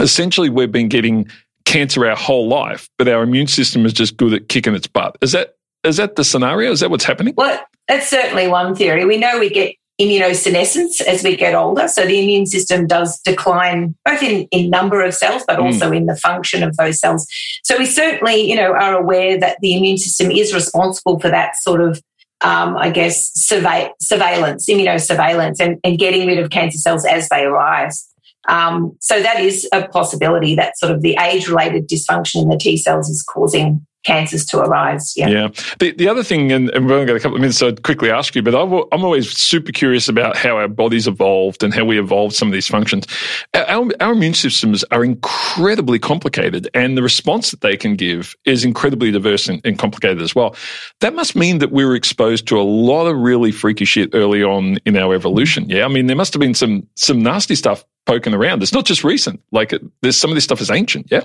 essentially 0.00 0.50
we've 0.50 0.72
been 0.72 0.88
getting 0.88 1.28
cancer 1.64 2.06
our 2.06 2.16
whole 2.16 2.48
life, 2.48 2.88
but 2.98 3.08
our 3.08 3.22
immune 3.22 3.46
system 3.46 3.86
is 3.86 3.92
just 3.92 4.16
good 4.16 4.34
at 4.34 4.48
kicking 4.48 4.74
its 4.74 4.86
butt. 4.86 5.16
Is 5.20 5.32
that 5.32 5.56
is 5.84 5.96
that 5.96 6.16
the 6.16 6.24
scenario? 6.24 6.70
Is 6.70 6.80
that 6.80 6.90
what's 6.90 7.04
happening? 7.04 7.34
Well, 7.36 7.60
that's 7.88 8.08
certainly 8.08 8.46
one 8.46 8.74
theory. 8.74 9.04
We 9.04 9.16
know 9.16 9.40
we 9.40 9.50
get 9.50 9.74
immunosenescence 10.00 11.00
as 11.02 11.22
we 11.22 11.36
get 11.36 11.54
older. 11.54 11.86
So 11.86 12.04
the 12.04 12.22
immune 12.22 12.46
system 12.46 12.86
does 12.86 13.20
decline 13.20 13.94
both 14.04 14.22
in, 14.22 14.48
in 14.50 14.70
number 14.70 15.02
of 15.02 15.14
cells, 15.14 15.44
but 15.46 15.58
mm. 15.58 15.64
also 15.64 15.92
in 15.92 16.06
the 16.06 16.16
function 16.16 16.62
of 16.62 16.76
those 16.76 16.98
cells. 16.98 17.26
So 17.62 17.78
we 17.78 17.86
certainly, 17.86 18.48
you 18.48 18.56
know, 18.56 18.72
are 18.72 18.96
aware 18.96 19.38
that 19.38 19.58
the 19.60 19.76
immune 19.76 19.98
system 19.98 20.30
is 20.30 20.54
responsible 20.54 21.20
for 21.20 21.28
that 21.28 21.56
sort 21.56 21.80
of 21.80 22.00
um, 22.42 22.76
I 22.76 22.90
guess, 22.90 23.30
survey, 23.34 23.92
surveillance, 24.00 24.68
immunosurveillance, 24.68 25.60
and, 25.60 25.78
and 25.84 25.98
getting 25.98 26.26
rid 26.26 26.38
of 26.38 26.50
cancer 26.50 26.78
cells 26.78 27.04
as 27.04 27.28
they 27.28 27.44
arise. 27.44 28.08
Um, 28.48 28.96
so 29.00 29.22
that 29.22 29.40
is 29.40 29.68
a 29.72 29.86
possibility 29.88 30.56
that 30.56 30.76
sort 30.76 30.90
of 30.90 31.02
the 31.02 31.16
age 31.20 31.48
related 31.48 31.88
dysfunction 31.88 32.42
in 32.42 32.48
the 32.48 32.56
T 32.56 32.76
cells 32.76 33.08
is 33.08 33.22
causing 33.22 33.86
cancers 34.04 34.44
to 34.46 34.58
arise. 34.58 35.16
Yeah. 35.16 35.28
Yeah. 35.28 35.48
The, 35.78 35.92
the 35.92 36.08
other 36.08 36.22
thing, 36.22 36.52
and, 36.52 36.70
and 36.70 36.84
we've 36.84 36.92
only 36.92 37.06
got 37.06 37.16
a 37.16 37.20
couple 37.20 37.36
of 37.36 37.40
minutes, 37.40 37.58
so 37.58 37.68
I'd 37.68 37.82
quickly 37.82 38.10
ask 38.10 38.34
you, 38.34 38.42
but 38.42 38.54
i 38.54 38.62
am 38.62 39.04
always 39.04 39.30
super 39.30 39.72
curious 39.72 40.08
about 40.08 40.36
how 40.36 40.56
our 40.56 40.68
bodies 40.68 41.06
evolved 41.06 41.62
and 41.62 41.72
how 41.72 41.84
we 41.84 41.98
evolved 41.98 42.34
some 42.34 42.48
of 42.48 42.52
these 42.52 42.66
functions. 42.66 43.06
Our, 43.54 43.90
our 44.00 44.12
immune 44.12 44.34
systems 44.34 44.84
are 44.90 45.04
incredibly 45.04 45.98
complicated, 45.98 46.68
and 46.74 46.96
the 46.96 47.02
response 47.02 47.50
that 47.50 47.60
they 47.60 47.76
can 47.76 47.96
give 47.96 48.34
is 48.44 48.64
incredibly 48.64 49.10
diverse 49.10 49.48
and, 49.48 49.60
and 49.64 49.78
complicated 49.78 50.22
as 50.22 50.34
well. 50.34 50.56
That 51.00 51.14
must 51.14 51.36
mean 51.36 51.58
that 51.58 51.72
we 51.72 51.84
were 51.84 51.94
exposed 51.94 52.46
to 52.48 52.60
a 52.60 52.62
lot 52.62 53.06
of 53.06 53.16
really 53.16 53.52
freaky 53.52 53.84
shit 53.84 54.10
early 54.14 54.42
on 54.42 54.78
in 54.84 54.96
our 54.96 55.14
evolution. 55.14 55.68
Yeah. 55.68 55.84
I 55.84 55.88
mean, 55.88 56.06
there 56.06 56.16
must 56.16 56.32
have 56.32 56.40
been 56.40 56.54
some 56.54 56.86
some 56.96 57.22
nasty 57.22 57.54
stuff 57.54 57.84
poking 58.06 58.34
around. 58.34 58.62
It's 58.62 58.72
not 58.72 58.84
just 58.84 59.04
recent. 59.04 59.40
Like, 59.52 59.72
there's 60.00 60.16
some 60.16 60.30
of 60.30 60.34
this 60.34 60.44
stuff 60.44 60.60
is 60.60 60.70
ancient. 60.70 61.06
Yeah. 61.10 61.22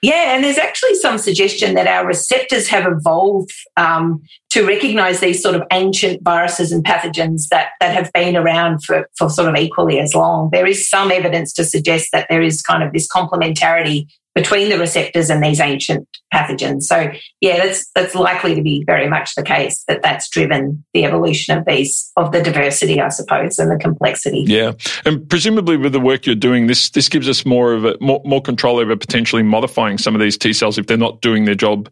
Yeah, 0.00 0.34
and 0.34 0.44
there's 0.44 0.58
actually 0.58 0.94
some 0.94 1.18
suggestion 1.18 1.74
that 1.74 1.88
our 1.88 2.06
receptors 2.06 2.68
have 2.68 2.86
evolved 2.86 3.50
um, 3.76 4.22
to 4.58 4.66
recognize 4.66 5.20
these 5.20 5.40
sort 5.40 5.54
of 5.54 5.62
ancient 5.72 6.20
viruses 6.22 6.72
and 6.72 6.84
pathogens 6.84 7.46
that, 7.50 7.70
that 7.78 7.94
have 7.94 8.12
been 8.12 8.36
around 8.36 8.82
for, 8.82 9.08
for 9.16 9.30
sort 9.30 9.48
of 9.48 9.54
equally 9.54 10.00
as 10.00 10.16
long. 10.16 10.50
There 10.50 10.66
is 10.66 10.90
some 10.90 11.12
evidence 11.12 11.52
to 11.54 11.64
suggest 11.64 12.08
that 12.12 12.26
there 12.28 12.42
is 12.42 12.60
kind 12.60 12.82
of 12.82 12.92
this 12.92 13.06
complementarity 13.06 14.08
between 14.34 14.68
the 14.68 14.78
receptors 14.78 15.30
and 15.30 15.44
these 15.44 15.60
ancient 15.60 16.08
pathogens. 16.34 16.82
So 16.82 17.10
yeah, 17.40 17.56
that's 17.64 17.88
that's 17.94 18.14
likely 18.16 18.56
to 18.56 18.62
be 18.62 18.84
very 18.84 19.08
much 19.08 19.34
the 19.36 19.42
case 19.42 19.84
that 19.88 20.02
that's 20.02 20.28
driven 20.28 20.84
the 20.92 21.04
evolution 21.04 21.56
of 21.56 21.64
these 21.64 22.10
of 22.16 22.32
the 22.32 22.42
diversity, 22.42 23.00
I 23.00 23.08
suppose, 23.08 23.58
and 23.58 23.70
the 23.70 23.78
complexity. 23.78 24.44
Yeah, 24.46 24.72
and 25.04 25.28
presumably 25.28 25.76
with 25.76 25.92
the 25.92 26.00
work 26.00 26.26
you're 26.26 26.36
doing, 26.36 26.66
this 26.66 26.90
this 26.90 27.08
gives 27.08 27.28
us 27.28 27.44
more 27.44 27.72
of 27.72 27.84
a 27.84 27.96
more, 28.00 28.22
more 28.24 28.42
control 28.42 28.78
over 28.78 28.94
potentially 28.96 29.42
modifying 29.42 29.98
some 29.98 30.14
of 30.14 30.20
these 30.20 30.38
T 30.38 30.52
cells 30.52 30.78
if 30.78 30.86
they're 30.86 30.96
not 30.96 31.20
doing 31.20 31.44
their 31.44 31.56
job 31.56 31.88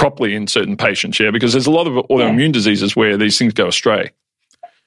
properly 0.00 0.34
in 0.34 0.46
certain 0.46 0.78
patients. 0.78 1.20
Yeah, 1.20 1.30
because 1.30 1.52
there's 1.52 1.66
a 1.66 1.70
lot 1.70 1.86
of 1.86 1.92
autoimmune 2.06 2.46
yeah. 2.46 2.52
diseases 2.52 2.96
where 2.96 3.18
these 3.18 3.38
things 3.38 3.52
go 3.52 3.68
astray. 3.68 4.10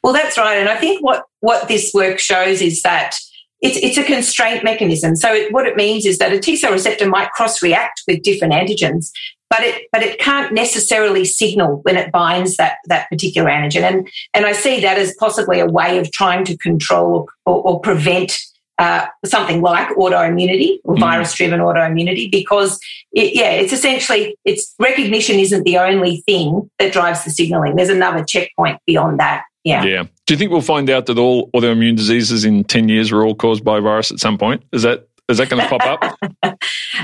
Well, 0.01 0.11
that's 0.11 0.37
right, 0.37 0.57
and 0.57 0.67
I 0.67 0.75
think 0.75 1.03
what 1.03 1.23
what 1.39 1.67
this 1.67 1.91
work 1.93 2.19
shows 2.19 2.61
is 2.61 2.81
that 2.81 3.15
it's, 3.61 3.77
it's 3.77 3.97
a 3.97 4.03
constraint 4.03 4.63
mechanism. 4.63 5.15
So 5.15 5.31
it, 5.31 5.53
what 5.53 5.65
it 5.65 5.77
means 5.77 6.05
is 6.05 6.17
that 6.17 6.33
a 6.33 6.39
T 6.39 6.57
cell 6.57 6.71
receptor 6.71 7.07
might 7.07 7.31
cross 7.31 7.61
react 7.61 8.01
with 8.07 8.23
different 8.23 8.53
antigens, 8.53 9.11
but 9.49 9.61
it 9.61 9.83
but 9.91 10.01
it 10.01 10.19
can't 10.19 10.51
necessarily 10.51 11.25
signal 11.25 11.79
when 11.83 11.95
it 11.95 12.11
binds 12.11 12.57
that 12.57 12.77
that 12.87 13.07
particular 13.09 13.49
antigen. 13.49 13.83
And 13.83 14.09
and 14.33 14.45
I 14.47 14.53
see 14.53 14.81
that 14.81 14.97
as 14.97 15.15
possibly 15.19 15.59
a 15.59 15.67
way 15.67 15.99
of 15.99 16.11
trying 16.11 16.43
to 16.45 16.57
control 16.57 17.29
or, 17.45 17.61
or 17.61 17.79
prevent 17.79 18.37
uh, 18.79 19.05
something 19.25 19.61
like 19.61 19.87
autoimmunity 19.89 20.77
or 20.83 20.95
mm. 20.95 20.99
virus-driven 20.99 21.59
autoimmunity, 21.59 22.31
because 22.31 22.79
it, 23.11 23.35
yeah, 23.35 23.51
it's 23.51 23.73
essentially 23.73 24.35
it's 24.45 24.73
recognition 24.79 25.39
isn't 25.39 25.63
the 25.63 25.77
only 25.77 26.17
thing 26.25 26.69
that 26.79 26.91
drives 26.91 27.23
the 27.23 27.31
signaling. 27.31 27.75
There's 27.75 27.89
another 27.89 28.23
checkpoint 28.23 28.79
beyond 28.85 29.19
that. 29.19 29.43
Yeah. 29.63 29.83
Yeah. 29.83 30.03
Do 30.25 30.33
you 30.33 30.37
think 30.37 30.51
we'll 30.51 30.61
find 30.61 30.89
out 30.89 31.05
that 31.05 31.17
all 31.17 31.49
autoimmune 31.51 31.95
diseases 31.95 32.43
in 32.43 32.63
10 32.65 32.89
years 32.89 33.11
were 33.11 33.25
all 33.25 33.35
caused 33.35 33.63
by 33.63 33.79
virus 33.79 34.11
at 34.11 34.19
some 34.19 34.37
point? 34.37 34.63
Is 34.71 34.83
that 34.83 35.07
is 35.29 35.37
that 35.37 35.49
going 35.49 35.61
to 35.63 35.69
pop 35.69 35.85
up? 35.85 36.03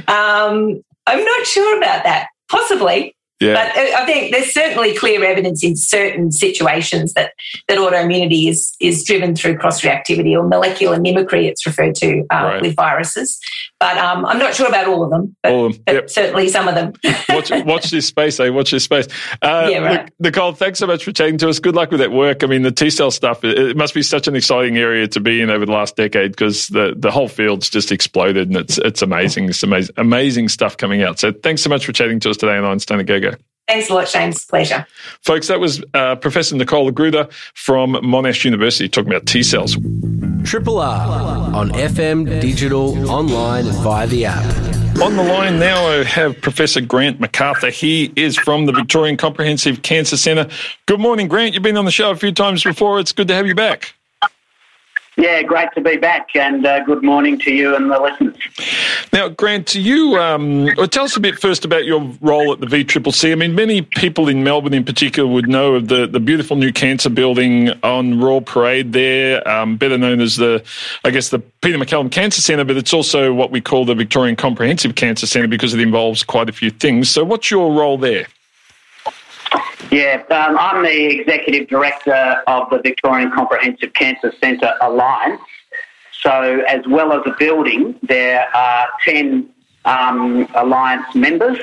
um, 0.10 0.84
I'm 1.08 1.24
not 1.24 1.46
sure 1.48 1.78
about 1.78 2.04
that. 2.04 2.28
Possibly. 2.50 3.16
Yeah. 3.40 3.54
But 3.54 3.78
uh, 3.78 4.02
I 4.02 4.06
think 4.06 4.34
there's 4.34 4.54
certainly 4.54 4.94
clear 4.96 5.24
evidence 5.24 5.64
in 5.64 5.78
certain 5.78 6.32
situations 6.32 7.14
that, 7.14 7.34
that 7.68 7.78
autoimmunity 7.78 8.50
is, 8.50 8.76
is 8.82 9.04
driven 9.04 9.34
through 9.36 9.58
cross 9.58 9.82
reactivity 9.82 10.38
or 10.38 10.46
molecular 10.46 11.00
mimicry, 11.00 11.48
it's 11.48 11.66
referred 11.66 11.96
to 11.96 12.26
uh, 12.32 12.36
right. 12.36 12.62
with 12.62 12.76
viruses. 12.76 13.40
But 13.80 13.98
um, 13.98 14.26
I'm 14.26 14.40
not 14.40 14.54
sure 14.54 14.68
about 14.68 14.88
all 14.88 15.04
of 15.04 15.10
them, 15.10 15.36
but, 15.42 15.52
all 15.54 15.66
of 15.68 15.86
them. 15.86 15.96
Yep. 15.96 16.10
certainly 16.10 16.50
some 16.50 16.68
of 16.68 16.76
them. 16.76 16.92
watch, 17.30 17.50
watch 17.66 17.90
this 17.90 18.08
space, 18.08 18.38
eh? 18.42 18.50
Watch 18.50 18.72
this 18.72 18.84
space. 18.84 19.08
Uh, 19.42 19.70
yeah, 19.72 19.78
right. 19.78 20.14
Nicole, 20.20 20.52
thanks 20.52 20.80
so 20.80 20.88
much 20.88 21.06
for 21.06 21.14
chatting 21.14 21.38
to 21.38 21.48
us. 21.48 21.60
Good 21.60 21.76
luck 21.76 21.90
with 21.90 22.02
that 22.02 22.12
work. 22.12 22.44
I 22.44 22.48
mean, 22.48 22.64
the 22.64 22.74
T 22.74 22.90
cell 22.90 23.10
stuff, 23.10 23.46
it, 23.46 23.58
it 23.58 23.78
must 23.78 23.94
be 23.94 24.04
such 24.04 24.28
an 24.28 24.36
exciting 24.36 24.78
area 24.78 25.08
to 25.08 25.20
be 25.22 25.42
in 25.42 25.50
over 25.50 25.66
the 25.66 25.72
last 25.72 25.96
decade 25.96 26.32
because 26.32 26.68
the, 26.68 26.94
the 26.98 27.10
whole 27.10 27.30
field's 27.30 27.70
just 27.70 27.90
exploded 27.94 28.50
and 28.50 28.58
it's, 28.58 28.78
it's 28.80 29.02
amazing. 29.02 29.48
It's 29.48 29.64
amazing, 29.64 29.96
amazing 29.96 30.50
stuff 30.50 30.76
coming 30.76 31.02
out. 31.02 31.18
So 31.18 31.32
thanks 31.32 31.62
so 31.62 31.70
much 31.70 31.86
for 31.86 31.94
chatting 31.94 32.20
to 32.22 32.32
us 32.32 32.38
today 32.38 32.58
on 32.58 32.66
Einstein 32.66 33.06
Go 33.06 33.22
Go. 33.22 33.32
Thanks 33.70 33.90
a 33.90 33.94
lot, 33.94 34.08
James. 34.08 34.46
Pleasure. 34.46 34.86
Folks, 35.22 35.48
that 35.48 35.60
was 35.60 35.84
uh, 35.94 36.16
Professor 36.16 36.56
Nicole 36.56 36.90
Gruder 36.90 37.30
from 37.54 37.94
Monash 37.94 38.44
University 38.44 38.90
talking 38.90 39.12
about 39.12 39.28
T 39.28 39.44
cells. 39.44 39.78
Triple 40.50 40.80
R 40.80 41.54
on 41.54 41.70
FM, 41.74 42.42
digital, 42.42 43.08
online, 43.08 43.68
and 43.68 43.78
via 43.84 44.08
the 44.08 44.26
app. 44.26 44.44
On 45.00 45.16
the 45.16 45.22
line 45.22 45.60
now, 45.60 45.86
I 45.86 46.04
have 46.04 46.42
Professor 46.42 46.82
Grant 46.82 47.22
McArthur. 47.22 47.72
He 47.72 48.12
is 48.16 48.36
from 48.36 48.66
the 48.66 48.72
Victorian 48.72 49.16
Comprehensive 49.16 49.84
Cancer 49.84 50.18
Centre. 50.18 50.50
Good 50.88 51.00
morning, 51.00 51.28
Grant. 51.28 51.54
You've 51.54 51.62
been 51.62 51.78
on 51.78 51.86
the 51.86 51.92
show 51.92 52.10
a 52.10 52.16
few 52.16 52.32
times 52.32 52.64
before. 52.64 53.00
It's 53.00 53.12
good 53.12 53.28
to 53.28 53.36
have 53.36 53.46
you 53.46 53.54
back. 53.54 53.94
Yeah, 55.20 55.44
great 55.44 55.68
to 55.74 55.82
be 55.82 55.98
back, 55.98 56.34
and 56.34 56.66
uh, 56.66 56.82
good 56.86 57.04
morning 57.04 57.38
to 57.40 57.54
you 57.54 57.76
and 57.76 57.92
the 57.92 58.00
listeners. 58.00 58.38
Now, 59.12 59.28
Grant, 59.28 59.76
you 59.76 60.16
um, 60.16 60.70
well, 60.78 60.88
tell 60.88 61.04
us 61.04 61.18
a 61.18 61.20
bit 61.20 61.38
first 61.38 61.66
about 61.66 61.84
your 61.84 62.00
role 62.22 62.54
at 62.54 62.62
the 62.62 62.68
VCCC. 62.68 63.34
I 63.34 63.36
mean, 63.36 63.54
many 63.54 63.82
people 63.82 64.30
in 64.30 64.46
Melbourne, 64.46 64.74
in 64.74 64.86
particular, 64.86 65.30
would 65.30 65.50
know 65.50 65.76
of 65.76 65.90
the, 65.90 66.08
the 66.08 66.22
beautiful 66.22 66.56
new 66.56 66.72
cancer 66.72 67.10
building 67.10 67.70
on 67.84 68.22
Royal 68.22 68.40
Parade 68.40 68.94
there, 68.94 69.46
um, 69.46 69.76
better 69.76 69.98
known 69.98 70.22
as 70.22 70.38
the, 70.38 70.64
I 71.04 71.10
guess, 71.10 71.28
the 71.28 71.40
Peter 71.40 71.78
MacCallum 71.78 72.14
Cancer 72.14 72.40
Centre, 72.40 72.64
but 72.64 72.78
it's 72.78 72.94
also 72.94 73.34
what 73.34 73.52
we 73.52 73.60
call 73.60 73.84
the 73.84 73.96
Victorian 73.96 74.38
Comprehensive 74.38 74.96
Cancer 74.96 75.28
Centre 75.28 75.50
because 75.50 75.74
it 75.74 75.82
involves 75.82 76.24
quite 76.24 76.48
a 76.48 76.54
few 76.54 76.70
things. 76.70 77.12
So, 77.12 77.26
what's 77.26 77.52
your 77.52 77.74
role 77.74 77.98
there? 77.98 78.28
Yeah, 79.92 80.24
um, 80.30 80.58
I'm 80.60 80.84
the 80.84 81.20
executive 81.20 81.68
director 81.68 82.44
of 82.46 82.70
the 82.70 82.80
Victorian 82.82 83.32
Comprehensive 83.32 83.94
Cancer 83.94 84.32
Centre 84.40 84.74
Alliance. 84.82 85.42
So, 86.22 86.62
as 86.68 86.82
well 86.88 87.14
as 87.14 87.22
a 87.26 87.34
building, 87.40 87.98
there 88.04 88.46
are 88.56 88.88
10 89.06 89.50
um, 89.86 90.48
alliance 90.54 91.16
members, 91.16 91.58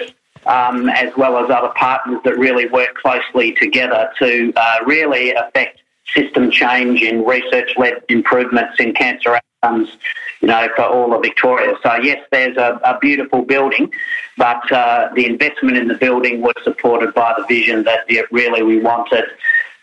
um, 0.46 0.88
as 0.88 1.12
well 1.16 1.36
as 1.38 1.50
other 1.50 1.72
partners 1.76 2.18
that 2.24 2.38
really 2.38 2.66
work 2.66 2.94
closely 2.94 3.52
together 3.52 4.10
to 4.18 4.52
uh, 4.56 4.78
really 4.86 5.32
affect 5.32 5.82
system 6.14 6.50
change 6.50 7.02
in 7.02 7.24
research 7.24 7.70
led 7.76 8.02
improvements 8.08 8.80
in 8.80 8.94
cancer 8.94 9.38
outcomes 9.66 9.88
you 10.40 10.48
know, 10.48 10.68
for 10.76 10.84
all 10.84 11.14
of 11.14 11.22
Victoria. 11.22 11.74
So 11.82 11.94
yes, 11.96 12.24
there's 12.30 12.56
a, 12.56 12.80
a 12.84 12.98
beautiful 12.98 13.42
building, 13.42 13.90
but 14.36 14.70
uh, 14.70 15.08
the 15.14 15.26
investment 15.26 15.76
in 15.76 15.88
the 15.88 15.94
building 15.94 16.42
was 16.42 16.54
supported 16.62 17.14
by 17.14 17.34
the 17.36 17.44
vision 17.46 17.84
that 17.84 18.06
really 18.30 18.62
we 18.62 18.80
wanted 18.80 19.24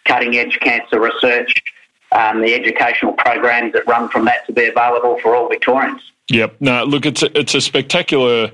cutting 0.06 0.36
edge 0.36 0.60
cancer 0.60 1.00
research, 1.00 1.64
um, 2.12 2.42
the 2.42 2.54
educational 2.54 3.14
programs 3.14 3.74
that 3.74 3.88
run 3.88 4.10
from 4.10 4.26
that 4.26 4.46
to 4.46 4.54
be 4.54 4.68
available 4.68 5.18
for 5.22 5.36
all 5.36 5.50
Victorians. 5.50 6.02
Yep. 6.30 6.56
No, 6.62 6.84
look, 6.84 7.06
it's 7.06 7.24
a, 7.24 7.38
it's 7.38 7.56
a 7.56 7.62
spectacular 7.62 8.52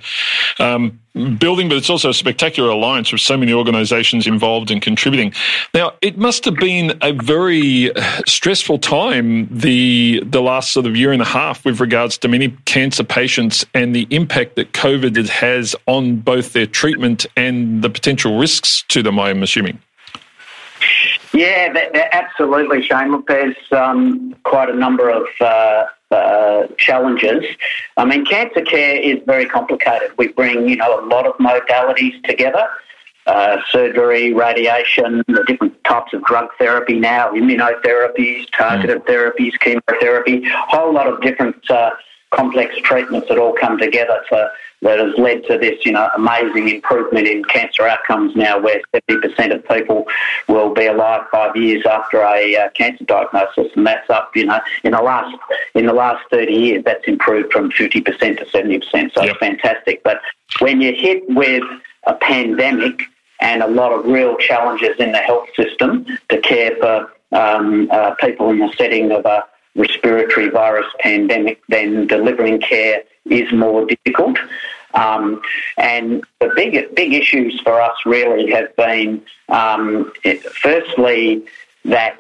um, 0.58 1.00
building, 1.38 1.70
but 1.70 1.78
it's 1.78 1.90
also 1.90 2.10
a 2.10 2.14
spectacular 2.14 2.70
alliance 2.70 3.12
with 3.12 3.22
so 3.22 3.38
many 3.38 3.54
organisations 3.54 4.28
involved 4.28 4.72
and 4.72 4.82
contributing. 4.82 5.34
Now, 5.74 5.94
it 6.02 6.18
must 6.18 6.46
have 6.46 6.56
been 6.56 6.98
a 7.02 7.14
very 7.14 7.92
stressful 8.26 8.80
time 8.80 9.48
the 9.52 10.22
the 10.26 10.42
last 10.42 10.72
sort 10.72 10.86
of 10.86 10.96
year 10.96 11.12
and 11.12 11.22
a 11.22 11.26
half 11.26 11.66
with 11.66 11.80
regards 11.80 12.18
to 12.20 12.28
many 12.28 12.50
cancer 12.66 13.04
patients 13.04 13.66
and 13.74 13.96
the 13.96 14.08
impact 14.10 14.56
that 14.56 14.74
COVID 14.74 15.28
has 15.30 15.76
on 15.86 16.18
both 16.18 16.54
their 16.54 16.66
treatment 16.66 17.26
and 17.36 17.82
the 17.82 17.90
potential 17.90 18.38
risks 18.38 18.84
to 18.90 19.04
them. 19.04 19.20
I'm 19.20 19.44
assuming. 19.44 19.80
Yeah, 21.34 21.72
that, 21.74 21.94
that, 21.94 22.16
absolutely, 22.16 22.82
Shane. 22.82 23.12
Look, 23.12 23.28
there's 23.28 23.56
um, 23.72 24.36
quite 24.44 24.70
a 24.70 24.74
number 24.76 25.10
of 25.10 25.28
uh, 25.40 25.86
uh, 26.12 26.68
challenges. 26.78 27.46
I 27.98 28.06
mean, 28.06 28.26
cancer 28.26 28.62
care 28.62 28.98
is 28.98 29.20
very 29.26 29.46
complicated. 29.46 30.12
We 30.18 30.30
bring, 30.30 30.68
you 30.68 30.76
know, 30.76 31.00
a 31.00 31.06
lot 31.06 31.28
of 31.28 31.36
modalities 31.36 32.22
together. 32.24 32.68
Uh, 33.28 33.62
surgery, 33.70 34.34
radiation, 34.34 35.24
the 35.28 35.44
different 35.46 35.84
types 35.84 36.14
of 36.14 36.24
drug 36.24 36.50
therapy 36.58 36.98
now, 36.98 37.30
immunotherapies, 37.30 38.48
targeted 38.58 39.04
mm. 39.04 39.06
therapies, 39.06 39.60
chemotherapy, 39.60 40.48
a 40.48 40.50
whole 40.50 40.92
lot 40.92 41.06
of 41.06 41.22
different 41.22 41.70
uh, 41.70 41.92
complex 42.32 42.76
treatments 42.82 43.28
that 43.28 43.38
all 43.38 43.54
come 43.54 43.78
together 43.78 44.20
to 44.30 44.50
that 44.82 45.00
has 45.00 45.14
led 45.18 45.44
to 45.46 45.58
this, 45.58 45.86
you 45.86 45.92
know, 45.92 46.10
amazing 46.16 46.70
improvement 46.70 47.28
in 47.28 47.44
cancer 47.44 47.88
outcomes 47.88 48.36
now, 48.36 48.58
where 48.60 48.82
70% 48.94 49.54
of 49.54 49.68
people 49.68 50.06
will 50.48 50.74
be 50.74 50.86
alive 50.86 51.24
five 51.32 51.56
years 51.56 51.86
after 51.86 52.22
a 52.22 52.56
uh, 52.56 52.70
cancer 52.72 53.04
diagnosis, 53.04 53.72
and 53.76 53.86
that's 53.86 54.10
up, 54.10 54.32
you 54.36 54.46
know, 54.46 54.60
in 54.84 54.92
the 54.92 55.02
last 55.02 55.36
in 55.76 55.86
the 55.86 55.94
last 55.94 56.24
30 56.32 56.54
years, 56.54 56.84
that's 56.84 57.06
improved 57.08 57.52
from 57.52 57.72
50% 57.72 58.04
to 58.38 58.46
70%. 58.46 59.14
So 59.14 59.24
yep. 59.24 59.32
it's 59.32 59.40
fantastic. 59.40 60.04
But 60.04 60.22
when 60.60 60.82
you're 60.82 60.94
hit 60.94 61.24
with 61.30 61.64
a 62.06 62.16
pandemic 62.16 63.02
and 63.42 63.62
a 63.62 63.68
lot 63.68 63.92
of 63.92 64.06
real 64.06 64.38
challenges 64.38 64.98
in 65.00 65.12
the 65.12 65.20
health 65.20 65.48
system 65.56 66.06
to 66.30 66.40
care 66.40 66.76
for 66.78 67.12
um, 67.32 67.90
uh, 67.92 68.16
people 68.16 68.50
in 68.50 68.60
the 68.60 68.74
setting 68.78 69.12
of 69.12 69.26
a 69.26 69.46
respiratory 69.76 70.50
virus 70.50 70.88
pandemic, 71.00 71.62
then 71.70 72.08
delivering 72.08 72.60
care 72.60 73.04
is 73.30 73.52
more 73.52 73.86
difficult. 73.86 74.38
Um, 74.94 75.42
and 75.78 76.24
the 76.40 76.52
big 76.56 76.96
big 76.96 77.14
issues 77.14 77.60
for 77.62 77.80
us 77.80 77.96
really 78.06 78.50
have 78.52 78.76
been, 78.76 79.24
um, 79.50 80.12
firstly, 80.62 81.46
that 81.86 82.20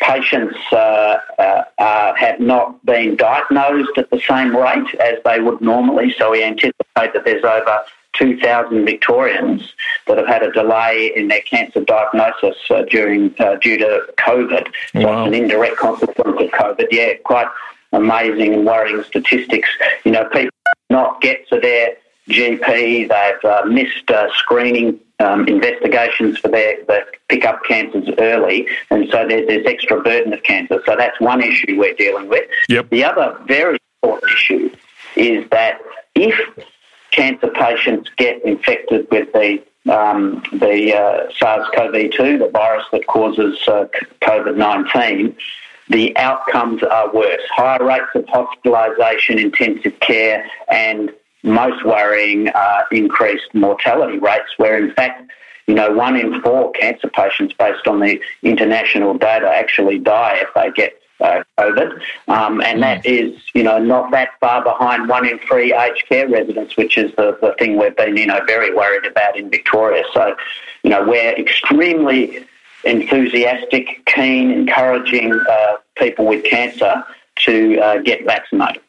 patients 0.00 0.56
uh, 0.72 1.18
uh, 1.38 1.64
uh, 1.78 2.14
have 2.14 2.40
not 2.40 2.84
been 2.84 3.16
diagnosed 3.16 3.96
at 3.96 4.10
the 4.10 4.20
same 4.20 4.56
rate 4.56 4.94
as 5.00 5.18
they 5.24 5.40
would 5.40 5.60
normally. 5.60 6.14
So 6.18 6.32
we 6.32 6.42
anticipate 6.42 7.12
that 7.12 7.24
there's 7.24 7.44
over 7.44 7.80
2,000 8.14 8.84
Victorians 8.84 9.72
that 10.06 10.18
have 10.18 10.26
had 10.26 10.42
a 10.42 10.52
delay 10.52 11.12
in 11.14 11.28
their 11.28 11.40
cancer 11.42 11.80
diagnosis 11.80 12.56
uh, 12.70 12.82
during 12.82 13.34
uh, 13.38 13.56
due 13.56 13.78
to 13.78 14.06
COVID. 14.18 14.66
Wow. 14.94 15.02
So 15.02 15.24
an 15.24 15.34
indirect 15.34 15.76
consequence 15.76 16.40
of 16.40 16.50
COVID. 16.50 16.88
Yeah, 16.90 17.14
quite 17.24 17.48
amazing 17.92 18.54
and 18.54 18.66
worrying 18.66 19.02
statistics. 19.04 19.68
You 20.04 20.12
know, 20.12 20.24
people 20.24 20.50
not 20.90 21.20
get 21.20 21.48
to 21.48 21.60
their 21.60 21.96
GP, 22.28 23.08
they've 23.08 23.50
uh, 23.50 23.64
missed 23.66 24.10
uh, 24.10 24.28
screening 24.34 25.00
um, 25.18 25.46
investigations 25.48 26.38
for 26.38 26.48
their 26.48 26.84
that 26.86 27.06
pick 27.28 27.44
up 27.44 27.60
cancers 27.68 28.08
early, 28.18 28.68
and 28.90 29.08
so 29.10 29.26
there's 29.26 29.46
this 29.46 29.66
extra 29.66 30.00
burden 30.00 30.32
of 30.32 30.42
cancer. 30.42 30.82
So 30.86 30.96
that's 30.96 31.18
one 31.20 31.42
issue 31.42 31.78
we're 31.78 31.94
dealing 31.94 32.28
with. 32.28 32.48
Yep. 32.68 32.90
The 32.90 33.04
other 33.04 33.38
very 33.46 33.78
important 34.02 34.32
issue 34.32 34.70
is 35.16 35.48
that 35.50 35.80
if 36.14 36.34
cancer 37.10 37.48
patients 37.48 38.10
get 38.16 38.44
infected 38.44 39.06
with 39.10 39.32
the 39.32 39.62
um, 39.90 40.42
the 40.52 40.94
uh, 40.94 41.32
SARS-CoV-2, 41.38 42.38
the 42.38 42.50
virus 42.52 42.86
that 42.92 43.04
causes 43.08 43.58
uh, 43.66 43.86
COVID-19, 44.22 45.34
the 45.92 46.16
outcomes 46.16 46.82
are 46.82 47.12
worse. 47.12 47.42
Higher 47.50 47.84
rates 47.84 48.06
of 48.14 48.24
hospitalisation, 48.26 49.40
intensive 49.40 49.98
care, 50.00 50.44
and 50.68 51.12
most 51.42 51.84
worrying, 51.84 52.48
uh, 52.48 52.82
increased 52.90 53.52
mortality 53.52 54.18
rates, 54.18 54.50
where 54.56 54.76
in 54.82 54.92
fact, 54.94 55.30
you 55.66 55.74
know, 55.74 55.92
one 55.92 56.16
in 56.16 56.40
four 56.42 56.72
cancer 56.72 57.08
patients, 57.08 57.54
based 57.54 57.86
on 57.86 58.00
the 58.00 58.20
international 58.42 59.14
data, 59.16 59.48
actually 59.48 59.98
die 59.98 60.38
if 60.40 60.48
they 60.54 60.70
get 60.72 61.00
uh, 61.20 61.44
COVID. 61.58 62.00
Um, 62.28 62.60
and 62.60 62.82
that 62.82 63.06
is, 63.06 63.38
you 63.54 63.62
know, 63.62 63.78
not 63.78 64.10
that 64.10 64.30
far 64.40 64.62
behind 64.62 65.08
one 65.08 65.26
in 65.26 65.38
three 65.40 65.72
aged 65.72 66.04
care 66.08 66.28
residents, 66.28 66.76
which 66.76 66.98
is 66.98 67.12
the, 67.16 67.38
the 67.40 67.54
thing 67.58 67.78
we've 67.78 67.96
been, 67.96 68.16
you 68.16 68.26
know, 68.26 68.40
very 68.46 68.74
worried 68.74 69.06
about 69.06 69.38
in 69.38 69.50
Victoria. 69.50 70.02
So, 70.12 70.34
you 70.82 70.90
know, 70.90 71.04
we're 71.04 71.32
extremely 71.36 72.44
enthusiastic, 72.84 74.04
keen, 74.06 74.50
encouraging 74.50 75.32
uh, 75.32 75.76
people 75.96 76.26
with 76.26 76.44
cancer 76.44 77.04
to 77.36 77.78
uh, 77.80 77.98
get 78.02 78.24
vaccinated. 78.24 78.82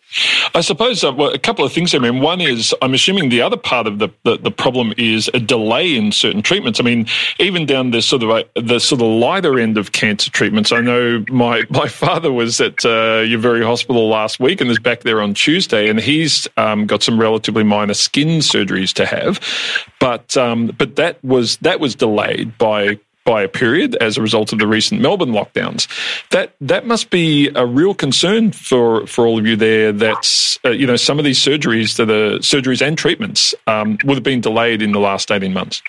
I 0.54 0.62
suppose 0.62 1.04
uh, 1.04 1.12
well, 1.12 1.34
a 1.34 1.40
couple 1.40 1.66
of 1.66 1.74
things. 1.74 1.96
I 1.96 1.98
mean, 1.98 2.20
one 2.20 2.40
is 2.40 2.76
I'm 2.82 2.94
assuming 2.94 3.30
the 3.30 3.42
other 3.42 3.58
part 3.58 3.88
of 3.88 3.98
the, 3.98 4.10
the, 4.24 4.38
the, 4.38 4.52
problem 4.52 4.94
is 4.96 5.30
a 5.34 5.40
delay 5.40 5.96
in 5.96 6.12
certain 6.12 6.44
treatments. 6.44 6.80
I 6.80 6.84
mean, 6.84 7.08
even 7.40 7.66
down 7.66 7.92
the 7.92 8.02
sort 8.02 8.22
of 8.22 8.30
uh, 8.30 8.44
the 8.56 8.80
sort 8.80 9.02
of 9.02 9.08
lighter 9.08 9.60
end 9.60 9.78
of 9.78 9.92
cancer 9.92 10.30
treatments. 10.30 10.72
I 10.72 10.82
know 10.82 11.26
my 11.30 11.64
my 11.70 11.88
father 11.88 12.32
was 12.32 12.62
at 12.62 12.86
uh, 12.86 13.24
your 13.26 13.40
very 13.40 13.64
hospital 13.64 14.08
last 14.08 14.40
week 14.40 14.62
and 14.62 14.70
is 14.70 14.78
back 14.78 15.02
there 15.02 15.22
on 15.22 15.34
Tuesday, 15.34 15.90
and 15.90 16.00
he's 16.00 16.48
um, 16.58 16.86
got 16.86 17.02
some 17.02 17.20
relatively 17.20 17.64
minor 17.64 17.96
skin 17.96 18.40
surgeries 18.40 18.94
to 18.94 19.06
have, 19.06 19.40
but 20.00 20.38
um, 20.38 20.68
but 20.78 20.96
that 20.98 21.24
was 21.24 21.58
that 21.58 21.80
was 21.80 21.96
delayed 21.96 22.56
by 22.60 23.00
by 23.26 23.44
a 23.44 23.48
period 23.48 23.96
as 23.96 24.18
a 24.18 24.22
result 24.22 24.54
of 24.54 24.60
the 24.60 24.68
recent 24.68 25.02
Melbourne 25.02 25.32
lockdowns. 25.32 25.88
That 26.30 26.56
that 26.62 26.86
must 26.86 27.10
be 27.10 27.50
a 27.56 27.66
real 27.66 27.94
concern 27.94 28.52
for 28.52 29.08
for 29.08 29.26
all 29.26 29.40
of 29.40 29.46
you 29.46 29.56
there. 29.56 29.92
That 29.92 30.58
uh, 30.66 30.70
you 30.72 30.88
know 30.88 30.96
some 30.96 31.20
of 31.20 31.26
these 31.26 31.40
surgeries 31.40 31.98
that 31.98 32.10
are 32.10 32.40
surgeries 32.40 32.86
and 32.86 32.98
treatments 32.98 33.56
um, 33.68 33.98
would 34.04 34.16
have 34.16 34.24
been 34.24 34.42
delayed 34.42 34.82
in 34.82 34.92
the 34.92 35.00
last 35.00 35.32
eighteen 35.32 35.54
months. 35.54 35.82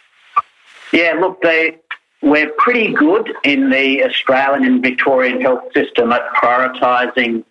Yeah, 0.93 1.15
look, 1.21 1.41
they 1.43 1.79
we're 2.23 2.51
pretty 2.59 2.93
good 2.93 3.33
in 3.45 3.71
the 3.71 4.05
Australian 4.05 4.65
and 4.65 4.83
Victorian 4.83 5.41
health 5.41 5.65
system 5.75 6.13
at 6.13 6.27
prioritising. 6.35 7.45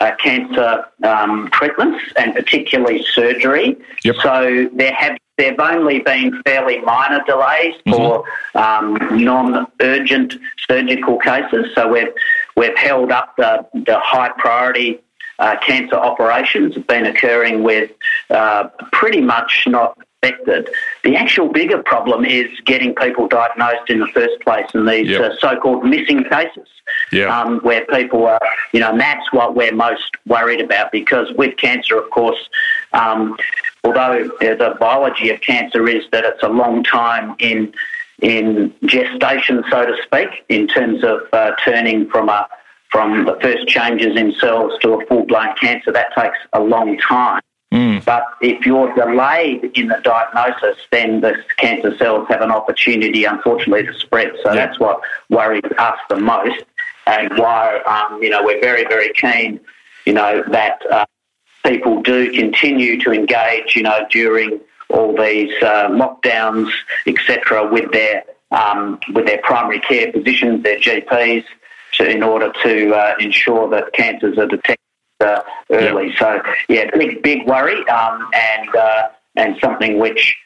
Uh, 0.00 0.10
cancer 0.16 0.84
um, 1.04 1.48
treatments 1.52 2.02
and 2.18 2.34
particularly 2.34 3.06
surgery. 3.14 3.76
Yep. 4.02 4.16
So 4.22 4.68
there 4.72 4.92
have 4.92 5.16
there 5.36 5.50
have 5.50 5.60
only 5.60 6.00
been 6.00 6.42
fairly 6.42 6.80
minor 6.80 7.22
delays 7.26 7.74
mm-hmm. 7.86 7.92
for 7.92 8.24
um, 8.54 8.94
non-urgent 9.22 10.34
surgical 10.68 11.18
cases. 11.18 11.66
So 11.74 11.88
we've 11.88 12.12
we've 12.56 12.76
held 12.76 13.10
up 13.10 13.34
the, 13.36 13.66
the 13.72 13.98
high 13.98 14.30
priority 14.38 15.00
uh, 15.38 15.56
cancer 15.58 15.96
operations 15.96 16.74
have 16.74 16.86
been 16.86 17.06
occurring 17.06 17.62
with 17.62 17.90
uh, 18.30 18.68
pretty 18.92 19.20
much 19.20 19.64
not 19.66 19.98
affected. 20.22 20.70
The 21.02 21.16
actual 21.16 21.48
bigger 21.48 21.82
problem 21.82 22.24
is 22.24 22.48
getting 22.64 22.94
people 22.94 23.28
diagnosed 23.28 23.90
in 23.90 24.00
the 24.00 24.06
first 24.08 24.40
place 24.42 24.66
and 24.74 24.88
these 24.88 25.08
yep. 25.08 25.32
uh, 25.32 25.36
so-called 25.38 25.84
missing 25.84 26.24
cases. 26.24 26.68
Yeah. 27.10 27.34
Um, 27.34 27.60
where 27.60 27.84
people 27.86 28.26
are, 28.26 28.40
you 28.72 28.80
know, 28.80 28.90
and 28.90 29.00
that's 29.00 29.32
what 29.32 29.56
we're 29.56 29.74
most 29.74 30.10
worried 30.26 30.60
about 30.60 30.92
because 30.92 31.32
with 31.32 31.56
cancer, 31.56 31.96
of 31.96 32.10
course, 32.10 32.36
um, 32.92 33.38
although 33.84 34.28
the 34.40 34.76
biology 34.80 35.30
of 35.30 35.40
cancer 35.40 35.86
is 35.88 36.04
that 36.10 36.24
it's 36.24 36.42
a 36.42 36.48
long 36.48 36.82
time 36.82 37.36
in 37.38 37.72
in 38.22 38.72
gestation, 38.84 39.64
so 39.70 39.84
to 39.84 39.96
speak, 40.04 40.44
in 40.48 40.68
terms 40.68 41.02
of 41.02 41.20
uh, 41.32 41.52
turning 41.64 42.08
from 42.08 42.28
a 42.28 42.48
from 42.90 43.24
the 43.24 43.36
first 43.42 43.66
changes 43.66 44.16
in 44.16 44.32
cells 44.34 44.72
to 44.80 44.94
a 44.94 45.06
full 45.06 45.26
blown 45.26 45.54
cancer. 45.60 45.92
That 45.92 46.14
takes 46.14 46.38
a 46.52 46.60
long 46.60 46.96
time. 46.98 47.40
Mm. 47.72 48.04
But 48.04 48.22
if 48.40 48.64
you're 48.64 48.94
delayed 48.94 49.64
in 49.74 49.88
the 49.88 50.00
diagnosis, 50.04 50.76
then 50.92 51.20
the 51.20 51.34
cancer 51.56 51.96
cells 51.98 52.28
have 52.28 52.40
an 52.40 52.52
opportunity, 52.52 53.24
unfortunately, 53.24 53.84
to 53.86 53.94
spread. 53.98 54.30
So 54.44 54.52
yeah. 54.52 54.66
that's 54.66 54.78
what 54.78 55.00
worries 55.28 55.64
us 55.76 55.98
the 56.08 56.16
most, 56.16 56.62
and 57.08 57.36
why 57.36 57.78
um, 57.80 58.22
you 58.22 58.30
know 58.30 58.44
we're 58.44 58.60
very 58.60 58.84
very 58.84 59.12
keen, 59.14 59.60
you 60.06 60.12
know, 60.12 60.44
that 60.48 60.78
uh, 60.88 61.04
people 61.66 62.02
do 62.02 62.30
continue 62.32 63.00
to 63.00 63.12
engage, 63.12 63.74
you 63.74 63.82
know, 63.82 64.06
during 64.10 64.60
all 64.90 65.16
these 65.16 65.52
uh, 65.62 65.88
lockdowns, 65.88 66.70
etc., 67.06 67.70
with 67.70 67.90
their 67.92 68.24
um, 68.50 69.00
with 69.12 69.26
their 69.26 69.40
primary 69.42 69.80
care 69.80 70.12
physicians, 70.12 70.62
their 70.62 70.78
GPs, 70.78 71.44
to, 71.94 72.08
in 72.08 72.22
order 72.22 72.52
to 72.62 72.94
uh, 72.94 73.14
ensure 73.18 73.68
that 73.70 73.92
cancers 73.92 74.38
are 74.38 74.46
detected 74.46 74.78
uh, 75.20 75.40
early. 75.70 76.08
Yep. 76.08 76.18
So, 76.18 76.42
yeah, 76.68 76.90
big 76.96 77.22
big 77.22 77.46
worry, 77.46 77.86
um, 77.88 78.30
and 78.32 78.76
uh, 78.76 79.08
and 79.36 79.56
something 79.60 79.98
which. 79.98 80.36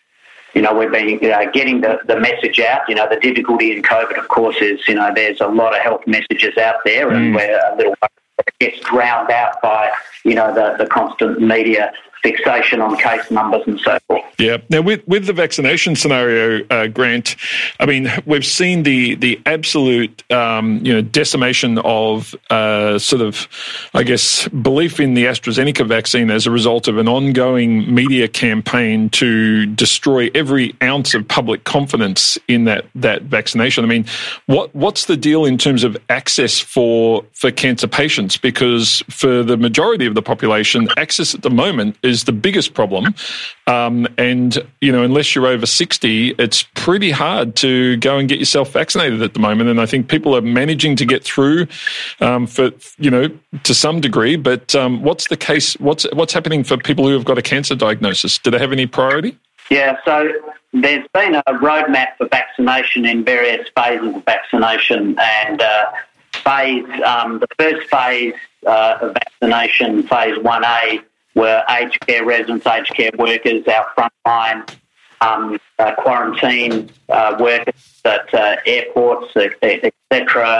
You 0.55 0.63
know, 0.63 0.73
we've 0.73 0.91
been 0.91 1.19
getting 1.53 1.83
the, 1.83 2.01
the 2.07 2.19
message 2.19 2.59
out. 2.59 2.89
You 2.89 2.95
know, 2.95 3.07
the 3.09 3.21
difficulty 3.21 3.71
in 3.71 3.83
COVID, 3.83 4.19
of 4.19 4.29
course, 4.29 4.57
is, 4.63 4.81
you 4.89 4.95
know, 4.95 5.13
there's 5.15 5.41
a 5.43 5.47
lot 5.47 5.77
of 5.77 5.83
health 5.83 6.07
messages 6.07 6.57
out 6.57 6.77
there, 6.87 7.11
and 7.11 7.33
mm. 7.33 7.37
we're 7.37 7.61
a 7.73 7.77
little 7.77 7.95
gets 8.61 8.81
drowned 8.81 9.31
out 9.31 9.61
by 9.63 9.91
you 10.25 10.35
know 10.35 10.53
the, 10.53 10.75
the 10.83 10.87
constant 10.89 11.41
media 11.41 11.93
fixation 12.23 12.81
on 12.81 12.97
case 12.97 13.31
numbers 13.31 13.63
and 13.67 13.81
so 13.81 13.99
forth. 14.07 14.25
Yeah. 14.39 14.59
Now, 14.71 14.83
with, 14.83 15.07
with 15.09 15.27
the 15.27 15.33
vaccination 15.33 15.97
scenario, 15.97 16.65
uh, 16.71 16.87
Grant, 16.87 17.37
I 17.81 17.87
mean, 17.87 18.11
we've 18.27 18.47
seen 18.47 18.85
the 18.85 19.17
the 19.17 19.41
absolute 19.47 20.31
um, 20.31 20.81
you 20.85 20.93
know 20.93 21.03
decimation 21.03 21.79
of 21.79 22.35
uh, 22.51 22.99
sort 22.99 23.23
of, 23.23 23.49
I 23.95 24.03
guess, 24.03 24.47
belief 24.49 25.01
in 25.01 25.15
the 25.15 25.25
AstraZeneca 25.25 25.87
vaccine 25.87 26.31
as 26.31 26.47
a 26.47 26.51
result 26.51 26.89
of 26.89 26.99
an 26.99 27.09
ongoing 27.09 27.93
media 27.93 28.29
campaign 28.29 29.11
to 29.11 29.67
destroy 29.67 30.31
every 30.35 30.75
ounce 30.83 31.15
of 31.15 31.27
public 31.27 31.65
confidence 31.65 32.39
in 32.49 32.65
that 32.65 32.87
that 32.95 33.23
vaccination. 33.23 33.85
I 33.85 33.89
mean, 33.89 34.07
what 34.47 34.75
what's 34.75 35.07
the 35.07 35.17
deal 35.17 35.45
in 35.45 35.59
terms 35.59 35.85
of 35.85 35.97
access 36.09 36.61
for 36.61 37.25
for 37.33 37.51
cancer 37.51 37.89
patients? 37.89 38.37
Because 38.37 39.03
for 39.09 39.43
the 39.43 39.57
majority 39.57 40.07
of 40.07 40.15
the 40.15 40.23
population, 40.23 40.89
access 40.97 41.35
at 41.35 41.43
the 41.43 41.51
moment 41.51 41.97
is 42.09 42.25
the 42.25 42.33
biggest 42.33 42.75
problem. 42.75 43.15
Um, 43.67 44.09
and, 44.19 44.59
you 44.81 44.91
know, 44.91 45.03
unless 45.03 45.35
you're 45.35 45.47
over 45.47 45.67
60, 45.67 46.31
it's 46.39 46.63
pretty 46.75 47.11
hard 47.11 47.55
to 47.57 47.97
go 47.99 48.19
and 48.19 48.29
get 48.29 48.39
yourself 48.39 48.73
vaccinated 48.73 49.23
at 49.23 49.35
the 49.35 49.41
moment. 49.41 49.71
And 49.71 49.81
I 49.81 49.87
think 49.87 50.09
people 50.09 50.35
are 50.35 50.41
managing 50.41 50.97
to 50.97 51.05
get 51.05 51.23
through 51.23 51.67
um, 52.21 52.47
for, 52.47 52.71
you 52.99 53.11
know, 53.11 53.29
to 53.63 53.75
some 53.75 54.01
degree. 54.01 54.37
But 54.37 54.75
um, 54.75 55.03
what's 55.03 55.29
the 55.29 55.37
case? 55.37 55.75
What's, 55.75 56.05
what's 56.13 56.33
happening 56.33 56.65
for 56.65 56.77
people 56.77 57.07
who 57.07 57.13
have 57.13 57.25
got 57.25 57.39
a 57.39 57.43
cancer 57.43 57.75
diagnosis? 57.75 58.39
Do 58.39 58.51
they 58.51 58.59
have 58.59 58.73
any 58.73 58.87
priority? 58.87 59.37
Yeah, 59.71 59.99
so 60.05 60.33
there's 60.73 61.07
been 61.13 61.35
a 61.35 61.43
roadmap 61.47 62.17
for 62.17 62.29
vaccination 62.29 63.05
in 63.05 63.25
various 63.25 63.69
phases 63.77 64.15
of 64.15 64.25
vaccination, 64.25 65.19
and 65.19 65.61
uh, 65.61 65.91
phase 66.33 66.85
um, 67.05 67.39
the 67.41 67.49
first 67.59 67.89
phase 67.91 68.35
uh, 68.67 68.99
of 69.01 69.15
vaccination, 69.15 70.03
phase 70.05 70.39
one 70.39 70.65
A, 70.65 71.01
were 71.39 71.63
aged 71.71 72.01
care 72.07 72.25
residents, 72.25 72.67
aged 72.67 72.93
care 72.95 73.13
workers, 73.17 73.63
our 73.69 73.87
frontline 73.97 74.69
um, 75.21 75.59
uh, 75.79 75.95
quarantine 75.95 76.91
uh, 77.09 77.37
workers 77.39 78.01
at 78.05 78.33
uh, 78.35 78.57
airports, 78.67 79.35
etc., 79.37 79.93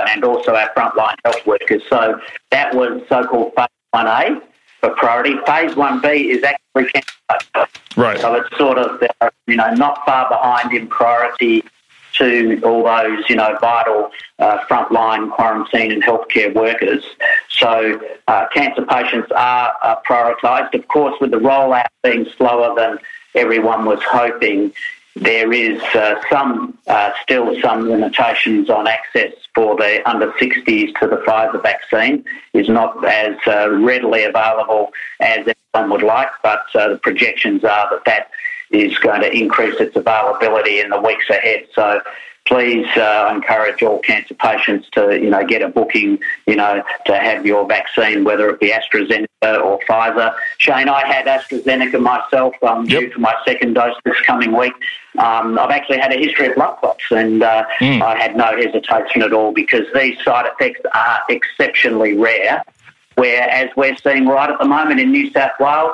and 0.09 0.25
also 0.25 0.55
our 0.55 0.71
frontline 0.75 1.17
health 1.25 1.45
workers. 1.47 1.83
So 1.91 2.21
that 2.51 2.75
was 2.75 3.03
so-called 3.09 3.55
phase 3.57 3.67
1A 3.95 4.43
for 4.81 4.91
priority. 4.91 5.35
Phase 5.47 5.73
1B 5.75 6.31
is 6.31 6.45
actually 6.45 6.91
cancer. 6.93 7.71
Right. 7.97 8.21
So 8.21 8.35
it's 8.37 8.57
sort 8.57 8.79
of, 8.79 9.03
you 9.47 9.57
know, 9.57 9.75
not 9.75 10.05
far 10.05 10.29
behind 10.29 10.73
in 10.73 10.87
priority 10.87 11.65
to 12.19 12.61
all 12.63 12.85
those, 12.85 13.25
you 13.29 13.37
know, 13.37 13.57
vital 13.61 14.11
uh, 14.39 14.59
frontline 14.69 15.31
quarantine 15.31 15.93
and 15.93 16.03
healthcare 16.03 16.53
workers. 16.55 17.05
So 17.59 18.01
uh, 18.29 18.47
cancer 18.55 18.85
patients 18.87 19.31
are, 19.35 19.75
prioritised. 20.09 20.75
Of 20.75 20.87
course, 20.89 21.15
with 21.21 21.33
the 21.33 21.39
rollout 21.39 21.89
being 22.03 22.27
slower 22.37 22.75
than 22.77 22.99
everyone 23.35 23.85
was 23.85 24.01
hoping, 24.03 24.73
there 25.17 25.53
is 25.53 25.83
uh, 25.95 26.15
some 26.31 26.79
uh, 26.87 27.11
still 27.23 27.61
some 27.61 27.89
limitations 27.89 28.71
on 28.71 28.87
access 28.87 29.33
for 29.55 29.77
the 29.77 30.09
under 30.09 30.31
60s 30.33 30.95
to 31.01 31.07
the 31.09 31.17
Pfizer 31.27 31.61
vaccine. 31.63 32.25
is 32.55 32.69
not 32.69 33.05
as 33.05 33.37
uh, 33.47 33.71
readily 33.71 34.25
available 34.25 34.93
as 35.21 35.47
everyone 35.75 35.91
would 35.91 36.03
like, 36.03 36.31
but 36.43 36.65
uh, 36.75 36.91
the 36.91 36.99
projections 36.99 37.65
are 37.65 37.89
that 37.91 38.05
that 38.07 38.31
is 38.71 38.97
going 38.99 39.23
to 39.23 39.33
increase 39.33 39.81
its 39.81 39.97
availability 39.97 40.81
in 40.81 40.91
the 40.91 41.01
weeks 41.01 41.29
ahead. 41.31 41.67
So 41.75 42.01
please 42.49 42.87
uh, 42.97 43.31
encourage 43.33 43.83
all 43.83 43.99
cancer 43.99 44.35
patients 44.35 44.89
to, 44.93 45.21
you 45.21 45.29
know, 45.29 45.47
get 45.47 45.61
a 45.61 45.69
booking, 45.69 46.19
you 46.47 46.57
know, 46.57 46.83
to 47.05 47.17
have 47.17 47.45
your 47.45 47.67
vaccine, 47.67 48.25
whether 48.25 48.49
it 48.49 48.59
be 48.59 48.71
AstraZeneca 48.71 49.63
or 49.63 49.79
Pfizer. 49.81 50.35
Shane, 50.57 50.89
I 50.89 51.07
had 51.07 51.27
AstraZeneca 51.27 52.01
myself 52.01 52.55
um, 52.63 52.87
yep. 52.87 53.01
due 53.01 53.11
to 53.11 53.19
my 53.19 53.35
second 53.45 53.75
dose 53.75 53.95
this 54.05 54.19
coming 54.23 54.57
week. 54.57 54.73
Um, 55.19 55.59
I've 55.59 55.71
actually 55.71 55.99
had 55.99 56.13
a 56.13 56.17
history 56.17 56.49
of 56.49 56.55
blood 56.55 56.77
clots, 56.77 57.05
and 57.11 57.43
uh, 57.43 57.65
mm. 57.81 58.01
I 58.01 58.17
had 58.17 58.35
no 58.35 58.57
hesitation 58.57 59.23
at 59.23 59.33
all 59.35 59.53
because 59.53 59.85
these 59.95 60.17
side 60.25 60.47
effects 60.47 60.81
are 60.95 61.21
exceptionally 61.29 62.17
rare. 62.17 62.65
Whereas 63.17 63.69
we're 63.77 63.97
seeing 63.97 64.27
right 64.27 64.49
at 64.49 64.59
the 64.59 64.67
moment 64.67 65.01
in 65.01 65.11
New 65.11 65.31
South 65.33 65.53
Wales, 65.61 65.93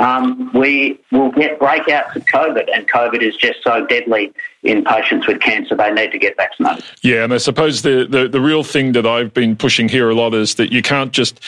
um, 0.00 0.50
we 0.52 1.00
will 1.10 1.30
get 1.30 1.58
breakouts 1.58 2.14
of 2.14 2.24
COVID, 2.26 2.68
and 2.72 2.88
COVID 2.88 3.22
is 3.22 3.36
just 3.36 3.62
so 3.64 3.86
deadly 3.86 4.32
in 4.62 4.84
patients 4.84 5.26
with 5.26 5.40
cancer, 5.40 5.76
they 5.76 5.90
need 5.92 6.10
to 6.10 6.18
get 6.18 6.36
vaccinated. 6.36 6.84
Yeah, 7.02 7.24
and 7.24 7.32
I 7.32 7.38
suppose 7.38 7.82
the, 7.82 8.06
the, 8.08 8.28
the, 8.28 8.40
real 8.40 8.64
thing 8.64 8.92
that 8.92 9.06
I've 9.06 9.32
been 9.32 9.54
pushing 9.54 9.88
here 9.88 10.10
a 10.10 10.14
lot 10.14 10.34
is 10.34 10.56
that 10.56 10.72
you 10.72 10.82
can't 10.82 11.12
just, 11.12 11.40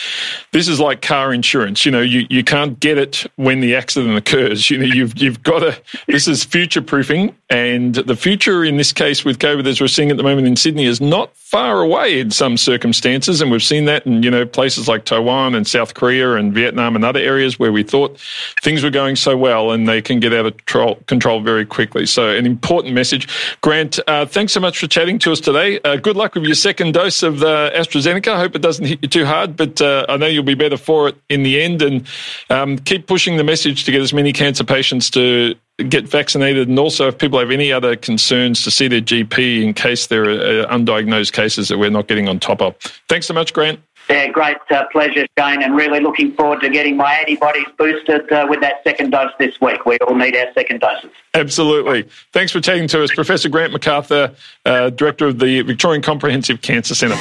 this 0.52 0.68
is 0.68 0.78
like 0.78 1.02
car 1.02 1.32
insurance, 1.32 1.84
you 1.84 1.90
know, 1.90 2.00
you, 2.00 2.26
you 2.30 2.44
can't 2.44 2.78
get 2.78 2.98
it 2.98 3.26
when 3.36 3.60
the 3.60 3.74
accident 3.74 4.16
occurs. 4.16 4.70
You 4.70 4.78
know, 4.78 4.84
you've, 4.84 5.18
you've 5.18 5.42
got 5.42 5.60
to, 5.60 5.76
this 6.06 6.28
is 6.28 6.44
future 6.44 6.82
proofing, 6.82 7.34
and 7.48 7.96
the 7.96 8.16
future 8.16 8.64
in 8.64 8.76
this 8.76 8.92
case 8.92 9.24
with 9.24 9.38
COVID, 9.38 9.66
as 9.66 9.80
we're 9.80 9.88
seeing 9.88 10.10
at 10.10 10.16
the 10.16 10.22
moment 10.22 10.46
in 10.46 10.54
Sydney, 10.56 10.84
is 10.84 11.00
not 11.00 11.36
far 11.50 11.80
away 11.80 12.20
in 12.20 12.30
some 12.30 12.56
circumstances. 12.56 13.40
And 13.40 13.50
we've 13.50 13.60
seen 13.60 13.86
that 13.86 14.06
in, 14.06 14.22
you 14.22 14.30
know, 14.30 14.46
places 14.46 14.86
like 14.86 15.04
Taiwan 15.04 15.56
and 15.56 15.66
South 15.66 15.94
Korea 15.94 16.34
and 16.34 16.54
Vietnam 16.54 16.94
and 16.94 17.04
other 17.04 17.18
areas 17.18 17.58
where 17.58 17.72
we 17.72 17.82
thought 17.82 18.20
things 18.62 18.84
were 18.84 18.90
going 18.90 19.16
so 19.16 19.36
well 19.36 19.72
and 19.72 19.88
they 19.88 20.00
can 20.00 20.20
get 20.20 20.32
out 20.32 20.46
of 20.46 20.56
control, 20.58 20.94
control 21.08 21.40
very 21.40 21.66
quickly. 21.66 22.06
So 22.06 22.28
an 22.28 22.46
important 22.46 22.94
message. 23.00 23.26
Grant, 23.62 23.98
uh, 24.06 24.26
thanks 24.26 24.52
so 24.52 24.60
much 24.60 24.78
for 24.78 24.86
chatting 24.86 25.18
to 25.20 25.32
us 25.32 25.40
today. 25.40 25.80
Uh, 25.80 25.96
good 25.96 26.16
luck 26.16 26.34
with 26.34 26.44
your 26.44 26.54
second 26.54 26.92
dose 26.92 27.22
of 27.22 27.38
the 27.38 27.72
AstraZeneca. 27.74 28.28
I 28.28 28.38
hope 28.38 28.54
it 28.54 28.60
doesn't 28.60 28.84
hit 28.84 28.98
you 29.00 29.08
too 29.08 29.24
hard, 29.24 29.56
but 29.56 29.80
uh, 29.80 30.04
I 30.06 30.18
know 30.18 30.26
you'll 30.26 30.42
be 30.42 30.54
better 30.54 30.76
for 30.76 31.08
it 31.08 31.16
in 31.30 31.42
the 31.42 31.62
end. 31.62 31.80
And 31.80 32.06
um, 32.50 32.76
keep 32.76 33.06
pushing 33.06 33.38
the 33.38 33.44
message 33.44 33.84
to 33.84 33.90
get 33.90 34.02
as 34.02 34.12
many 34.12 34.34
cancer 34.34 34.64
patients 34.64 35.08
to 35.10 35.54
get 35.88 36.06
vaccinated, 36.06 36.68
and 36.68 36.78
also 36.78 37.08
if 37.08 37.16
people 37.16 37.38
have 37.38 37.50
any 37.50 37.72
other 37.72 37.96
concerns 37.96 38.62
to 38.64 38.70
see 38.70 38.86
their 38.86 39.00
GP 39.00 39.62
in 39.62 39.72
case 39.72 40.08
there 40.08 40.24
are 40.24 40.64
uh, 40.64 40.76
undiagnosed 40.76 41.32
cases 41.32 41.68
that 41.68 41.78
we're 41.78 41.88
not 41.88 42.06
getting 42.06 42.28
on 42.28 42.38
top 42.38 42.60
of. 42.60 42.76
Thanks 43.08 43.26
so 43.26 43.32
much, 43.32 43.54
Grant. 43.54 43.80
Yeah, 44.10 44.26
great 44.26 44.56
uh, 44.72 44.86
pleasure, 44.90 45.24
Shane, 45.38 45.62
and 45.62 45.76
really 45.76 46.00
looking 46.00 46.32
forward 46.32 46.60
to 46.62 46.68
getting 46.68 46.96
my 46.96 47.14
antibodies 47.14 47.66
boosted 47.78 48.30
uh, 48.32 48.44
with 48.48 48.60
that 48.60 48.82
second 48.82 49.10
dose 49.10 49.30
this 49.38 49.60
week. 49.60 49.86
We 49.86 49.98
all 49.98 50.16
need 50.16 50.34
our 50.34 50.52
second 50.52 50.80
doses. 50.80 51.12
Absolutely. 51.32 52.08
Thanks 52.32 52.50
for 52.50 52.60
chatting 52.60 52.88
to 52.88 53.04
us, 53.04 53.14
Professor 53.14 53.48
Grant 53.48 53.72
McArthur, 53.72 54.34
uh, 54.66 54.90
Director 54.90 55.28
of 55.28 55.38
the 55.38 55.62
Victorian 55.62 56.02
Comprehensive 56.02 56.60
Cancer 56.60 56.96
Centre. 56.96 57.16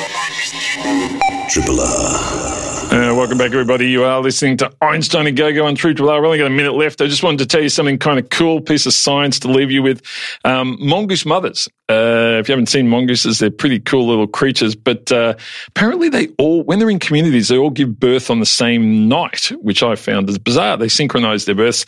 Triple 1.47 1.79
R. 1.79 2.78
Uh, 2.91 3.13
welcome 3.15 3.37
back, 3.37 3.51
everybody. 3.51 3.87
You 3.87 4.03
are 4.03 4.19
listening 4.19 4.57
to 4.57 4.71
Einstein 4.81 5.27
a 5.27 5.31
Go 5.31 5.53
Go 5.53 5.67
on 5.67 5.75
True. 5.75 5.91
We've 5.91 6.09
only 6.09 6.39
got 6.39 6.47
a 6.47 6.49
minute 6.49 6.73
left. 6.73 7.01
I 7.01 7.05
just 7.05 7.21
wanted 7.21 7.37
to 7.37 7.45
tell 7.45 7.61
you 7.61 7.69
something 7.69 7.99
kind 7.99 8.17
of 8.17 8.29
cool 8.29 8.61
piece 8.61 8.87
of 8.87 8.93
science 8.93 9.37
to 9.41 9.47
leave 9.47 9.69
you 9.69 9.83
with. 9.83 10.01
Um, 10.43 10.75
mongoose 10.79 11.23
mothers. 11.23 11.67
Uh, 11.87 12.37
if 12.39 12.47
you 12.47 12.53
haven't 12.53 12.67
seen 12.67 12.87
mongooses, 12.87 13.39
they're 13.39 13.51
pretty 13.51 13.79
cool 13.79 14.07
little 14.07 14.27
creatures. 14.27 14.75
But 14.75 15.11
uh, 15.11 15.35
apparently, 15.67 16.09
they 16.09 16.29
all, 16.39 16.63
when 16.63 16.79
they're 16.79 16.89
in 16.89 16.99
communities, 16.99 17.47
they 17.47 17.57
all 17.57 17.69
give 17.69 17.99
birth 17.99 18.31
on 18.31 18.39
the 18.39 18.45
same 18.45 19.07
night, 19.07 19.51
which 19.61 19.83
I 19.83 19.95
found 19.95 20.27
is 20.27 20.39
bizarre. 20.39 20.77
They 20.77 20.87
synchronize 20.87 21.45
their 21.45 21.55
births, 21.55 21.85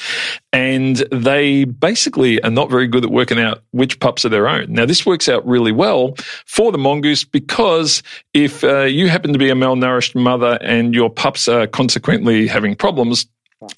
and 0.53 0.97
they 1.11 1.65
basically 1.65 2.41
are 2.43 2.49
not 2.49 2.69
very 2.69 2.87
good 2.87 3.05
at 3.05 3.11
working 3.11 3.39
out 3.39 3.63
which 3.71 3.99
pups 3.99 4.25
are 4.25 4.29
their 4.29 4.47
own. 4.47 4.71
Now, 4.71 4.85
this 4.85 5.05
works 5.05 5.29
out 5.29 5.45
really 5.47 5.71
well 5.71 6.15
for 6.45 6.71
the 6.71 6.79
mongoose 6.79 7.23
because 7.23 8.01
if 8.33 8.63
uh, 8.63 8.83
you 8.83 9.07
happen 9.07 9.33
to 9.33 9.39
be 9.39 9.49
a 9.49 9.55
malnourished 9.55 10.15
mother 10.15 10.57
and 10.61 10.90
your 10.93 11.09
pups 11.09 11.47
are 11.47 11.67
consequently 11.67 12.47
having 12.47 12.75
problems, 12.75 13.25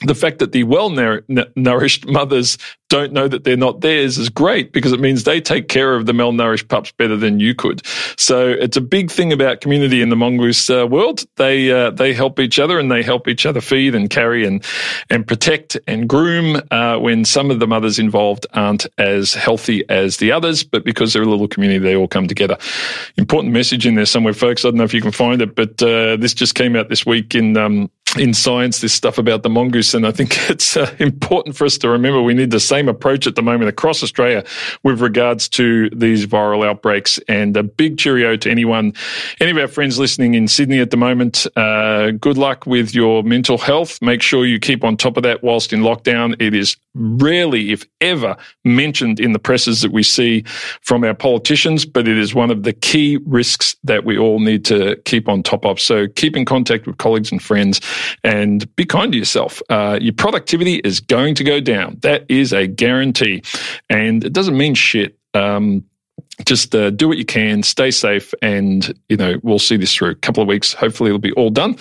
the 0.02 0.16
fact 0.16 0.40
that 0.40 0.52
the 0.52 0.64
well 0.64 0.90
nourished 0.90 2.08
mothers 2.08 2.58
don't 2.94 3.12
know 3.12 3.28
that 3.28 3.44
they're 3.44 3.58
not 3.58 3.82
theirs 3.82 4.20
is 4.20 4.30
great 4.30 4.72
because 4.72 4.92
it 4.92 5.00
means 5.00 5.24
they 5.24 5.42
take 5.42 5.68
care 5.68 5.96
of 5.96 6.06
the 6.06 6.14
malnourished 6.14 6.68
pups 6.68 6.92
better 6.92 7.18
than 7.18 7.40
you 7.40 7.56
could. 7.56 7.82
So 8.18 8.50
it's 8.50 8.78
a 8.78 8.82
big 8.82 9.10
thing 9.10 9.34
about 9.34 9.62
community 9.62 10.02
in 10.02 10.10
the 10.10 10.16
mongoose 10.16 10.70
uh, 10.70 10.86
world. 10.88 11.26
They 11.38 11.72
uh, 11.72 11.90
they 11.90 12.14
help 12.14 12.40
each 12.40 12.60
other 12.60 12.78
and 12.78 12.92
they 12.92 13.02
help 13.02 13.28
each 13.28 13.48
other 13.48 13.62
feed 13.62 13.96
and 13.96 14.12
carry 14.12 14.46
and 14.46 14.64
and 15.10 15.26
protect 15.26 15.76
and 15.88 16.08
groom 16.08 16.62
uh, 16.70 17.00
when 17.00 17.26
some 17.26 17.50
of 17.50 17.60
the 17.60 17.68
mothers 17.68 17.98
involved 17.98 18.46
aren't 18.54 18.86
as 19.00 19.34
healthy 19.34 19.84
as 19.90 20.18
the 20.18 20.32
others. 20.32 20.64
But 20.64 20.86
because 20.86 21.14
they're 21.14 21.24
a 21.24 21.28
little 21.28 21.48
community, 21.48 21.80
they 21.80 21.96
all 21.96 22.08
come 22.08 22.28
together. 22.28 22.58
Important 23.18 23.54
message 23.54 23.88
in 23.88 23.96
there 23.96 24.06
somewhere, 24.06 24.34
folks. 24.34 24.64
I 24.64 24.70
don't 24.70 24.78
know 24.78 24.84
if 24.84 24.94
you 24.94 25.02
can 25.02 25.12
find 25.12 25.42
it, 25.42 25.56
but 25.56 25.82
uh, 25.82 26.18
this 26.18 26.36
just 26.36 26.54
came 26.54 26.76
out 26.76 26.90
this 26.90 27.08
week 27.08 27.34
in 27.34 27.58
um, 27.58 27.90
in 28.18 28.34
science 28.34 28.82
this 28.82 28.94
stuff 28.94 29.18
about 29.18 29.44
the 29.44 29.50
mongoose, 29.50 29.94
and 29.94 30.06
I 30.06 30.12
think 30.12 30.38
it's 30.50 30.78
uh, 30.78 30.94
important 31.00 31.56
for 31.56 31.66
us 31.66 31.78
to 31.80 31.90
remember 31.90 32.22
we 32.22 32.34
need 32.34 32.52
the 32.52 32.60
same 32.60 32.88
approach 32.88 33.28
at 33.28 33.36
the 33.36 33.42
moment 33.42 33.70
across 33.70 34.04
Australia 34.04 34.44
with 34.84 35.02
regards 35.02 35.50
to 35.50 35.90
these 35.90 36.26
viral 36.26 36.66
outbreaks. 36.66 37.20
And 37.28 37.56
a 37.58 37.64
big 37.64 37.98
cheerio 37.98 38.36
to 38.38 38.50
anyone, 38.50 38.94
any 39.40 39.52
of 39.52 39.58
our 39.58 39.68
friends 39.68 39.98
listening 39.98 40.36
in 40.36 40.48
Sydney 40.48 40.80
at 40.80 40.92
the 40.92 40.98
moment. 40.98 41.48
Uh, 41.56 42.12
good 42.12 42.38
luck 42.38 42.66
with 42.66 42.94
your 42.94 43.24
mental 43.24 43.58
health. 43.58 44.02
Make 44.02 44.22
sure 44.22 44.46
you 44.46 44.60
keep 44.60 44.84
on 44.84 44.98
top 44.98 45.18
of 45.18 45.24
that 45.24 45.44
whilst 45.44 45.74
in 45.74 45.82
lockdown. 45.82 46.36
It 46.40 46.54
is 46.54 46.78
rarely, 46.96 47.72
if 47.72 47.86
ever, 48.02 48.38
mentioned 48.64 49.20
in 49.20 49.34
the 49.34 49.40
presses 49.40 49.82
that 49.82 49.92
we 49.92 50.04
see 50.04 50.44
from 50.82 51.04
our 51.04 51.14
politicians, 51.14 51.86
but 51.86 52.08
it 52.08 52.18
is 52.18 52.36
one 52.36 52.52
of 52.52 52.64
the 52.64 52.74
key 52.74 53.18
risks 53.26 53.76
that 53.84 54.06
we 54.06 54.18
all 54.18 54.40
need 54.40 54.66
to 54.66 54.96
keep 55.06 55.28
on 55.28 55.42
top 55.42 55.66
of. 55.66 55.80
So 55.80 56.08
keep 56.08 56.36
in 56.36 56.46
contact 56.46 56.86
with 56.86 56.98
colleagues 56.98 57.32
and 57.32 57.42
friends 57.42 57.82
and 58.24 58.74
be 58.76 58.86
kind 58.86 59.12
to 59.12 59.18
yourself. 59.18 59.62
Uh, 59.70 59.98
your 60.02 60.14
productivity 60.14 60.76
is 60.76 61.00
going 61.00 61.36
to 61.36 61.44
go 61.44 61.60
down. 61.60 61.98
That 62.02 62.26
is 62.30 62.54
a 62.54 62.68
guarantee. 62.68 63.44
And 63.90 64.24
it 64.24 64.34
doesn't 64.34 64.58
mean 64.58 64.76
shit. 64.76 65.18
Um, 65.34 65.84
just 66.46 66.74
uh, 66.74 66.90
do 66.90 67.08
what 67.08 67.18
you 67.18 67.26
can, 67.26 67.64
stay 67.64 67.92
safe, 67.92 68.34
and 68.42 68.98
you 69.08 69.18
know 69.18 69.36
we'll 69.44 69.60
see 69.60 69.78
this 69.78 69.94
through 69.94 70.10
a 70.10 70.16
couple 70.16 70.42
of 70.42 70.48
weeks. 70.48 70.74
Hopefully, 70.74 71.10
it'll 71.10 71.20
be 71.20 71.32
all 71.34 71.50
done. 71.50 71.76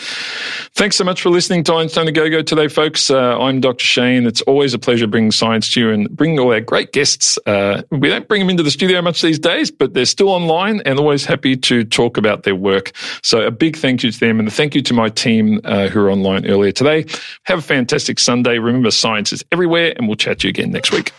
Thanks 0.74 0.96
so 0.96 1.04
much 1.04 1.22
for 1.22 1.30
listening 1.30 1.64
to 1.64 1.74
Einstein 1.74 2.08
a 2.08 2.12
Go 2.12 2.28
Go 2.28 2.42
today, 2.42 2.68
folks. 2.68 3.10
Uh, 3.10 3.38
I'm 3.38 3.60
Dr. 3.60 3.84
Shane. 3.84 4.26
It's 4.26 4.42
always 4.42 4.74
a 4.74 4.78
pleasure 4.78 5.06
bringing 5.06 5.32
science 5.32 5.72
to 5.72 5.80
you 5.80 5.90
and 5.90 6.10
bringing 6.14 6.38
all 6.38 6.52
our 6.52 6.60
great 6.60 6.92
guests. 6.92 7.38
Uh, 7.46 7.82
we 7.90 8.08
don't 8.08 8.28
bring 8.28 8.40
them 8.40 8.50
into 8.50 8.62
the 8.62 8.70
studio 8.70 9.00
much 9.00 9.22
these 9.22 9.38
days, 9.38 9.70
but 9.70 9.94
they're 9.94 10.04
still 10.04 10.28
online 10.28 10.82
and 10.84 10.98
always 10.98 11.24
happy 11.24 11.56
to 11.56 11.84
talk 11.84 12.16
about 12.16 12.42
their 12.42 12.56
work. 12.56 12.92
So 13.22 13.42
a 13.42 13.50
big 13.50 13.76
thank 13.76 14.02
you 14.02 14.10
to 14.10 14.20
them, 14.20 14.38
and 14.38 14.48
a 14.48 14.50
thank 14.50 14.74
you 14.74 14.82
to 14.82 14.94
my 14.94 15.08
team 15.08 15.60
uh, 15.64 15.88
who 15.88 16.00
are 16.00 16.10
online 16.10 16.46
earlier 16.46 16.72
today. 16.72 17.06
Have 17.44 17.60
a 17.60 17.62
fantastic 17.62 18.18
Sunday. 18.18 18.58
Remember, 18.58 18.90
science 18.90 19.32
is 19.32 19.44
everywhere, 19.50 19.94
and 19.96 20.08
we'll 20.08 20.16
chat 20.16 20.40
to 20.40 20.46
you 20.46 20.50
again 20.50 20.70
next 20.70 20.92
week. 20.92 21.12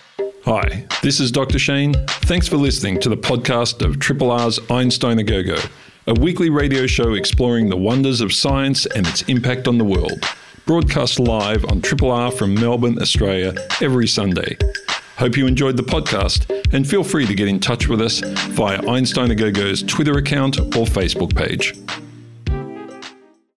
Hi, 0.46 0.86
this 1.02 1.22
is 1.22 1.32
Dr. 1.32 1.58
Shane. 1.58 1.94
Thanks 2.26 2.50
for 2.50 2.58
listening 2.58 3.00
to 3.00 3.08
the 3.08 3.16
podcast 3.16 3.82
of 3.82 3.98
Triple 3.98 4.30
R's 4.30 4.60
Einstein 4.70 5.18
a 5.20 5.24
Go 5.24 5.42
Go, 5.42 5.56
a 6.06 6.14
weekly 6.16 6.50
radio 6.50 6.86
show 6.86 7.14
exploring 7.14 7.70
the 7.70 7.78
wonders 7.78 8.20
of 8.20 8.34
science 8.34 8.86
and 8.86 9.08
its 9.08 9.22
impact 9.24 9.70
on 9.70 9.78
the 9.78 9.86
world. 9.86 10.22
Broadcast 10.66 11.18
live 11.18 11.64
on 11.72 11.82
Triple 11.82 12.12
R 12.12 12.30
from 12.30 12.56
Melbourne, 12.56 13.02
Australia, 13.02 13.56
every 13.80 14.06
Sunday. 14.06 14.58
Hope 15.16 15.38
you 15.38 15.48
enjoyed 15.48 15.78
the 15.78 15.84
podcast 15.84 16.50
and 16.74 16.86
feel 16.86 17.06
free 17.06 17.26
to 17.26 17.34
get 17.36 17.48
in 17.48 17.62
touch 17.62 17.88
with 17.88 18.02
us 18.02 18.20
via 18.50 18.86
Einstein 18.86 19.32
a 19.32 19.36
Go 19.36 19.50
Go's 19.50 19.82
Twitter 19.82 20.18
account 20.18 20.60
or 20.60 20.86
Facebook 20.86 21.34
page. 21.34 21.74